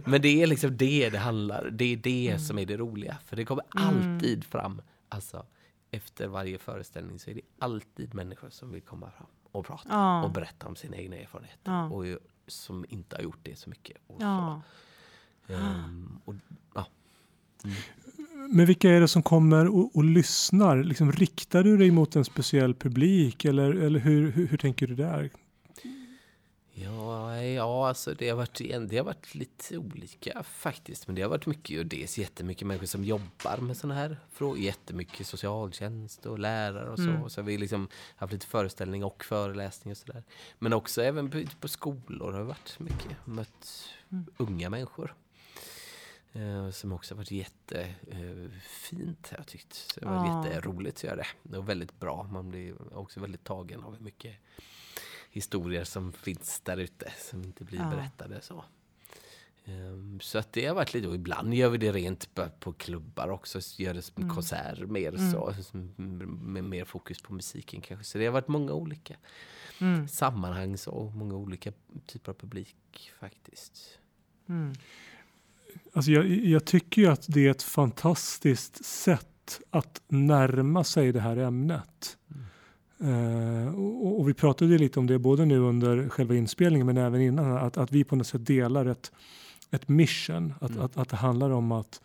Men 0.06 0.22
det 0.22 0.42
är 0.42 0.48
liksom 0.48 0.78
det 0.78 1.10
det 1.10 1.18
handlar 1.18 1.70
Det 1.72 1.86
är 1.86 1.98
det 1.98 2.40
som 2.40 2.60
är 2.60 2.66
det 2.66 2.78
roliga. 2.78 3.18
För 3.26 3.36
det 3.36 3.46
kommer 3.46 3.66
alltid 3.70 4.44
fram. 4.44 4.82
Alltså, 5.10 5.46
efter 5.92 6.28
varje 6.28 6.58
föreställning 6.58 7.20
så 7.20 7.30
är 7.30 7.36
det 7.36 7.42
alltid 7.60 8.14
människor 8.14 8.50
som 8.50 8.72
vill 8.72 8.82
komma 8.82 9.12
fram 9.12 9.28
och 9.52 9.66
prata 9.66 9.84
Ja. 9.90 10.24
och 10.24 10.32
berätta 10.32 10.68
om 10.68 10.76
sina 10.76 10.98
egna 10.98 11.16
erfarenheter. 11.16 11.60
Ja. 11.72 11.86
Och 11.90 12.06
som 12.48 12.86
inte 12.90 13.16
har 13.16 13.24
gjort 13.24 13.40
det 13.44 13.58
så 13.60 13.70
mycket. 13.70 13.98
Och 14.08 14.22
Ja. 14.22 14.62
så. 15.48 15.54
Ehm, 15.54 16.20
och, 16.26 16.36
ja. 16.76 16.88
Men 18.50 18.66
vilka 18.66 18.90
är 18.90 19.02
det 19.02 19.08
som 19.08 19.24
kommer 19.24 19.68
och, 19.76 19.96
och 19.96 20.04
lyssnar? 20.04 20.84
Liksom, 20.84 21.12
riktar 21.12 21.64
du 21.64 21.78
dig 21.78 21.92
mot 21.92 22.16
en 22.16 22.26
speciell 22.26 22.74
publik 22.76 23.46
eller, 23.46 23.72
eller 23.74 24.00
hur, 24.00 24.32
hur, 24.32 24.48
hur 24.48 24.58
tänker 24.58 24.88
du 24.88 24.96
där? 24.96 25.30
Ja, 26.84 27.42
ja 27.44 27.88
alltså 27.88 28.14
det 28.14 28.30
har, 28.30 28.38
varit, 28.38 28.62
det 28.90 28.98
har 28.98 29.04
varit 29.06 29.36
lite 29.36 29.78
olika 29.78 30.44
faktiskt. 30.44 31.08
Men 31.08 31.16
det 31.16 31.22
har 31.22 31.30
varit 31.30 31.46
mycket, 31.46 31.80
och 31.80 31.86
dels 31.86 32.18
jättemycket 32.18 32.68
människor 32.68 32.86
som 32.86 33.04
jobbar 33.04 33.58
med 33.58 33.78
sådana 33.78 33.96
här 34.00 34.18
frågor. 34.32 34.58
Jättemycket 34.60 35.28
socialtjänst 35.28 36.26
och 36.26 36.40
lärare 36.40 36.90
och 36.90 36.98
så. 37.00 37.10
Mm. 37.10 37.30
Så 37.30 37.42
har 37.42 37.46
vi 37.46 37.58
liksom 37.58 37.88
haft 38.16 38.34
lite 38.34 38.46
föreställning 38.48 39.04
och 39.04 39.24
föreläsning 39.24 39.92
och 39.92 39.98
sådär. 39.98 40.24
Men 40.60 40.74
också 40.74 41.02
även 41.04 41.30
på, 41.32 41.44
på 41.60 41.68
skolor 41.68 42.32
har 42.32 42.40
det 42.40 42.46
varit 42.46 42.80
mycket. 42.80 43.18
Mött 43.26 43.88
Mm. 44.12 44.26
unga 44.38 44.70
människor. 44.70 45.16
Eh, 46.34 46.70
som 46.72 46.92
också 46.92 47.14
har 47.14 47.18
varit 47.18 47.32
jättefint 47.32 49.28
har 49.32 49.38
jag 49.38 49.48
tyckt. 49.48 49.74
Så 49.74 50.00
det 50.00 50.06
var 50.06 50.16
Ja. 50.16 50.46
jätteroligt 50.46 50.98
att 50.98 51.04
göra 51.04 51.16
det. 51.16 51.28
Det 51.44 51.58
var 51.58 51.64
väldigt 51.66 52.00
bra. 52.00 52.24
Man 52.32 52.50
blir 52.50 52.98
också 52.98 53.20
väldigt 53.20 53.44
tagen 53.44 53.84
av 53.84 53.94
hur 53.96 54.04
mycket 54.04 54.36
historier 55.32 55.84
som 55.84 56.14
finns 56.14 56.60
där 56.62 56.78
ute 56.78 57.12
som 57.32 57.44
inte 57.44 57.64
blir 57.64 57.80
Ja. 57.80 57.90
berättade. 57.90 58.42
Så. 58.42 58.64
Ehm, 59.66 60.20
Så 60.22 60.38
att 60.38 60.54
det 60.54 60.66
har 60.66 60.76
varit 60.76 60.94
lite, 60.94 61.08
och 61.08 61.16
ibland 61.16 61.54
gör 61.54 61.70
vi 61.70 61.78
det 61.78 61.92
rent 61.92 62.36
på, 62.36 62.48
på 62.60 62.74
klubbar 62.74 63.30
också, 63.30 63.62
så 63.62 63.82
gör 63.84 63.94
det 63.94 64.02
som 64.02 64.24
Mm. 64.24 64.36
konserter 64.36 64.86
mer 64.86 65.32
så, 65.32 65.54
som- 65.64 65.94
med 66.54 66.64
mer 66.64 66.86
fokus 66.86 67.22
på 67.22 67.34
musiken 67.34 67.82
kanske. 67.82 68.04
Så 68.06 68.18
det 68.18 68.26
har 68.26 68.32
varit 68.34 68.48
många 68.48 68.74
olika 68.74 69.16
Mm. 69.82 70.08
sammanhang 70.08 70.78
så, 70.78 70.92
och 70.92 71.12
många 71.14 71.36
olika 71.36 71.72
typer 72.06 72.32
av 72.32 72.36
publik 72.36 73.12
faktiskt. 73.20 73.98
Mm. 74.50 74.74
Alltså 75.94 76.12
jag, 76.12 76.26
jag 76.30 76.66
tycker 76.66 77.02
ju 77.02 77.08
att 77.08 77.26
det 77.28 77.46
är 77.48 77.52
ett 77.52 77.64
fantastiskt 77.64 78.86
sätt 78.86 79.60
att 79.70 80.02
närma 80.08 80.84
sig 80.84 81.12
det 81.12 81.20
här 81.22 81.38
ämnet. 81.38 82.18
Eh, 83.04 83.76
och, 83.76 84.20
och 84.20 84.30
vi 84.30 84.34
pratade 84.34 84.78
lite 84.78 85.00
om 85.00 85.08
det 85.08 85.20
både 85.20 85.46
nu 85.46 85.58
under 85.58 86.10
själva 86.10 86.36
inspelningen 86.36 86.88
men 86.88 86.98
även 86.98 87.22
innan. 87.22 87.58
Att, 87.58 87.78
att 87.78 87.92
vi 87.92 88.04
på 88.04 88.16
något 88.16 88.28
sätt 88.28 88.46
delar 88.46 88.86
ett, 88.86 89.12
ett 89.72 89.88
mission. 89.88 90.54
Att, 90.62 90.72
Mm. 90.72 90.84
att, 90.84 90.98
att 90.98 91.10
det 91.10 91.16
handlar 91.16 91.50
om 91.50 91.72
att, 91.72 92.02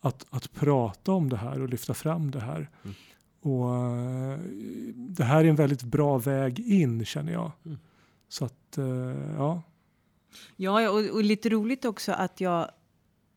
att, 0.00 0.26
att 0.30 0.52
prata 0.52 1.12
om 1.12 1.28
det 1.28 1.36
här 1.36 1.62
och 1.62 1.68
lyfta 1.68 1.94
fram 1.94 2.30
det 2.30 2.40
här. 2.40 2.70
Mm. 2.84 2.96
Och 3.40 3.76
eh, 3.76 4.38
Det 4.96 5.24
här 5.24 5.44
är 5.44 5.48
en 5.48 5.56
väldigt 5.56 5.82
bra 5.82 6.18
väg 6.18 6.60
in 6.60 7.04
känner 7.04 7.32
jag. 7.32 7.52
Mm. 7.64 7.78
Så 8.28 8.44
att, 8.44 8.78
ja. 9.36 9.62
Ja, 10.56 10.82
ja, 10.82 10.90
och, 10.90 11.14
och 11.14 11.24
lite 11.24 11.48
roligt 11.48 11.84
också 11.84 12.12
att 12.12 12.40
jag 12.40 12.70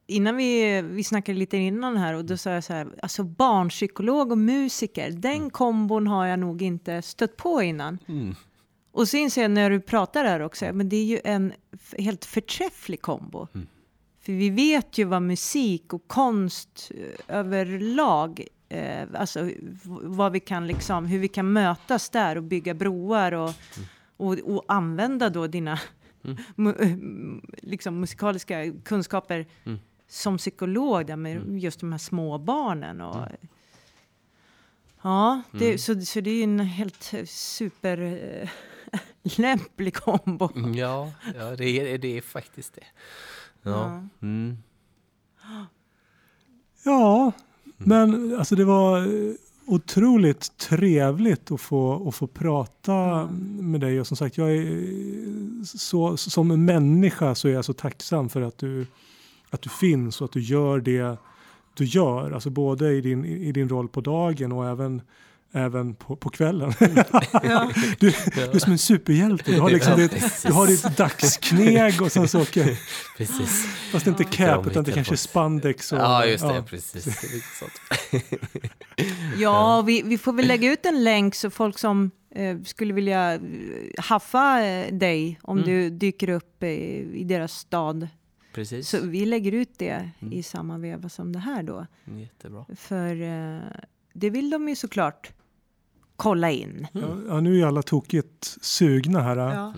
Innan 0.09 0.35
vi, 0.35 0.81
vi 0.81 1.03
snackade 1.03 1.39
lite 1.39 1.57
innan 1.57 1.97
här 1.97 2.13
och 2.13 2.25
då 2.25 2.37
sa 2.37 2.49
jag 2.49 2.63
så 2.63 2.73
här, 2.73 2.87
alltså 3.01 3.23
barnpsykolog 3.23 4.31
och 4.31 4.37
musiker, 4.37 5.11
den 5.11 5.49
kombon 5.49 6.07
har 6.07 6.25
jag 6.25 6.39
nog 6.39 6.61
inte 6.61 7.01
stött 7.01 7.37
på 7.37 7.61
innan. 7.61 7.97
Mm. 8.07 8.35
Och 8.91 9.07
så 9.07 9.17
inser 9.17 9.41
jag 9.41 9.51
när 9.51 9.69
du 9.69 9.79
pratar 9.81 10.25
här 10.25 10.39
också, 10.39 10.73
men 10.73 10.89
det 10.89 10.95
är 10.95 11.05
ju 11.05 11.19
en 11.23 11.53
helt 11.97 12.25
förträfflig 12.25 13.01
kombo. 13.01 13.47
Mm. 13.53 13.67
För 14.21 14.33
vi 14.33 14.49
vet 14.49 14.97
ju 14.97 15.03
vad 15.03 15.21
musik 15.21 15.93
och 15.93 16.07
konst 16.07 16.91
eh, 16.95 17.37
överlag, 17.37 18.43
eh, 18.69 19.07
alltså 19.15 19.49
vad 20.03 20.31
vi 20.31 20.39
kan 20.39 20.67
liksom, 20.67 21.05
hur 21.05 21.19
vi 21.19 21.27
kan 21.27 21.53
mötas 21.53 22.09
där 22.09 22.35
och 22.35 22.43
bygga 22.43 22.73
broar 22.73 23.31
och, 23.31 23.51
och, 24.17 24.39
och 24.39 24.65
använda 24.67 25.29
då 25.29 25.47
dina 25.47 25.73
eh, 26.23 26.97
liksom 27.61 27.99
musikaliska 27.99 28.71
kunskaper 28.85 29.45
Mm. 29.63 29.79
Som 30.09 30.37
psykolog 30.37 31.05
där 31.05 31.15
med 31.15 31.59
just 31.59 31.79
de 31.79 31.91
här 31.91 31.99
små 31.99 32.37
barnen. 32.37 33.01
Och, 33.01 33.27
Ja, 35.01 35.41
det, 35.51 35.77
så, 35.77 36.01
så 36.01 36.21
det 36.21 36.29
är 36.29 36.35
ju 36.35 36.43
en 36.43 36.59
helt 36.59 37.13
eh, 37.13 37.25
super 37.25 37.97
eh, 38.01 38.49
lämplig 39.37 39.95
kombo. 39.95 40.49
Mm, 40.55 40.73
Ja, 40.73 41.11
ja 41.39 41.55
det, 41.55 41.93
är, 41.93 41.97
det 41.97 42.17
är 42.17 42.21
faktiskt 42.21 42.73
det. 42.73 42.85
Ja. 43.61 43.71
Ja. 43.71 44.03
Mm. 44.21 44.57
Ja, 46.83 47.31
men 47.77 48.35
alltså 48.37 48.55
det 48.55 48.65
var 48.65 48.99
eh, 49.01 49.33
otroligt 49.65 50.57
trevligt 50.57 51.51
att 51.51 51.61
få, 51.61 52.07
att 52.07 52.15
få 52.15 52.27
prata 52.27 53.27
med 53.59 53.81
dig. 53.81 53.99
Och 53.99 54.07
som 54.07 54.17
sagt, 54.17 54.37
jag 54.37 54.51
är 54.51 55.77
så, 55.77 56.17
som 56.17 56.51
en 56.51 56.65
människa 56.65 57.35
så 57.35 57.47
är 57.47 57.51
jag 57.51 57.65
så 57.65 57.73
tacksam 57.73 58.29
för 58.29 58.41
att 58.41 58.57
du, 58.57 58.87
att 59.49 59.61
du 59.61 59.69
finns 59.69 60.21
och 60.21 60.25
att 60.25 60.31
du 60.31 60.41
gör 60.41 60.79
det 60.79 61.17
du 61.73 61.85
gör. 61.85 62.31
Alltså 62.31 62.49
både 62.49 62.91
i 62.93 63.01
din, 63.01 63.25
i 63.25 63.51
din 63.51 63.69
roll 63.69 63.87
på 63.89 64.01
dagen 64.01 64.51
och 64.51 64.67
även 64.67 65.01
även 65.51 65.95
på, 65.95 66.15
på 66.15 66.29
kvällen. 66.29 66.73
Ja. 67.43 67.71
Du, 67.99 68.13
du 68.35 68.41
är 68.41 68.59
som 68.59 68.71
en 68.71 68.77
superhjälte. 68.77 69.51
Du 69.51 69.59
har, 69.59 69.69
liksom 69.69 69.91
Ja, 69.91 69.97
ditt, 69.97 70.43
du 70.45 70.53
har 70.53 70.67
ditt 70.67 70.97
dagskneg 70.97 72.01
och 72.01 72.11
sen 72.11 72.27
så 72.27 72.41
åker, 72.41 72.77
Precis. 73.17 73.65
fast 73.91 74.05
det 74.05 74.09
är 74.09 74.23
inte 74.23 74.43
Ja, 74.43 74.47
cap 74.55 74.67
utan 74.67 74.83
det 74.83 74.91
kanske 74.91 75.13
är 75.13 75.17
spandex. 75.17 75.91
Och, 75.91 75.97
Ja, 75.99 76.25
just 76.25 76.47
det. 76.47 76.55
ja. 76.55 76.63
Precis. 76.69 77.07
Ja, 79.37 79.81
vi, 79.81 80.01
vi 80.01 80.17
får 80.17 80.33
väl 80.33 80.47
lägga 80.47 80.71
ut 80.71 80.85
en 80.85 81.03
länk 81.03 81.35
så 81.35 81.49
folk 81.49 81.77
som 81.79 82.11
eh, 82.35 82.61
skulle 82.65 82.93
vilja 82.93 83.33
eh, 83.33 83.39
haffa 83.97 84.65
eh, 84.65 84.93
dig 84.93 85.39
om 85.43 85.57
Mm. 85.57 85.69
du 85.69 85.89
dyker 85.89 86.29
upp 86.29 86.63
eh, 86.63 86.69
i 86.69 87.23
deras 87.27 87.53
stad. 87.53 88.07
Precis. 88.53 88.89
Så 88.89 89.01
vi 89.01 89.25
lägger 89.25 89.51
ut 89.51 89.69
det 89.77 90.09
Mm. 90.19 90.33
i 90.33 90.43
samma 90.43 90.77
veva 90.77 91.09
som 91.09 91.31
det 91.33 91.39
här 91.39 91.63
då. 91.63 91.85
Jättebra. 92.17 92.65
För 92.75 93.21
eh, 93.21 93.59
det 94.13 94.29
vill 94.29 94.49
de 94.49 94.69
ju 94.69 94.75
såklart 94.75 95.31
kolla 96.15 96.51
in. 96.51 96.87
Ja, 96.91 97.17
ja, 97.27 97.39
nu 97.39 97.59
är 97.61 97.65
alla 97.65 97.81
tokigt 97.81 98.57
sugna 98.61 99.21
här. 99.21 99.37
Ja. 99.37 99.73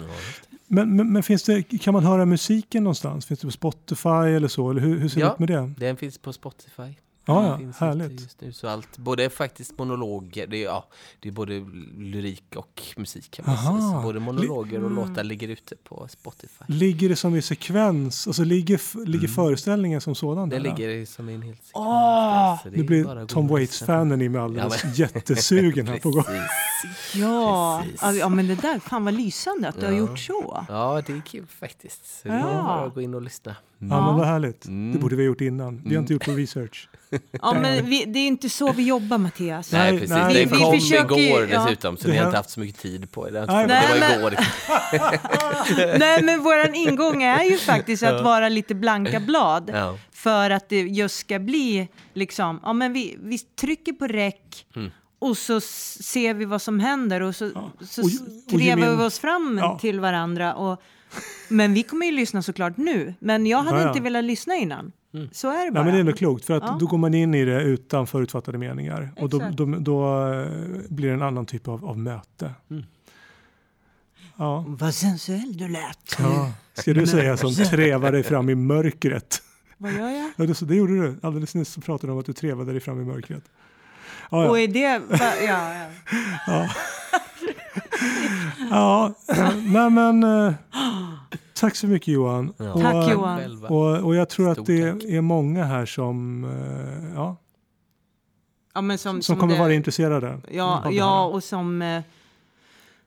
Men, 0.67 0.95
men, 0.95 1.13
men 1.13 1.23
finns 1.23 1.43
det, 1.43 1.63
kan 1.63 1.93
man 1.93 2.03
höra 2.03 2.25
musiken 2.25 2.83
någonstans? 2.83 3.25
Finns 3.25 3.39
det 3.39 3.47
på 3.47 3.51
Spotify 3.51 4.09
eller 4.09 4.47
så? 4.47 4.69
Eller 4.71 4.81
hur, 4.81 4.99
hur 4.99 5.09
ser 5.09 5.19
det 5.19 5.25
Ja. 5.25 5.33
ut 5.33 5.39
med 5.39 5.47
det? 5.49 5.73
Den 5.77 5.97
finns 5.97 6.17
på 6.17 6.33
Spotify. 6.33 6.95
Ja, 7.33 7.47
ja, 7.47 7.57
finns 7.57 7.77
härligt. 7.77 8.21
Just 8.21 8.41
nu, 8.41 8.53
så 8.53 8.67
allt, 8.67 8.97
både 8.97 9.29
faktiskt 9.29 9.77
monologer, 9.77 10.47
det 10.47 10.57
är, 10.57 10.65
ja, 10.65 10.85
det 11.19 11.27
är 11.29 11.33
både 11.33 11.53
lyrik 11.97 12.43
och 12.55 12.81
musik 12.97 13.31
kan 13.31 13.45
man 13.47 13.57
säga. 13.57 13.91
Så 13.91 13.99
både 14.03 14.19
monologer 14.19 14.83
och 14.83 14.91
Mm. 14.91 15.07
låtar 15.09 15.23
ligger 15.23 15.47
ute 15.47 15.75
på 15.75 16.07
Spotify. 16.09 16.63
Ligger 16.67 17.09
det 17.09 17.15
som 17.15 17.35
i 17.35 17.41
sekvens? 17.41 18.27
Alltså 18.27 18.43
ligger, 18.43 19.05
ligger 19.05 19.27
föreställningen 19.27 20.01
som 20.01 20.15
sådan? 20.15 20.49
Det 20.49 20.55
där? 20.55 20.63
ligger 20.63 21.05
som 21.05 21.29
i 21.29 21.33
en 21.33 21.41
helt 21.41 21.63
sekvens. 21.63 22.61
Så 22.63 22.69
det 22.69 22.75
Nu 22.77 22.83
är 22.83 22.87
blir 22.87 23.25
Tom 23.25 23.47
Waits-fanen 23.47 24.21
i 24.21 24.29
mig 24.29 24.41
alldeles 24.41 24.73
Ja, 24.83 24.87
men- 24.87 24.93
jättesugen 24.95 25.87
här 25.87 25.99
på 25.99 26.09
gång. 26.11 26.23
Ja, 27.15 27.81
Precis. 27.83 28.01
ja, 28.01 28.11
ja, 28.13 28.29
men 28.29 28.47
det 28.47 28.55
där, 28.55 28.79
fan 28.79 29.05
vad 29.05 29.13
lysande 29.13 29.67
att 29.69 29.79
du 29.79 29.85
har 29.85 29.93
Ja. 29.93 29.99
gjort 29.99 30.19
så. 30.19 30.65
Ja, 30.69 31.01
det 31.07 31.13
är 31.13 31.21
kul 31.25 31.45
faktiskt. 31.59 32.21
Så 32.21 32.27
det 32.27 32.33
är 32.33 32.39
Ja. 32.39 32.45
bara 32.63 32.85
att 32.85 32.93
gå 32.93 33.01
in 33.01 33.13
och 33.13 33.21
lyssna. 33.21 33.55
Mm. 33.81 33.97
Ja, 33.97 34.05
men 34.05 34.15
vad 34.15 34.27
härligt. 34.27 34.65
Mm. 34.65 34.93
Det 34.93 34.99
borde 34.99 35.15
vi 35.15 35.23
ha 35.23 35.27
gjort 35.27 35.41
innan. 35.41 35.75
Vi 35.75 35.81
har 35.81 35.89
Mm. 35.91 36.01
inte 36.01 36.13
gjort 36.13 36.27
vår 36.27 36.33
research. 36.33 36.89
Ja, 37.41 37.53
men 37.61 37.85
vi, 37.85 38.05
det 38.05 38.19
är 38.19 38.27
inte 38.27 38.49
så 38.49 38.71
vi 38.73 38.83
jobbar 38.83 39.17
Mattias. 39.17 39.71
Nej, 39.71 39.91
precis. 39.91 40.09
nej. 40.09 40.19
Den 40.33 40.33
Vi- 40.33 40.55
vi 40.57 40.63
kom 40.63 40.79
försöker 40.79 41.15
ju- 41.15 41.21
igår 41.27 41.47
ja. 41.51 41.63
dessutom, 41.63 41.97
så 41.97 42.05
Det 42.07 42.11
vi 42.11 42.17
har 42.17 42.25
inte 42.25 42.37
haft 42.37 42.49
så 42.49 42.59
mycket 42.59 42.81
tid 42.81 43.11
på 43.11 43.25
det. 43.29 43.31
Det, 43.39 43.45
Nej, 43.45 43.67
det 43.67 43.73
men- 43.73 43.91
var 43.91 43.99
Nej, 43.99 44.19
igår. 44.19 45.99
Nej, 45.99 46.23
men 46.23 46.43
våran 46.43 46.75
ingång 46.75 47.23
är 47.23 47.43
ju 47.43 47.57
faktiskt 47.57 48.03
att 48.03 48.23
vara 48.23 48.49
lite 48.49 48.75
blanka 48.75 49.19
blad. 49.19 49.71
Ja. 49.73 49.97
För 50.11 50.49
att 50.49 50.69
det 50.69 50.81
just 50.81 51.15
ska 51.19 51.39
bli 51.39 51.87
liksom, 52.13 52.59
ja 52.63 52.73
men 52.73 52.93
vi, 52.93 53.17
vi 53.23 53.37
trycker 53.39 53.93
på 53.93 54.07
räck 54.07 54.65
Mm. 54.75 54.91
Och 55.21 55.37
så 55.37 55.61
ser 55.61 56.33
vi 56.33 56.45
vad 56.45 56.61
som 56.61 56.79
händer 56.79 57.21
och 57.21 57.35
så, 57.35 57.49
så 57.49 57.59
Och- 57.59 58.09
s- 58.09 58.21
och 58.45 58.49
trevar 58.59 58.95
vi 58.95 59.03
oss 59.03 59.19
fram 59.19 59.57
Ja. 59.61 59.79
till 59.79 59.99
varandra. 59.99 60.53
Och, 60.55 60.81
men 61.49 61.73
vi 61.73 61.83
kommer 61.83 62.05
ju 62.05 62.11
lyssna 62.11 62.41
såklart 62.41 62.77
nu. 62.77 63.13
Men 63.19 63.45
jag 63.45 63.57
hade 63.63 63.77
Ja, 63.77 63.83
ja. 63.83 63.89
inte 63.89 64.01
velat 64.01 64.23
lyssna 64.23 64.55
innan. 64.55 64.91
Så 65.31 65.49
är 65.49 65.65
det 65.65 65.71
bara. 65.71 65.83
Nej, 65.83 65.85
men 65.85 65.93
det 65.93 65.99
är 65.99 66.03
nog 66.03 66.17
klokt 66.17 66.45
för 66.45 66.53
att 66.57 66.63
Ja. 66.63 66.77
då 66.79 66.85
går 66.85 66.97
man 66.97 67.13
in 67.13 67.33
i 67.35 67.45
det 67.45 67.61
utan 67.63 68.07
förutfattade 68.07 68.57
meningar 68.57 69.11
och 69.19 69.29
då, 69.29 69.37
Exakt. 69.37 69.57
då, 69.57 69.65
då 69.65 70.27
eh, 70.33 70.47
blir 70.89 71.07
det 71.07 71.13
en 71.13 71.21
annan 71.21 71.45
typ 71.45 71.67
av, 71.67 71.85
av 71.85 71.97
möte. 71.99 72.51
Mm. 72.71 72.83
Ja. 74.37 74.65
Vad 74.67 74.95
sensuell 74.95 75.57
du 75.57 75.67
lät. 75.67 76.15
ja. 76.19 76.51
Ska 76.73 76.93
du 76.93 77.07
säga 77.07 77.37
som 77.37 77.53
trevar 77.69 78.11
dig 78.11 78.23
fram 78.23 78.49
i 78.49 78.55
mörkret? 78.55 79.41
Vad 79.77 79.91
gör 79.93 80.09
jag? 80.09 80.31
Ja, 80.37 80.45
det, 80.45 80.59
det 80.67 80.75
gjorde 80.75 80.93
du. 81.01 81.19
Alldeles 81.23 81.55
nyss 81.55 81.69
så 81.69 81.81
pratade 81.81 82.07
du 82.07 82.13
om 82.13 82.19
att 82.19 82.25
du 82.25 82.33
trevade 82.33 82.71
dig 82.71 82.81
fram 82.81 83.01
i 83.01 83.05
mörkret. 83.05 83.43
Ja, 84.31 84.49
Och 84.49 84.59
ja. 84.59 84.63
är 84.63 84.67
det... 84.67 84.99
Va, 84.99 85.33
ja, 85.47 85.73
ja. 86.47 86.69
ja. 88.69 89.13
Nej, 89.65 89.89
men 89.89 90.23
eh, 90.23 90.53
tack 91.53 91.75
så 91.75 91.87
mycket 91.87 92.07
Johan. 92.07 92.53
Ja. 92.57 92.73
Och, 92.73 92.81
Tack, 92.81 93.11
Johan. 93.11 93.37
Själva. 93.39 93.67
Och, 93.67 93.97
och 94.05 94.15
jag 94.15 94.29
tror 94.29 94.49
att 94.49 94.55
Stort 94.57 94.67
det 94.67 94.91
tack. 94.93 95.03
är 95.03 95.21
många 95.21 95.63
här 95.65 95.85
som, 95.85 96.43
eh, 96.43 97.13
ja, 97.15 97.35
ja 98.73 98.81
men 98.81 98.97
som, 98.97 99.21
som 99.21 99.37
kommer 99.37 99.53
det- 99.53 99.59
vara 99.59 99.73
intresserade. 99.73 100.39
Ja, 100.51 100.83
det 100.85 100.91
ja 100.95 101.25
och 101.25 101.43
som... 101.43 101.81
Eh, 101.81 102.01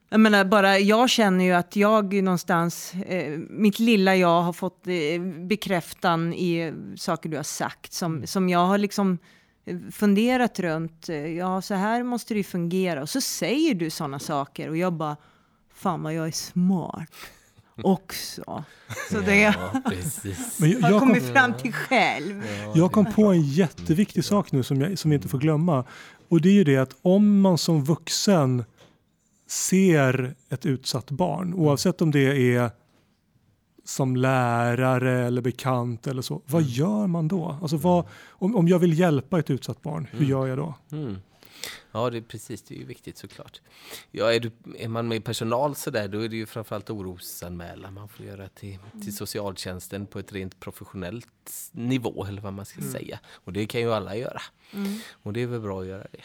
jag 0.09 0.20
menar 0.20 0.45
bara, 0.45 0.79
jag 0.79 1.11
känner 1.11 1.45
ju 1.45 1.53
att 1.53 1.77
jag 1.77 2.12
någonstans, 2.22 2.95
eh, 2.95 3.39
mitt 3.51 3.79
lilla 3.79 4.16
jag 4.16 4.43
har 4.43 4.53
fått 4.53 4.87
eh, 4.87 5.22
bekräftan 5.49 6.33
i 6.35 6.59
eh, 6.59 6.72
saker 6.97 7.29
du 7.29 7.37
har 7.37 7.43
sagt 7.45 7.93
som, 7.93 8.27
som 8.27 8.49
jag 8.49 8.66
har 8.66 8.79
liksom 8.79 9.12
eh, 9.12 9.18
funderat 9.93 10.61
runt. 10.61 11.09
Eh, 11.09 11.27
Ja, 11.27 11.62
så 11.62 11.75
här 11.75 12.03
måste 12.03 12.35
det 12.35 12.39
ju 12.39 12.45
fungera. 12.45 13.03
Och 13.03 13.09
så 13.09 13.21
säger 13.21 13.75
du 13.75 13.91
sådana 13.91 14.19
saker 14.19 14.69
och 14.69 14.77
jag 14.77 14.93
bara, 14.93 15.17
fan 15.75 16.03
vad 16.03 16.15
jag 16.15 16.27
är 16.27 16.33
smart 16.33 17.11
också. 17.83 18.65
Så 19.11 19.21
det 19.21 19.37
Ja, 19.37 19.55
jag 19.73 19.85
precis. 19.93 20.61
Men 20.61 20.71
jag, 20.71 20.81
har 20.81 20.91
jag, 20.91 21.01
kom, 21.01 21.09
kommit 21.09 21.33
fram 21.33 21.55
till 21.55 21.73
själv. 21.73 22.43
Ja, 22.65 22.73
jag 22.75 22.93
kom 22.93 23.12
på 23.12 23.25
en 23.25 23.43
jätteviktig 23.43 24.25
sak 24.25 24.53
nu 24.53 24.62
som, 24.62 24.81
jag, 24.81 24.99
som 24.99 25.11
vi 25.11 25.15
inte 25.15 25.29
får 25.29 25.39
glömma. 25.39 25.85
Och 26.29 26.41
det 26.41 26.49
är 26.49 26.53
ju 26.53 26.65
det 26.65 26.77
att 26.77 26.97
om 27.03 27.41
man 27.41 27.59
som 27.59 27.85
vuxen 27.85 28.65
ser 29.49 30.35
ett 30.49 30.67
utsatt 30.67 31.11
barn, 31.11 31.55
oavsett 31.55 32.03
om 32.03 32.11
det 32.11 32.55
är 32.57 32.71
som 33.85 34.16
lärare 34.16 35.12
eller 35.26 35.43
bekant 35.43 36.07
eller 36.07 36.22
så. 36.22 36.43
Vad 36.47 36.62
gör 36.62 37.07
man 37.07 37.28
då? 37.28 37.59
Alltså 37.62 37.76
vad, 37.76 38.07
om, 38.28 38.57
om 38.57 38.68
jag 38.68 38.78
vill 38.78 38.99
hjälpa 38.99 39.39
ett 39.39 39.51
utsatt 39.51 39.82
barn, 39.82 40.07
hur 40.11 40.18
Mm. 40.18 40.30
gör 40.30 40.47
jag 40.47 40.59
då? 40.59 40.74
Mm. 40.93 41.18
Ja, 41.93 42.11
det 42.11 42.16
är 42.18 42.22
precis. 42.22 42.62
Det 42.62 42.74
är 42.74 42.78
ju 42.78 42.85
viktigt 42.85 43.18
såklart. 43.18 43.61
Ja, 44.11 44.32
är, 44.35 44.41
du, 44.41 44.51
är 44.78 44.89
man 44.89 45.09
med 45.09 45.24
personal 45.24 45.74
så 45.74 45.91
där, 45.91 46.09
då 46.09 46.18
är 46.24 46.28
det 46.28 46.37
ju 46.37 46.47
framförallt 46.47 46.91
orosanmälan 46.91 47.95
man 47.95 48.09
får 48.09 48.26
göra 48.26 48.49
till, 48.49 48.78
till 49.03 49.16
socialtjänsten 49.16 50.07
på 50.07 50.18
ett 50.18 50.32
rent 50.32 50.61
professionellt 50.61 51.70
nivå, 51.72 52.24
eller 52.24 52.43
vad 52.43 52.53
man 52.53 52.64
ska 52.64 52.80
Mm. 52.80 52.93
säga. 52.93 53.18
Och 53.32 53.53
det 53.53 53.66
kan 53.66 53.80
ju 53.80 53.93
alla 53.93 54.16
göra. 54.16 54.41
Mm. 54.74 54.99
Och 55.22 55.32
det 55.32 55.43
är 55.43 55.47
väl 55.47 55.61
bra 55.61 55.80
att 55.80 55.87
göra 55.87 56.07
det. 56.12 56.20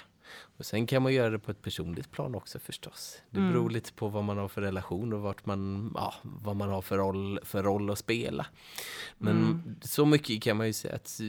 Och 0.59 0.65
sen 0.65 0.87
kan 0.87 1.03
man 1.03 1.13
göra 1.13 1.29
det 1.29 1.39
på 1.39 1.51
ett 1.51 1.61
personligt 1.61 2.11
plan 2.11 2.35
också 2.35 2.59
förstås. 2.59 3.17
Det 3.29 3.37
Mm. 3.39 3.51
beror 3.53 3.69
lite 3.69 3.93
på 3.93 4.07
vad 4.07 4.23
man 4.23 4.37
har 4.37 4.47
för 4.47 4.61
relation 4.61 5.13
och 5.13 5.21
vart 5.21 5.45
man, 5.45 5.91
ja, 5.95 6.13
vad 6.23 6.55
man 6.55 6.69
har 6.69 6.81
för 6.81 6.97
roll, 6.97 7.39
för 7.43 7.63
roll 7.63 7.89
att 7.89 7.99
spela. 7.99 8.45
Men 9.17 9.37
Mm. 9.37 9.75
så 9.81 10.05
mycket 10.05 10.41
kan 10.43 10.57
man 10.57 10.67
ju 10.67 10.73
säga 10.73 10.95
att, 10.95 11.19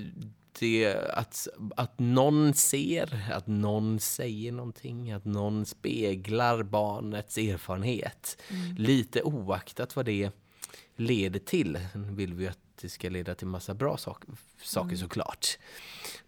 det, 0.59 0.97
att, 1.15 1.49
att 1.77 1.99
någon 1.99 2.55
ser, 2.55 3.31
att 3.33 3.47
någon 3.47 4.01
säger 4.01 4.53
någonting, 4.53 5.13
att 5.13 5.25
någon 5.25 5.67
speglar 5.67 6.63
barnets 6.63 7.39
erfarenhet. 7.39 8.43
Mm. 8.51 8.75
Lite 8.77 9.23
oaktat 9.23 9.97
vad 9.97 10.05
det 10.05 10.31
leder 10.97 11.41
till 11.41 11.79
vill 11.95 12.35
vi 12.35 12.49
att 12.49 12.59
det 12.81 12.89
ska 12.89 13.09
leda 13.09 13.35
till 13.35 13.47
massa 13.47 13.75
bra 13.75 13.97
sak, 13.97 14.25
saker 14.63 14.87
Mm. 14.87 14.97
såklart. 14.99 15.59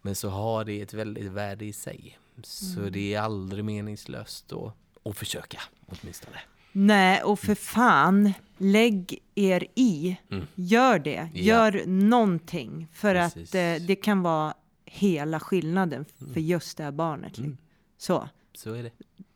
Men 0.02 0.14
så 0.14 0.28
har 0.28 0.64
det 0.64 0.80
ett 0.80 0.92
väldigt 0.94 1.32
värde 1.32 1.64
i 1.64 1.72
sig. 1.72 2.18
Så 2.42 2.80
Mm. 2.80 2.92
det 2.92 3.14
är 3.14 3.20
aldrig 3.20 3.64
meningslöst 3.64 4.52
att, 4.52 4.74
att 5.04 5.16
försöka 5.16 5.58
åtminstone. 5.86 6.36
Nej, 6.72 7.22
och 7.22 7.38
för 7.40 7.54
fan, 7.54 8.32
lägg 8.58 9.18
er 9.34 9.66
i. 9.74 10.16
Mm. 10.30 10.46
Gör 10.54 10.98
det. 10.98 11.28
Ja. 11.34 11.40
Gör 11.42 11.82
någonting. 11.86 12.88
För 12.92 13.14
Precis. 13.14 13.48
att 13.50 13.54
eh, 13.54 13.86
det 13.86 13.96
kan 13.96 14.22
vara 14.22 14.54
hela 14.84 15.40
skillnaden 15.40 16.04
för 16.32 16.40
just 16.40 16.76
det 16.78 16.84
här 16.84 16.90
barnet. 16.92 17.38
Mm. 17.38 17.56
Så. 17.98 18.28
Så 18.54 18.72
är 18.74 18.82
det. 18.82 18.90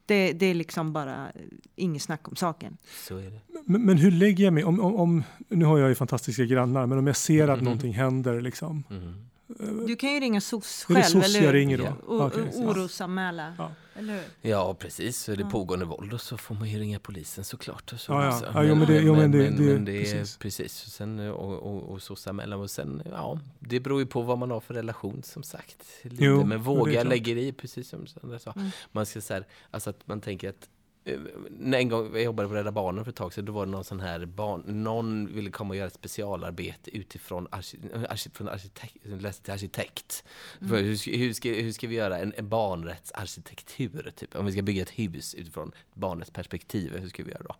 Det, 0.07 0.33
det 0.33 0.47
är 0.47 0.55
liksom 0.55 0.93
bara 0.93 1.27
eh, 1.29 1.41
inget 1.77 2.03
snack 2.03 2.29
om 2.29 2.37
saken. 2.37 2.77
Så 3.09 3.17
är 3.17 3.31
det. 3.31 3.41
Men, 3.65 3.83
men 3.83 3.99
hur 3.99 4.11
lägger 4.11 4.45
jag 4.45 4.53
mig? 4.53 4.65
Om, 4.65 4.81
om, 4.81 4.97
om, 4.97 5.23
nu 5.49 5.65
har 5.65 5.79
jag 5.79 5.89
ju 5.89 5.95
fantastiska 5.95 6.45
grannar, 6.45 6.87
men 6.87 6.99
om 6.99 7.07
jag 7.07 7.17
ser 7.17 7.49
att 7.49 7.59
Mhm. 7.59 7.65
någonting 7.65 7.93
händer, 7.95 8.41
liksom, 8.41 8.85
Mm. 8.91 9.27
Du 9.87 9.97
kan 9.97 10.13
ju 10.13 10.21
ringa 10.21 10.41
SOS 10.41 10.85
själv, 10.85 11.03
SOS 11.03 11.25
eller 11.25 11.39
jag 11.39 11.47
hur? 11.47 11.53
ringer 11.53 11.79
då? 11.79 11.85
Ja. 12.09 12.31
Så- 12.53 12.59
orosanmäla, 12.65 13.55
Ja. 13.59 13.71
eller 13.95 14.15
hur? 14.15 14.51
Ja, 14.51 14.75
precis. 14.75 15.19
Så 15.19 15.33
är 15.33 15.37
det 15.37 15.43
Ja. 15.43 15.51
pågående 15.51 15.85
våld 15.85 16.13
och 16.13 16.21
så 16.21 16.37
får 16.37 16.55
man 16.55 16.69
ju 16.69 16.79
ringa 16.79 16.99
polisen 16.99 17.45
såklart. 17.45 17.93
Och 17.93 18.01
så 18.01 18.13
Ja, 18.13 18.25
ja. 18.25 18.41
Ja, 18.55 18.63
jo, 18.65 18.75
men 18.75 18.87
det- 18.87 19.01
jo, 19.01 19.15
men 19.17 19.31
det- 19.31 19.39
men, 19.39 19.57
det- 19.57 19.73
men 19.73 19.85
det 19.85 19.93
är 19.93 20.03
precis. 20.03 20.37
precis. 20.37 20.73
Sen, 20.73 21.19
och, 21.19 21.53
och, 21.63 21.83
och 22.63 22.71
sen, 22.71 23.03
ja, 23.11 23.39
det 23.59 23.81
beror 23.81 24.01
ju 24.01 24.07
på 24.07 24.23
vad 24.23 24.39
man 24.39 24.51
har 24.51 24.61
för 24.61 24.75
relation 24.75 25.23
som 25.23 25.43
sagt. 25.43 25.83
Lite. 26.03 26.25
Jo, 26.25 26.45
men 26.45 26.63
våga 26.63 27.03
lägga 27.03 27.33
i, 27.33 27.53
precis 27.53 27.89
som 27.89 28.07
Sandra 28.07 28.39
sa. 28.39 28.53
Mm. 28.57 28.71
Man 28.93 29.07
ska 29.07 29.21
så 29.21 29.35
här, 29.35 29.47
alltså 29.71 29.91
att 29.91 30.07
man 30.09 30.21
tänker 30.21 30.49
att 30.49 30.69
en 31.75 31.89
gång 31.89 32.11
jag 32.13 32.23
jobbade 32.23 32.49
på 32.49 32.55
Rädda 32.55 32.73
Barnen 32.73 33.05
för 33.05 33.11
ett 33.11 33.17
tag 33.17 33.33
sedan, 33.33 33.45
då 33.45 33.53
var 33.53 33.67
det 33.67 33.73
någon 33.73 33.85
sån 33.85 34.01
här 34.01 34.25
barn, 34.27 34.63
någon 34.67 35.35
ville 35.35 35.51
komma 35.51 35.71
och 35.71 35.77
göra 35.77 35.87
ett 35.87 35.95
specialarbete 35.95 36.97
utifrån 36.97 37.49
arki- 37.49 38.07
arki- 38.09 38.35
från 38.37 38.49
arkitekt, 38.49 38.97
läste 39.05 39.43
till 39.45 39.53
arkitekt. 39.53 40.25
För 40.69 40.83
hur, 40.83 40.97
ska, 40.97 41.11
hur, 41.11 41.33
ska, 41.33 41.49
hur 41.49 41.73
ska 41.73 41.87
vi 41.87 41.95
göra 41.95 42.19
en, 42.19 42.33
en 42.37 42.49
barnrättsarkitektur, 42.49 44.13
typ? 44.17 44.37
Om 44.37 44.47
vi 44.47 44.53
ska 44.53 44.63
bygga 44.63 44.83
ett 44.83 44.91
hus 44.91 45.35
utifrån 45.35 45.73
barnets 45.95 46.31
perspektiv, 46.31 46.97
hur 46.99 47.09
ska 47.09 47.23
vi 47.25 47.31
göra 47.31 47.43
då? 47.43 47.55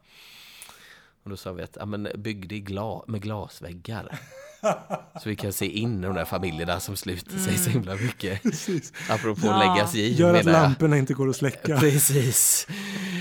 Och 1.25 1.31
då 1.31 1.37
sa 1.37 1.53
vi 1.53 1.63
att 1.63 1.77
ja, 1.81 1.87
men 1.87 2.09
bygg 2.17 2.49
det 2.49 2.59
gla, 2.61 3.03
med 3.07 3.23
glasväggar. 3.23 4.19
Så 5.23 5.29
vi 5.29 5.37
kan 5.37 5.53
se 5.53 5.67
in 5.67 5.99
i 5.99 6.03
de 6.07 6.15
där 6.15 6.25
familjerna 6.25 6.81
som 6.81 6.97
sluter 6.97 7.39
sig 7.39 7.59
så 7.59 7.71
himla 7.71 7.95
mycket. 7.95 8.43
Precis. 8.43 8.93
Apropå 9.11 9.41
Ja. 9.45 9.59
lägga 9.75 9.87
sig 9.89 10.01
i. 10.01 10.13
Gör 10.15 10.35
att 10.35 10.45
jag. 10.47 10.53
lamporna 10.53 10.99
inte 10.99 11.15
går 11.15 11.29
att 11.29 11.37
släcka. 11.37 11.79
Precis. 11.81 12.67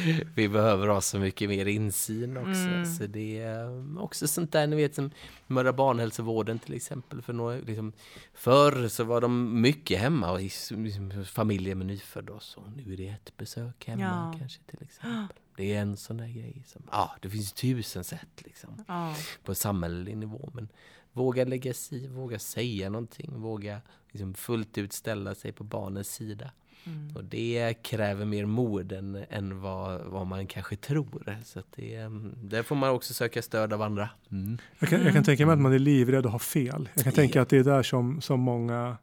Vi 0.35 0.49
behöver 0.49 0.87
ha 0.87 1.01
så 1.01 1.19
mycket 1.19 1.49
mer 1.49 1.65
insyn 1.65 2.37
också. 2.37 2.49
Mm. 2.51 2.85
Så 2.85 3.05
det 3.07 3.39
är 3.39 3.99
också 3.99 4.27
sånt 4.27 4.51
där, 4.51 4.67
ni 4.67 4.75
vet 4.75 4.95
som 4.95 5.11
Mödra 5.47 5.73
barnhälsovården 5.73 6.59
till 6.59 6.73
exempel. 6.73 7.21
För 7.21 7.33
några, 7.33 7.55
liksom, 7.57 7.93
förr 8.33 8.87
så 8.87 9.03
var 9.03 9.21
de 9.21 9.61
mycket 9.61 9.99
hemma 9.99 10.31
och 10.31 10.41
i 10.41 10.51
liksom, 10.69 11.25
familjer 11.25 11.75
med 11.75 11.87
nyfödda 11.87 12.33
och 12.33 12.43
så. 12.43 12.63
Nu 12.75 12.93
är 12.93 12.97
det 12.97 13.07
ett 13.07 13.37
besök 13.37 13.85
hemma 13.87 14.01
Ja. 14.33 14.39
kanske 14.39 14.61
till 14.63 14.83
exempel. 14.83 15.37
Det 15.57 15.73
är 15.73 15.81
en 15.81 15.97
sån 15.97 16.17
där 16.17 16.27
grej. 16.27 16.63
Som, 16.67 16.81
ja, 16.91 17.15
det 17.21 17.29
finns 17.29 17.53
tusen 17.53 18.03
sätt 18.03 18.41
liksom 18.45 18.83
Ja. 18.87 19.15
på 19.43 19.55
samhällelig 19.55 20.17
nivå. 20.17 20.49
Men 20.53 20.67
våga 21.13 21.45
lägga 21.45 21.73
sig 21.73 22.07
våga 22.07 22.39
säga 22.39 22.89
någonting, 22.89 23.39
våga 23.41 23.81
liksom 24.11 24.33
fullt 24.33 24.77
ut 24.77 24.93
ställa 24.93 25.35
sig 25.35 25.51
på 25.51 25.63
barnens 25.63 26.07
sida. 26.13 26.51
Mm. 26.87 27.15
Och 27.15 27.23
det 27.23 27.73
kräver 27.83 28.25
mer 28.25 28.45
mod 28.45 28.91
än, 28.91 29.25
än 29.29 29.61
vad, 29.61 30.01
vad 30.01 30.27
man 30.27 30.47
kanske 30.47 30.75
tror. 30.75 31.37
Så 31.45 31.59
att 31.59 31.65
det, 31.75 31.95
mm, 31.95 32.33
där 32.43 32.63
får 32.63 32.75
man 32.75 32.89
också 32.89 33.13
söka 33.13 33.41
stöd 33.41 33.73
av 33.73 33.81
andra. 33.81 34.09
Mm. 34.31 34.57
Jag 34.79 34.89
kan, 34.89 35.03
jag 35.03 35.13
kan 35.13 35.23
tänka 35.23 35.45
mig 35.45 35.53
att 35.53 35.59
man 35.59 35.73
är 35.73 35.79
livrädd 35.79 36.25
att 36.25 36.31
ha 36.31 36.39
fel. 36.39 36.89
Jag 36.93 37.03
kan 37.03 37.13
tänka 37.13 37.41
att 37.41 37.49
det 37.49 37.57
är 37.57 37.63
där 37.63 37.83
som, 37.83 38.21
som 38.21 38.39
många, 38.39 38.97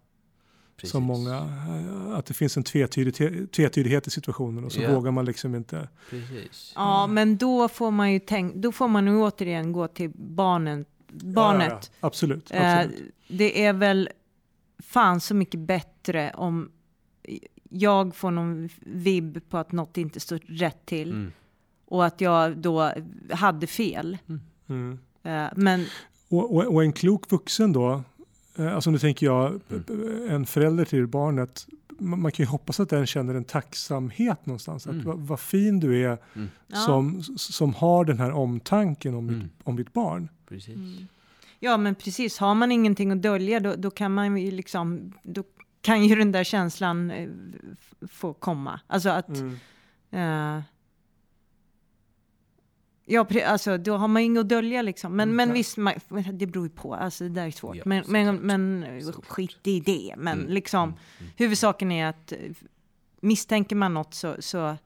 Precis. 0.76 0.90
som 0.92 1.02
många, 1.02 1.36
eh, 1.38 2.14
att 2.18 2.26
det 2.26 2.34
finns 2.34 2.56
en 2.56 2.62
tvetydighet, 2.62 3.52
tvetydighet 3.52 4.06
i 4.06 4.10
situationen 4.10 4.64
och 4.64 4.72
så 4.72 4.82
Ja. 4.82 4.94
vågar 4.94 5.10
man 5.10 5.24
liksom 5.24 5.54
inte. 5.54 5.88
Precis. 6.10 6.72
ja, 6.74 7.06
men 7.06 7.36
då 7.36 7.68
får 7.68 7.90
man 7.90 8.12
ju 8.12 8.18
tänka, 8.18 8.58
då 8.58 8.72
får 8.72 8.88
man 8.88 9.06
ju 9.06 9.16
återigen 9.16 9.72
gå 9.72 9.88
till 9.88 10.10
barnen, 10.14 10.84
barnet. 11.08 11.68
Ja, 11.68 11.74
ja, 11.74 11.80
ja. 12.00 12.06
Absolut. 12.06 12.50
Eh, 12.50 12.78
absolut. 12.78 13.14
det 13.28 13.64
är 13.64 13.72
väl 13.72 14.08
fan 14.82 15.20
så 15.20 15.34
mycket 15.34 15.60
bättre 15.60 16.32
om 16.34 16.70
jag 17.72 18.14
får 18.16 18.30
någon 18.30 18.68
vibb 18.80 19.38
på 19.48 19.58
att 19.58 19.72
något 19.72 19.96
inte 19.98 20.20
står 20.20 20.38
rätt 20.46 20.86
till 20.86 21.10
Mm. 21.10 21.32
och 21.84 22.04
att 22.06 22.20
jag 22.20 22.56
då 22.58 22.92
hade 23.30 23.66
fel. 23.66 24.18
Mm. 24.68 24.98
Eh, 25.22 25.46
men 25.56 25.84
Och, 26.28 26.54
och, 26.56 26.64
och 26.74 26.82
en 26.84 26.92
klok 26.92 27.30
vuxen 27.30 27.72
då, 27.72 28.02
eh, 28.58 28.74
alltså 28.74 28.90
nu 28.90 28.98
tänker 28.98 29.26
jag 29.26 29.60
Mm. 29.70 30.30
en 30.30 30.46
förälder 30.46 30.84
till 30.84 31.06
barnet, 31.06 31.66
man 31.98 32.20
man 32.22 32.32
kan 32.32 32.44
ju 32.44 32.48
hoppas 32.50 32.80
att 32.80 32.88
den 32.88 33.06
känner 33.06 33.34
en 33.34 33.44
tacksamhet 33.44 34.46
någonstans. 34.46 34.86
Att 34.86 34.92
Mm. 34.92 35.04
vad, 35.06 35.18
vad 35.18 35.40
fin 35.40 35.80
du 35.80 36.04
är 36.04 36.18
Mm. 36.34 36.48
Som, 36.86 37.22
som 37.36 37.74
har 37.74 38.04
den 38.04 38.18
här 38.18 38.32
omtanken 38.32 39.14
om, 39.14 39.28
Mm. 39.28 39.38
mitt, 39.42 39.52
om 39.64 39.74
mitt 39.74 39.92
barn. 39.92 40.28
Precis. 40.48 40.76
Mm. 40.76 41.06
Ja, 41.60 41.76
men 41.76 41.94
precis. 41.94 42.38
Har 42.38 42.54
man 42.54 42.72
ingenting 42.72 43.10
att 43.10 43.22
dölja, 43.22 43.60
då, 43.60 43.74
då 43.76 43.90
kan 43.90 44.14
man 44.14 44.36
ju 44.36 44.50
liksom, 44.50 45.12
då 45.22 45.42
kan 45.82 46.04
ju 46.04 46.14
den 46.16 46.32
där 46.32 46.44
känslan 46.44 47.10
eh, 47.10 47.28
få 48.08 48.32
komma. 48.34 48.80
Alltså 48.86 49.08
att, 49.08 49.28
Mm. 49.28 49.58
eh, 50.10 50.62
ja, 53.04 53.26
alltså 53.46 53.78
då 53.78 53.96
har 53.96 54.08
man 54.08 54.22
inget 54.22 54.40
att 54.40 54.48
dölja 54.48 54.82
liksom. 54.82 55.16
Men, 55.16 55.28
Mm, 55.28 55.36
men 55.36 55.52
visst, 55.54 55.76
man, 55.76 55.94
det 56.32 56.46
beror 56.46 56.66
ju 56.66 56.70
på. 56.72 56.94
Alltså 56.94 57.24
det 57.24 57.30
där 57.30 57.46
är 57.46 57.50
svårt. 57.50 57.76
Ja, 57.76 57.82
men, 57.86 58.04
men, 58.08 58.36
men 58.36 58.84
skit 59.28 59.66
i 59.66 59.80
det. 59.80 60.14
Men 60.18 60.38
Mm, 60.40 60.52
liksom, 60.52 60.88
mm, 60.88 61.00
mm. 61.20 61.32
huvudsaken 61.36 61.92
är 61.92 62.06
att 62.06 62.32
eh, 62.32 62.38
misstänker 63.20 63.76
man 63.76 63.94
något 63.94 64.14
så, 64.14 64.36
så, 64.38 64.76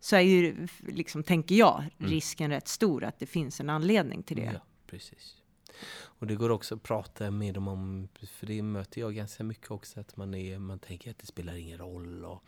så 0.00 0.16
är 0.16 0.20
ju, 0.20 0.66
liksom, 0.88 1.22
tänker 1.22 1.54
jag, 1.54 1.84
Mm. 1.98 2.10
risken 2.10 2.50
rätt 2.50 2.68
stor 2.68 3.04
att 3.04 3.18
det 3.18 3.26
finns 3.26 3.60
en 3.60 3.70
anledning 3.70 4.22
till 4.22 4.36
det. 4.36 4.50
Ja, 4.54 4.60
precis. 4.86 5.36
Och 5.96 6.26
det 6.26 6.34
går 6.34 6.50
också 6.50 6.74
att 6.74 6.82
prata 6.82 7.30
med 7.30 7.54
dem 7.54 7.68
om, 7.68 8.08
för 8.28 8.46
det 8.46 8.62
möter 8.62 9.00
jag 9.00 9.14
ganska 9.14 9.44
mycket 9.44 9.70
också, 9.70 10.00
att 10.00 10.16
man, 10.16 10.34
är, 10.34 10.58
man 10.58 10.78
tänker 10.78 11.10
att 11.10 11.18
det 11.18 11.26
spelar 11.26 11.54
ingen 11.54 11.78
roll 11.78 12.24
och 12.24 12.42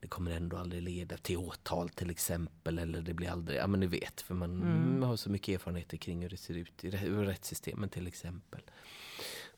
det 0.00 0.08
kommer 0.08 0.30
ändå 0.30 0.56
aldrig 0.56 0.82
leda 0.82 1.16
till 1.16 1.36
åtal 1.36 1.88
till 1.88 2.10
exempel, 2.10 2.78
eller 2.78 3.00
det 3.02 3.14
blir 3.14 3.30
aldrig, 3.30 3.58
ja 3.58 3.66
men 3.66 3.80
ni 3.80 3.86
vet, 3.86 4.20
för 4.20 4.34
man 4.34 4.62
Mm. 4.62 5.02
har 5.02 5.16
så 5.16 5.30
mycket 5.30 5.54
erfarenheter 5.54 5.96
kring 5.96 6.22
hur 6.22 6.28
det 6.28 6.36
ser 6.36 6.54
ut 6.54 6.84
i 6.84 6.90
rä- 6.90 7.24
rättssystemen 7.24 7.88
till 7.88 8.06
exempel. 8.06 8.60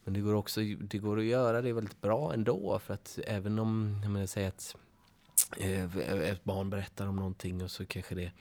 Men 0.04 0.14
det 0.14 0.20
går 0.20 0.34
också 0.34 0.60
det 0.60 0.98
går 0.98 1.18
att 1.18 1.24
göra 1.24 1.62
det 1.62 1.72
väldigt 1.72 2.00
bra 2.00 2.34
ändå, 2.34 2.78
för 2.78 2.94
att 2.94 3.18
även 3.26 3.58
om, 3.58 4.00
jag 4.02 4.10
menar, 4.12 4.26
säger 4.26 4.48
att 4.48 4.76
Eh, 5.56 5.96
eh, 5.98 6.30
ett 6.30 6.44
barn 6.44 6.70
berättar 6.70 7.06
om 7.06 7.16
någonting 7.16 7.62
och 7.62 7.70
så 7.70 7.86
kanske 7.86 8.14
det 8.14 8.32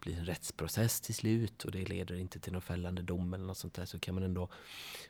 blir 0.00 0.18
en 0.18 0.24
rättsprocess 0.24 1.00
till 1.00 1.14
slut 1.14 1.64
och 1.64 1.70
det 1.70 1.84
leder 1.88 2.14
inte 2.14 2.40
till 2.40 2.52
någon 2.52 2.62
fällande 2.62 3.02
dom 3.02 3.34
eller 3.34 3.44
något 3.44 3.58
sånt 3.58 3.74
där. 3.74 3.84
Så 3.84 3.98
kan 3.98 4.14
man 4.14 4.24
ändå 4.24 4.48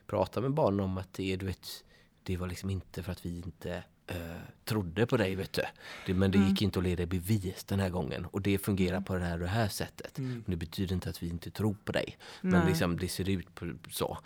prata 0.07 0.41
med 0.41 0.53
barnen 0.53 0.79
om 0.79 0.97
att 0.97 1.13
det, 1.13 1.35
du 1.35 1.45
vet, 1.45 1.83
det 2.23 2.37
var 2.37 2.47
liksom 2.47 2.69
inte 2.69 3.03
för 3.03 3.11
att 3.11 3.25
vi 3.25 3.37
inte 3.37 3.83
eh, 4.07 4.15
trodde 4.65 5.05
på 5.05 5.17
dig 5.17 5.35
vet 5.35 5.53
du. 5.53 5.61
Det, 6.05 6.13
men 6.13 6.31
det 6.31 6.37
gick 6.37 6.61
inte 6.61 6.79
att 6.79 6.85
leda 6.85 7.03
i 7.03 7.05
bevis 7.05 7.63
den 7.63 7.79
här 7.79 7.89
gången 7.89 8.25
och 8.25 8.41
det 8.41 8.57
fungerar 8.57 9.01
på 9.01 9.15
det 9.15 9.25
här 9.25 9.33
och 9.33 9.39
det 9.39 9.47
här 9.47 9.67
sättet. 9.67 10.17
Mm. 10.17 10.31
Men 10.31 10.43
det 10.45 10.55
betyder 10.57 10.95
inte 10.95 11.09
att 11.09 11.23
vi 11.23 11.27
inte 11.29 11.51
tror 11.51 11.75
på 11.85 11.91
dig. 11.91 12.17
Nej. 12.41 12.51
Men 12.51 12.67
liksom, 12.67 12.97
det 12.97 13.07
ser 13.07 13.29
ut 13.29 13.55
på, 13.55 13.73
så. 13.91 14.17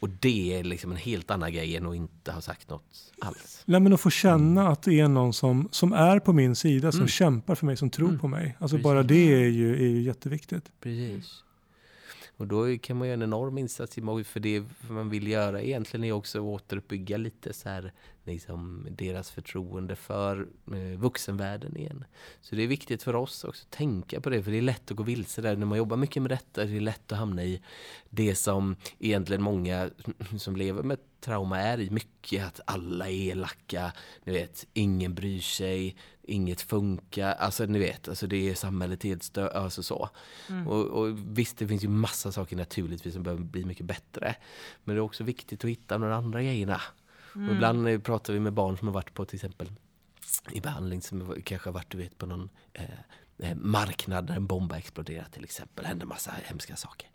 Och 0.00 0.08
det 0.08 0.58
är 0.58 0.64
liksom 0.64 0.90
en 0.90 0.96
helt 0.96 1.30
annan 1.30 1.52
grej 1.52 1.76
än 1.76 1.86
att 1.86 1.94
inte 1.94 2.32
ha 2.32 2.40
sagt 2.40 2.70
något 2.70 3.12
alls. 3.20 3.62
Nej, 3.64 3.80
men 3.80 3.92
att 3.92 4.00
få 4.00 4.10
känna 4.10 4.68
att 4.68 4.82
det 4.82 5.00
är 5.00 5.08
någon 5.08 5.32
som, 5.32 5.68
som 5.72 5.92
är 5.92 6.18
på 6.20 6.32
min 6.32 6.56
sida, 6.56 6.92
som 6.92 7.00
Mm. 7.00 7.08
kämpar 7.08 7.54
för 7.54 7.66
mig, 7.66 7.76
som 7.76 7.90
tror 7.90 8.08
Mm. 8.08 8.20
på 8.20 8.28
mig. 8.28 8.56
Alltså 8.58 8.76
Precis. 8.76 8.84
bara 8.84 9.02
det 9.02 9.32
är 9.34 9.48
ju, 9.48 9.74
är 9.76 9.88
ju 9.88 10.02
jätteviktigt. 10.02 10.72
Precis. 10.80 11.42
Och 12.36 12.46
då 12.46 12.78
kan 12.78 12.96
man 12.96 13.08
göra 13.08 13.14
en 13.14 13.22
enorm 13.22 13.58
insats 13.58 13.94
för 14.24 14.40
det 14.40 14.64
man 14.88 15.10
vill 15.10 15.26
göra 15.26 15.62
egentligen 15.62 16.04
är 16.04 16.12
också 16.12 16.38
att 16.38 16.44
återuppbygga 16.44 17.16
lite 17.16 17.52
så 17.52 17.68
här, 17.68 17.92
liksom, 18.26 18.86
deras 18.90 19.30
förtroende 19.30 19.96
för 19.96 20.48
eh, 20.72 20.98
vuxenvärlden 20.98 21.76
igen. 21.76 22.04
Så 22.40 22.56
det 22.56 22.62
är 22.62 22.66
viktigt 22.66 23.02
för 23.02 23.16
oss 23.16 23.44
också 23.44 23.64
att 23.64 23.70
tänka 23.70 24.20
på 24.20 24.30
det, 24.30 24.42
för 24.42 24.50
det 24.50 24.58
är 24.58 24.62
lätt 24.62 24.90
att 24.90 24.96
gå 24.96 25.02
vilse 25.02 25.42
där. 25.42 25.56
När 25.56 25.66
man 25.66 25.78
jobbar 25.78 25.96
mycket 25.96 26.22
med 26.22 26.30
detta 26.30 26.64
det 26.64 26.76
är 26.76 26.80
lätt 26.80 27.12
att 27.12 27.18
hamna 27.18 27.44
i 27.44 27.62
det 28.10 28.34
som 28.34 28.76
egentligen 28.98 29.42
många 29.42 29.90
som 30.38 30.56
lever 30.56 30.82
med 30.82 30.98
trauma 31.20 31.60
är 31.60 31.80
i 31.80 31.90
mycket 31.90 32.46
att 32.46 32.60
alla 32.64 33.08
är 33.08 33.30
elaka, 33.30 33.92
ni 34.24 34.32
vet, 34.32 34.66
ingen 34.72 35.14
bryr 35.14 35.40
sig, 35.40 35.96
inget 36.22 36.60
funkar, 36.60 37.34
alltså 37.34 37.64
ni 37.64 37.78
vet, 37.78 38.08
alltså 38.08 38.26
det 38.26 38.50
är 38.50 38.54
samhället 38.54 39.02
helt 39.02 39.22
stö 39.22 39.48
alltså 39.48 39.82
så. 39.82 40.08
Mm. 40.48 40.68
Och, 40.68 40.86
och, 40.86 41.18
visst, 41.38 41.58
det 41.58 41.68
finns 41.68 41.84
ju 41.84 41.88
massa 41.88 42.32
saker 42.32 42.56
naturligtvis 42.56 43.14
som 43.14 43.22
behöver 43.22 43.44
bli 43.44 43.64
mycket 43.64 43.86
bättre. 43.86 44.34
Men 44.84 44.94
det 44.94 44.98
är 44.98 45.02
också 45.02 45.24
viktigt 45.24 45.64
att 45.64 45.70
hitta 45.70 45.98
de 45.98 46.12
andra 46.12 46.42
grejerna. 46.42 46.80
Mm. 47.36 47.48
Och 47.48 47.54
ibland 47.54 48.04
pratar 48.04 48.32
vi 48.32 48.40
med 48.40 48.52
barn 48.52 48.78
som 48.78 48.88
har 48.88 48.94
varit 48.94 49.14
på 49.14 49.24
till 49.24 49.36
exempel 49.36 49.72
i 50.52 50.60
behandling 50.60 51.02
som 51.02 51.42
kanske 51.44 51.68
har 51.68 51.74
varit 51.74 51.90
du 51.90 51.98
vet, 51.98 52.18
på 52.18 52.26
någon 52.26 52.50
eh, 52.72 52.84
eh 53.38 53.56
marknad 53.56 54.26
där 54.26 54.34
en 54.36 54.46
bomb 54.46 54.72
har 54.72 54.78
exploderat 54.78 55.32
till 55.32 55.44
exempel. 55.44 55.82
Det 55.82 55.88
händer 55.88 56.06
massa 56.06 56.32
hemska 56.44 56.76
saker. 56.76 57.10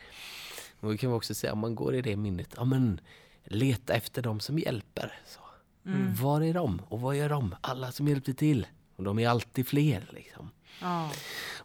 Och 0.80 0.94
vi 0.94 0.98
kan 0.98 1.14
också 1.14 1.34
säga 1.34 1.54
om 1.54 1.60
man 1.60 1.76
går 1.76 1.96
i 1.96 2.02
det 2.02 2.16
minnet, 2.16 2.54
ja 2.58 2.66
men 2.66 3.02
leta 3.44 3.94
efter 3.94 4.22
de 4.22 4.40
som 4.40 4.60
hjälper. 4.60 5.14
Så. 5.26 5.40
Mm. 5.86 6.16
Var 6.16 6.42
är 6.42 6.54
de 6.54 6.82
och 6.88 7.02
vad 7.02 7.16
gör 7.16 7.30
de? 7.30 7.56
Alla 7.62 7.92
som 7.92 8.08
hjälpte 8.08 8.34
till. 8.34 8.68
Och 9.02 9.06
de 9.06 9.20
är 9.20 9.30
alltid 9.30 9.68
fler 9.68 10.10
liksom. 10.14 10.50
Ja. 10.82 11.12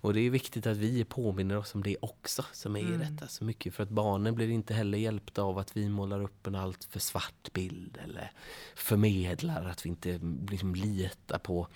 Och 0.00 0.14
det 0.14 0.20
är 0.20 0.30
viktigt 0.30 0.66
att 0.66 0.76
vi 0.76 1.04
påminner 1.04 1.56
oss 1.56 1.74
om 1.74 1.82
det 1.82 1.96
också 2.00 2.44
som 2.52 2.76
är 2.76 2.80
mm. 2.80 2.98
detta 2.98 3.28
så 3.28 3.44
mycket. 3.44 3.74
För 3.74 3.82
att 3.82 3.88
barnen 3.88 4.34
blir 4.34 4.50
inte 4.50 4.74
heller 4.74 4.98
hjälpta 4.98 5.42
av 5.42 5.58
att 5.58 5.76
vi 5.76 5.88
målar 5.88 6.22
upp 6.22 6.46
en 6.46 6.54
allt 6.54 6.84
för 6.84 7.00
svart 7.00 7.52
bild 7.52 7.98
eller 8.04 8.32
förmedlar 8.74 9.64
att 9.64 9.84
vi 9.84 9.88
inte 9.88 10.20
liksom 10.50 10.74
litar 10.74 11.38
på 11.38 11.68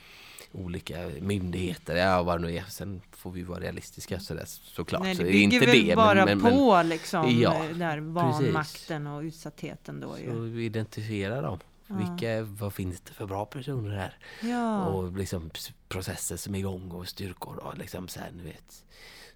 olika 0.52 1.10
myndigheter, 1.20 1.96
ja 1.96 2.22
vad 2.22 2.40
det 2.40 2.46
nu 2.46 2.56
är. 2.56 2.62
Sen 2.62 3.00
får 3.10 3.30
vi 3.30 3.42
vara 3.42 3.60
realistiska 3.60 4.20
sådär, 4.20 4.44
såklart. 4.46 5.02
Nej, 5.02 5.14
det 5.14 5.24
bygger 5.24 5.38
inte 5.38 5.66
väl 5.66 5.86
det, 5.86 5.96
bara 5.96 6.24
men, 6.24 6.38
men, 6.38 6.52
på 6.52 6.82
liksom 6.82 7.40
ja, 7.40 7.64
där 7.74 7.98
vanmakten 7.98 9.06
och 9.06 9.22
utsattheten 9.22 10.00
då 10.00 10.18
ju. 10.18 10.30
Så 10.30 10.46
identifiera 10.46 11.42
dem. 11.42 11.58
Ja. 11.90 11.96
Vilka, 11.96 12.42
vad 12.42 12.74
finns 12.74 13.00
det 13.00 13.12
för 13.12 13.26
bra 13.26 13.44
personer 13.44 13.96
här? 13.96 14.18
Ja. 14.42 14.86
Och 14.86 15.12
liksom 15.12 15.50
processer 15.88 16.36
som 16.36 16.54
är 16.54 16.58
igång 16.58 16.90
och 16.90 17.08
styrkor 17.08 17.56
och 17.56 17.78
liksom 17.78 18.08
så 18.08 18.20
här, 18.20 18.30
ni 18.32 18.42
vet. 18.42 18.84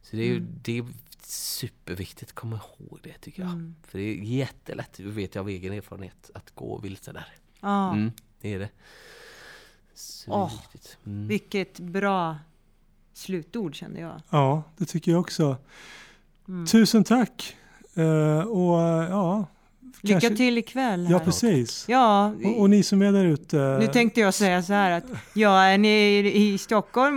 Så 0.02 0.16
det 0.16 0.22
är, 0.22 0.36
mm. 0.36 0.58
det 0.62 0.78
är 0.78 0.84
superviktigt 1.26 2.30
att 2.30 2.34
komma 2.34 2.56
ihåg 2.78 3.00
det 3.02 3.18
tycker 3.18 3.42
jag. 3.42 3.52
Mm. 3.52 3.74
För 3.82 3.98
det 3.98 4.04
är 4.04 4.14
jättelätt, 4.14 4.92
det 4.96 5.02
vet 5.02 5.34
jag 5.34 5.42
av 5.42 5.48
egen 5.48 5.72
erfarenhet, 5.72 6.30
att 6.34 6.50
gå 6.54 6.78
vilse 6.78 7.12
där. 7.12 7.28
Ja. 7.60 7.92
Mm, 7.92 8.12
det 8.40 8.54
är 8.54 8.58
det. 8.58 8.70
Så 9.94 10.32
oh, 10.32 10.52
det 10.72 10.96
mm. 11.06 11.28
Vilket 11.28 11.80
bra 11.80 12.38
slutord 13.12 13.74
kände 13.74 14.00
jag. 14.00 14.20
Ja, 14.30 14.62
det 14.76 14.84
tycker 14.84 15.10
jag 15.10 15.20
också. 15.20 15.56
Mm. 16.48 16.66
Tusen 16.66 17.04
tack! 17.04 17.56
Uh, 17.98 18.38
och 18.38 18.78
ja, 19.10 19.46
Lycka 20.00 20.20
kanske... 20.20 20.36
till 20.36 20.58
ikväll. 20.58 21.06
Här. 21.06 21.12
Ja, 21.12 21.18
precis. 21.18 21.84
Ja, 21.88 22.34
och, 22.44 22.60
och, 22.60 22.70
ni 22.70 22.82
som 22.82 23.02
är 23.02 23.12
där 23.12 23.24
ute. 23.24 23.56
Nu 23.80 23.86
tänkte 23.86 24.20
jag 24.20 24.34
säga 24.34 24.62
så 24.62 24.72
här 24.72 24.90
att 24.90 25.04
ja, 25.34 25.62
är 25.62 25.78
ni 25.78 25.88
i, 25.88 26.52
i 26.54 26.58
Stockholm, 26.58 27.16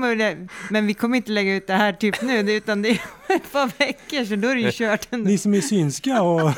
men 0.69 0.88
vi 0.88 0.93
kommer 0.93 1.17
inte 1.17 1.32
lägga 1.32 1.55
ut 1.55 1.67
det 1.67 1.73
här 1.73 1.93
typ 1.93 2.21
nu, 2.21 2.51
utan 2.51 2.82
det 2.82 2.89
är 2.89 3.01
ett 3.36 3.51
par 3.51 3.71
veckor, 3.80 4.25
så 4.25 4.36
då 4.36 4.47
är 4.47 4.55
det 4.55 4.61
ju 4.61 4.71
kört. 4.71 5.07
Ändå. 5.13 5.30
Ni 5.30 5.38
som 5.38 5.53
är 5.53 5.61
synska 5.61 6.21
och 6.21 6.51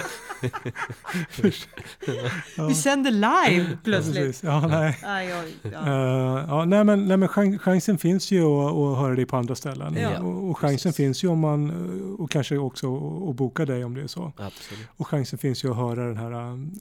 ja. 2.57 2.67
Vi 2.67 2.75
sänder 2.75 3.11
live 3.11 3.77
plötsligt. 3.83 4.43
Ja, 4.43 4.67
nej. 4.67 4.99
Ah, 5.03 5.21
ja, 5.21 5.43
ja. 5.61 5.69
Uh, 5.69 6.45
ja, 6.49 6.65
nej, 6.65 6.83
men, 6.83 7.05
nej, 7.07 7.17
men 7.17 7.29
chansen 7.59 7.97
finns 7.97 8.31
ju 8.31 8.43
att, 8.43 8.73
att 8.73 8.97
höra 8.97 9.15
dig 9.15 9.25
på 9.25 9.37
andra 9.37 9.55
ställen. 9.55 9.95
Ja, 9.95 10.19
och, 10.19 10.49
och 10.49 10.57
chansen 10.57 10.89
precis. 10.89 10.95
finns 10.95 11.23
ju 11.23 11.27
om 11.27 11.39
man, 11.39 11.71
och 12.19 12.31
kanske 12.31 12.57
också 12.57 12.95
att 13.29 13.35
boka 13.35 13.65
dig 13.65 13.83
om 13.83 13.93
det 13.93 14.01
är 14.01 14.07
så. 14.07 14.31
Absolut. 14.37 14.87
Och 14.97 15.07
chansen 15.07 15.39
finns 15.39 15.63
ju 15.63 15.71
att 15.71 15.77
höra 15.77 16.05
den 16.05 16.17
här 16.17 16.29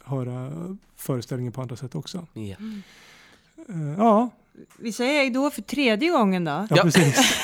höra 0.05 0.53
föreställningen 0.97 1.53
på 1.53 1.63
andra 1.63 1.77
sätt 1.77 1.95
också. 1.95 2.27
Ja. 2.33 2.57
Mm. 2.57 2.83
Uh, 3.71 3.99
ja, 3.99 4.31
vi 4.81 4.93
säger 4.93 5.19
hej 5.19 5.31
då 5.31 5.51
för 5.51 5.63
tredje 5.63 6.11
gången 6.11 6.45
då. 6.45 6.67
Ja, 6.71 6.83
precis. 6.83 7.17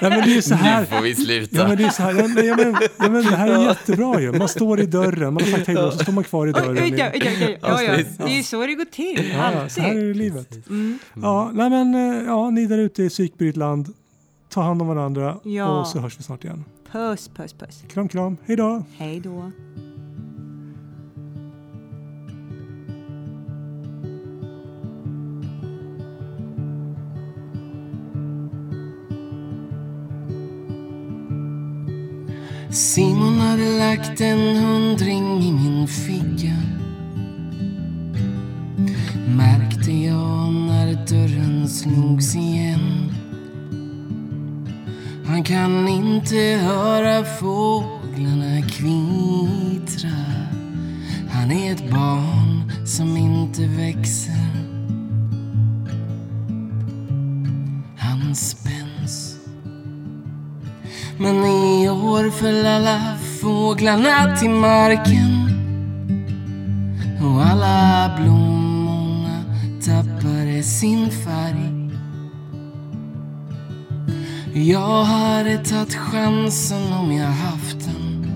ja, 0.00 0.08
men 0.08 0.20
det 0.28 0.36
är 0.36 0.40
så 0.40 0.54
här. 0.54 0.80
Nu 0.80 0.86
får 0.86 1.02
vi 1.02 1.14
sluta. 1.14 1.56
Ja, 1.56 1.68
men 1.68 1.76
det, 1.76 1.84
är 1.84 1.90
så 1.90 2.02
här. 2.02 2.14
Ja, 2.14 2.28
men, 2.28 2.46
ja, 2.46 2.56
men, 2.56 2.76
ja, 2.98 3.08
men 3.08 3.24
det 3.24 3.36
här 3.36 3.48
är 3.48 3.68
jättebra 3.68 4.20
ju. 4.20 4.32
Man 4.32 4.48
står 4.48 4.80
i 4.80 4.86
dörren, 4.86 5.34
man 5.34 5.42
har 5.42 5.50
sagt 5.50 5.66
hej 5.66 5.76
då, 5.76 5.90
så 5.90 5.98
står 5.98 6.12
man 6.12 6.24
kvar 6.24 6.46
i 6.46 6.52
dörren. 6.52 6.84
Oj, 6.84 6.94
ja, 6.96 7.10
ja, 7.14 7.30
ja, 7.40 7.48
ja, 7.62 7.82
ja. 7.82 8.04
Det 8.18 8.32
är 8.32 8.36
ju 8.36 8.42
så 8.42 8.66
det 8.66 8.74
går 8.74 8.84
till, 8.84 9.30
ja, 9.34 9.42
alltid. 9.42 9.72
Så 9.72 9.80
här 9.80 9.96
är 9.96 10.04
det 10.04 10.14
livet. 10.14 10.68
Mm. 10.68 10.98
Ja, 11.22 11.50
nej, 11.54 11.70
men, 11.70 11.94
eh, 11.94 12.22
ja, 12.26 12.50
ni 12.50 12.66
där 12.66 12.78
ute 12.78 13.02
i 13.02 13.08
psykbrytt 13.08 13.56
land, 13.56 13.94
ta 14.48 14.62
hand 14.62 14.82
om 14.82 14.88
varandra 14.88 15.38
ja. 15.44 15.80
och 15.80 15.86
så 15.86 15.98
hörs 15.98 16.18
vi 16.18 16.22
snart 16.22 16.44
igen. 16.44 16.64
Puss, 16.92 17.30
puss, 17.36 17.52
puss. 17.52 17.84
Kram, 17.88 18.08
kram. 18.08 18.36
Hej 18.46 18.56
då. 18.56 19.52
Simon 32.72 33.38
hade 33.38 33.78
lagt 33.78 34.20
en 34.20 34.56
hundring 34.56 35.42
i 35.42 35.52
min 35.52 35.88
ficka 35.88 36.56
Märkte 39.36 39.92
jag 39.92 40.52
när 40.52 41.06
dörren 41.06 41.68
slogs 41.68 42.36
igen. 42.36 43.12
Han 45.26 45.44
kan 45.44 45.88
inte 45.88 46.36
höra 46.62 47.24
fåglarna 47.24 48.62
kvittra. 48.62 50.24
Han 51.30 51.52
är 51.52 51.72
ett 51.72 51.90
barn 51.90 52.72
som 52.86 53.16
inte 53.16 53.66
växer. 53.66 54.46
Han 57.96 58.34
spänner 58.34 58.81
men 61.18 61.44
i 61.44 61.88
år 61.88 62.30
föll 62.30 62.66
alla 62.66 63.00
fåglarna 63.40 64.36
till 64.36 64.50
marken 64.50 65.48
och 67.22 67.46
alla 67.46 68.10
blommorna 68.16 69.44
tappade 69.84 70.62
sin 70.62 71.10
färg. 71.10 71.82
Jag 74.54 75.04
hade 75.04 75.58
tagit 75.58 75.94
chansen 75.94 76.92
om 76.92 77.12
jag 77.12 77.26
haft 77.26 77.80
den. 77.80 78.32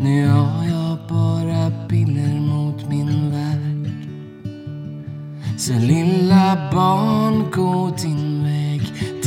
Nu 0.00 0.28
har 0.28 0.64
jag 0.64 0.98
bara 1.08 1.88
bilder 1.88 2.40
mot 2.40 2.88
min 2.88 3.30
värld. 3.30 3.92
Så 5.58 5.72
lilla 5.72 6.70
barn, 6.72 7.44
gå 7.52 7.90
din 8.02 8.29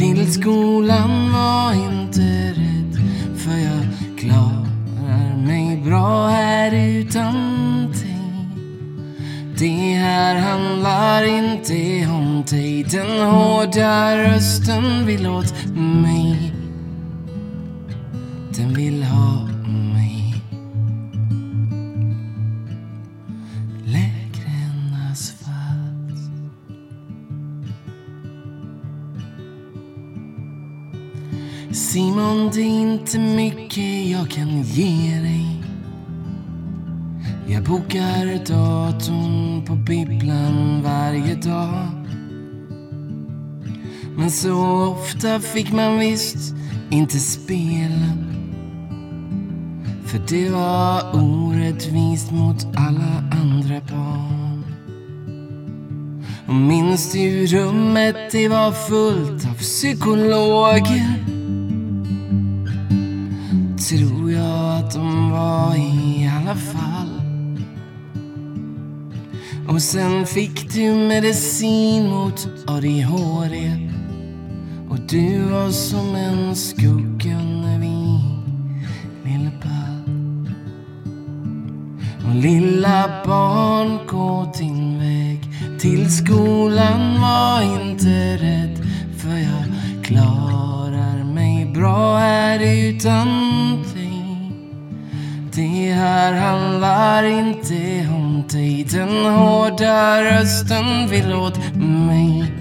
till 0.04 0.34
skolan 0.34 1.32
var 1.32 1.74
inte 1.74 2.50
rädd 2.50 2.98
för 3.38 3.58
jag 3.58 4.18
klarar 4.20 5.38
mig 5.46 5.82
bra 5.86 6.28
här 6.28 6.72
utan 6.76 7.36
dig. 7.92 8.48
Det 9.58 9.94
här 9.94 10.36
handlar 10.36 11.24
inte 11.24 12.08
om 12.12 12.44
dig. 12.50 12.84
Den 12.84 13.22
hårda 13.22 14.18
rösten 14.18 15.06
vill 15.06 15.28
åt 15.28 15.66
mig. 15.76 16.54
Den 18.58 18.74
vill 18.74 19.04
ha 19.04 19.43
Simon, 32.24 32.50
det 32.54 32.62
är 32.62 32.82
inte 32.82 33.20
mycket 33.20 34.08
jag 34.08 34.30
kan 34.30 34.62
ge 34.62 35.20
dig. 35.20 35.64
Jag 37.48 37.64
bokar 37.64 38.46
datorn 38.46 39.66
på 39.66 39.76
bibblan 39.76 40.82
varje 40.84 41.36
dag. 41.36 41.88
Men 44.16 44.32
så 44.32 44.84
ofta 44.84 45.40
fick 45.40 45.72
man 45.72 46.00
visst 46.00 46.56
inte 46.90 47.20
spela. 47.20 48.18
För 50.06 50.20
det 50.28 50.50
var 50.50 51.16
orättvist 51.16 52.32
mot 52.32 52.66
alla 52.76 53.24
andra 53.42 53.82
barn. 53.92 54.64
Och 56.48 56.56
minns 56.56 57.12
du 57.12 57.46
rummet, 57.46 58.16
det 58.32 58.48
var 58.48 58.72
fullt 58.72 59.46
av 59.46 59.54
psykologer 59.58 61.33
tror 63.98 64.32
jag 64.32 64.78
att 64.78 64.94
de 64.94 65.32
var 65.32 65.76
i 65.76 66.32
alla 66.42 66.56
fall. 66.56 67.22
Och 69.68 69.82
sen 69.82 70.26
fick 70.26 70.74
du 70.74 70.94
medicin 70.94 72.10
mot 72.10 72.48
ADHD. 72.68 73.90
Och 74.90 75.00
du 75.00 75.40
var 75.40 75.70
som 75.70 76.16
en 76.16 76.56
skugga 76.56 77.38
när 77.38 77.80
vi 77.80 78.20
ville. 79.24 79.52
Och 82.28 82.36
lilla 82.36 83.10
barn, 83.26 84.00
gå 84.08 84.52
din 84.58 85.00
väg 85.00 85.40
till 85.80 86.12
skolan. 86.12 87.22
Var 87.22 87.62
inte 87.62 88.38
rädd, 88.38 88.88
för 89.18 89.38
jag 89.38 90.04
klarar 90.04 91.24
mig 91.24 91.66
bra 91.66 92.18
här 92.18 92.60
utan. 92.60 93.28
Det 95.56 95.94
här 95.94 96.34
handlar 96.34 97.24
inte 97.24 98.08
om 98.16 98.44
dig. 98.52 98.84
Den 98.92 99.26
hårda 99.26 100.24
rösten 100.24 101.08
vill 101.10 101.34
åt 101.34 101.76
mig. 101.76 102.54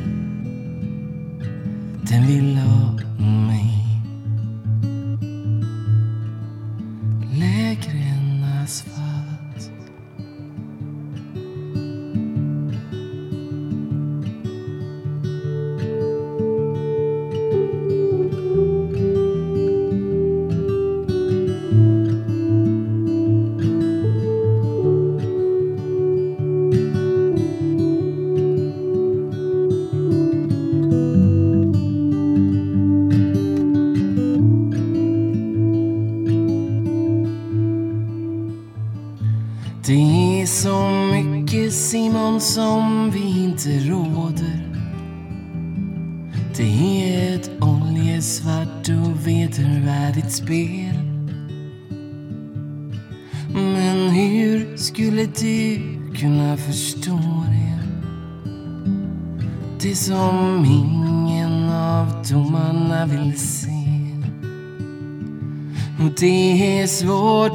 Den 2.03 2.26
vill 2.26 2.57
ha 2.57 2.91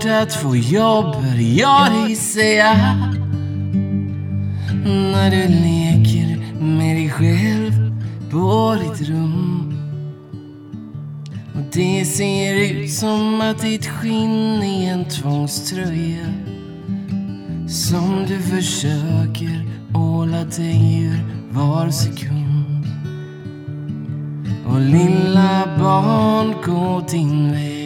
hjärtat 0.08 0.28
att 0.28 0.34
få 0.34 0.56
jobb, 0.56 1.16
jag 1.58 1.92
dig 1.92 2.16
säga. 2.16 2.74
När 4.86 5.32
du 5.32 5.48
leker 5.48 6.62
med 6.62 6.96
dig 6.96 7.10
själv 7.10 7.72
på 8.32 8.78
ditt 8.82 9.10
rum. 9.10 9.74
Och 11.56 11.64
det 11.74 12.06
ser 12.06 12.56
ut 12.56 12.92
som 12.92 13.42
att 13.42 13.62
ditt 13.62 13.88
skinn 13.88 14.64
är 14.64 14.94
en 14.94 15.06
tvångströja. 15.06 16.34
Som 17.68 18.26
du 18.28 18.42
försöker 18.42 19.66
åla 19.94 20.44
dig 20.44 21.04
ur 21.04 21.20
var 21.52 21.90
sekund. 21.90 22.88
Och 24.68 24.82
lilla 24.82 25.78
barn, 25.80 26.56
gå 26.66 27.04
din 27.10 27.52
väg 27.52 27.77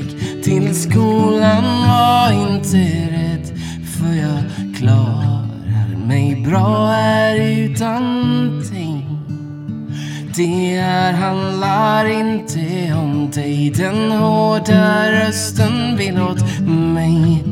till 0.44 0.76
skolan. 0.76 1.64
Var 1.88 2.54
inte 2.54 2.78
rädd, 3.12 3.60
för 3.98 4.14
jag 4.14 4.76
klarar 4.78 6.08
mig 6.08 6.44
bra 6.46 6.88
här 6.88 7.36
utan 7.36 8.04
dig. 8.60 9.08
Det 10.36 10.82
här 10.82 11.14
handlar 11.14 12.06
inte 12.06 12.94
om 12.94 13.32
dig. 13.32 13.74
Den 13.78 14.12
hårda 14.12 15.12
rösten 15.12 15.98
vill 15.98 16.22
åt 16.22 16.60
mig. 16.68 17.44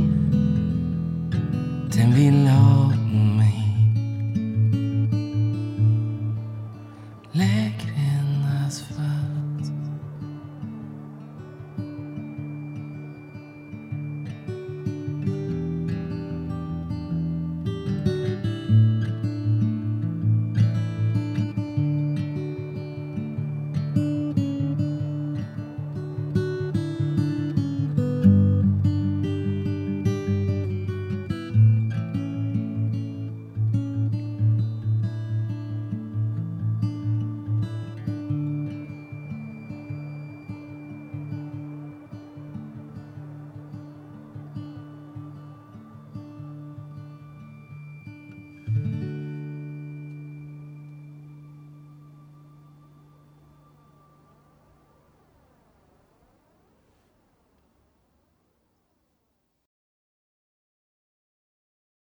Den 1.93 2.13
vill 2.15 2.47
ha 2.47 2.98